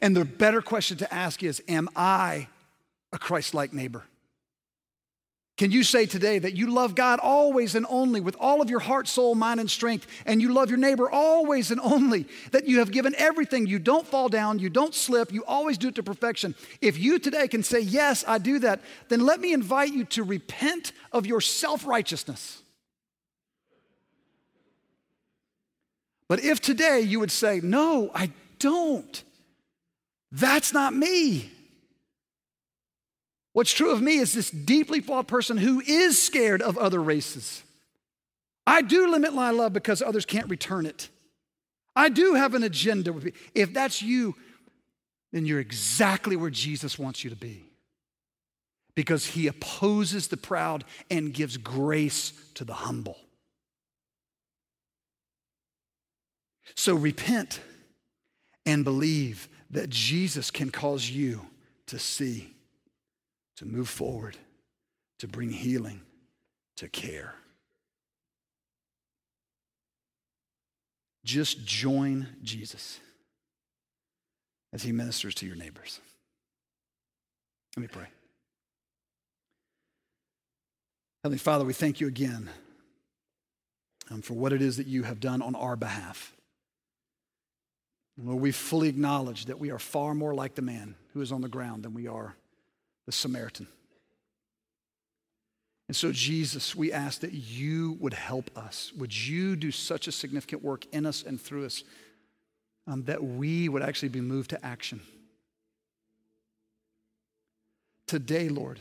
And 0.00 0.16
the 0.16 0.24
better 0.24 0.62
question 0.62 0.96
to 0.98 1.14
ask 1.14 1.42
is 1.42 1.62
Am 1.68 1.88
I 1.94 2.48
a 3.12 3.18
Christ 3.18 3.54
like 3.54 3.72
neighbor? 3.72 4.04
Can 5.58 5.72
you 5.72 5.82
say 5.82 6.06
today 6.06 6.38
that 6.38 6.56
you 6.56 6.72
love 6.72 6.94
God 6.94 7.18
always 7.20 7.74
and 7.74 7.84
only 7.90 8.20
with 8.20 8.36
all 8.38 8.62
of 8.62 8.70
your 8.70 8.78
heart, 8.78 9.08
soul, 9.08 9.34
mind, 9.34 9.58
and 9.58 9.68
strength, 9.68 10.06
and 10.24 10.40
you 10.40 10.52
love 10.52 10.70
your 10.70 10.78
neighbor 10.78 11.10
always 11.10 11.72
and 11.72 11.80
only, 11.80 12.26
that 12.52 12.68
you 12.68 12.78
have 12.78 12.92
given 12.92 13.12
everything, 13.18 13.66
you 13.66 13.80
don't 13.80 14.06
fall 14.06 14.28
down, 14.28 14.60
you 14.60 14.70
don't 14.70 14.94
slip, 14.94 15.32
you 15.32 15.44
always 15.46 15.76
do 15.76 15.88
it 15.88 15.96
to 15.96 16.02
perfection? 16.04 16.54
If 16.80 16.96
you 16.96 17.18
today 17.18 17.48
can 17.48 17.64
say, 17.64 17.80
Yes, 17.80 18.24
I 18.26 18.38
do 18.38 18.60
that, 18.60 18.80
then 19.08 19.26
let 19.26 19.40
me 19.40 19.52
invite 19.52 19.92
you 19.92 20.04
to 20.04 20.22
repent 20.22 20.92
of 21.10 21.26
your 21.26 21.40
self 21.40 21.84
righteousness. 21.84 22.62
But 26.28 26.44
if 26.44 26.60
today 26.60 27.00
you 27.00 27.18
would 27.18 27.32
say, 27.32 27.60
No, 27.64 28.12
I 28.14 28.30
don't, 28.60 29.24
that's 30.30 30.72
not 30.72 30.94
me. 30.94 31.50
What's 33.58 33.72
true 33.72 33.90
of 33.90 34.00
me 34.00 34.18
is 34.18 34.34
this 34.34 34.52
deeply 34.52 35.00
flawed 35.00 35.26
person 35.26 35.56
who 35.56 35.80
is 35.80 36.22
scared 36.22 36.62
of 36.62 36.78
other 36.78 37.02
races. 37.02 37.64
I 38.64 38.82
do 38.82 39.10
limit 39.10 39.34
my 39.34 39.50
love 39.50 39.72
because 39.72 40.00
others 40.00 40.24
can't 40.24 40.48
return 40.48 40.86
it. 40.86 41.08
I 41.96 42.08
do 42.08 42.34
have 42.34 42.54
an 42.54 42.62
agenda. 42.62 43.12
If 43.56 43.74
that's 43.74 44.00
you, 44.00 44.36
then 45.32 45.44
you're 45.44 45.58
exactly 45.58 46.36
where 46.36 46.50
Jesus 46.50 47.00
wants 47.00 47.24
you 47.24 47.30
to 47.30 47.36
be. 47.36 47.64
Because 48.94 49.26
he 49.26 49.48
opposes 49.48 50.28
the 50.28 50.36
proud 50.36 50.84
and 51.10 51.34
gives 51.34 51.56
grace 51.56 52.32
to 52.54 52.64
the 52.64 52.74
humble. 52.74 53.18
So 56.76 56.94
repent 56.94 57.58
and 58.64 58.84
believe 58.84 59.48
that 59.70 59.90
Jesus 59.90 60.52
can 60.52 60.70
cause 60.70 61.10
you 61.10 61.40
to 61.86 61.98
see 61.98 62.54
to 63.58 63.66
move 63.66 63.88
forward, 63.88 64.36
to 65.18 65.26
bring 65.26 65.50
healing, 65.50 66.00
to 66.76 66.88
care. 66.88 67.34
Just 71.24 71.64
join 71.64 72.28
Jesus 72.40 73.00
as 74.72 74.84
he 74.84 74.92
ministers 74.92 75.34
to 75.36 75.46
your 75.46 75.56
neighbors. 75.56 75.98
Let 77.76 77.80
me 77.82 77.88
pray. 77.88 78.06
Heavenly 81.24 81.38
Father, 81.38 81.64
we 81.64 81.72
thank 81.72 82.00
you 82.00 82.06
again 82.06 82.48
um, 84.08 84.22
for 84.22 84.34
what 84.34 84.52
it 84.52 84.62
is 84.62 84.76
that 84.76 84.86
you 84.86 85.02
have 85.02 85.18
done 85.18 85.42
on 85.42 85.56
our 85.56 85.74
behalf. 85.74 86.32
Lord, 88.16 88.40
we 88.40 88.52
fully 88.52 88.88
acknowledge 88.88 89.46
that 89.46 89.58
we 89.58 89.72
are 89.72 89.80
far 89.80 90.14
more 90.14 90.34
like 90.34 90.54
the 90.54 90.62
man 90.62 90.94
who 91.12 91.20
is 91.22 91.32
on 91.32 91.40
the 91.40 91.48
ground 91.48 91.82
than 91.82 91.92
we 91.92 92.06
are 92.06 92.36
the 93.08 93.12
Samaritan. 93.12 93.66
And 95.88 95.96
so, 95.96 96.12
Jesus, 96.12 96.76
we 96.76 96.92
ask 96.92 97.22
that 97.22 97.32
you 97.32 97.96
would 98.00 98.12
help 98.12 98.54
us. 98.54 98.92
Would 98.98 99.16
you 99.16 99.56
do 99.56 99.70
such 99.70 100.08
a 100.08 100.12
significant 100.12 100.62
work 100.62 100.84
in 100.92 101.06
us 101.06 101.22
and 101.22 101.40
through 101.40 101.64
us 101.64 101.84
um, 102.86 103.04
that 103.04 103.24
we 103.24 103.70
would 103.70 103.82
actually 103.82 104.10
be 104.10 104.20
moved 104.20 104.50
to 104.50 104.62
action? 104.62 105.00
Today, 108.06 108.50
Lord, 108.50 108.78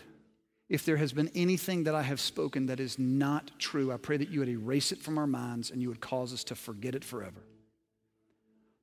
if 0.68 0.84
there 0.84 0.98
has 0.98 1.14
been 1.14 1.32
anything 1.34 1.86
that 1.86 1.96
I 1.96 2.02
have 2.02 2.20
spoken 2.20 2.66
that 2.66 2.82
is 2.82 3.00
not 3.00 3.50
true, 3.58 3.94
I 3.94 3.98
pray 3.98 4.18
that 4.18 4.28
you 4.28 4.42
would 4.42 4.50
erase 4.50 4.92
it 4.92 5.00
from 5.00 5.18
our 5.18 5.28
minds 5.28 5.72
and 5.72 5.82
you 5.82 5.88
would 5.88 6.02
cause 6.02 6.34
us 6.34 6.44
to 6.44 6.56
forget 6.56 6.96
it 6.96 7.06
forever. 7.06 7.40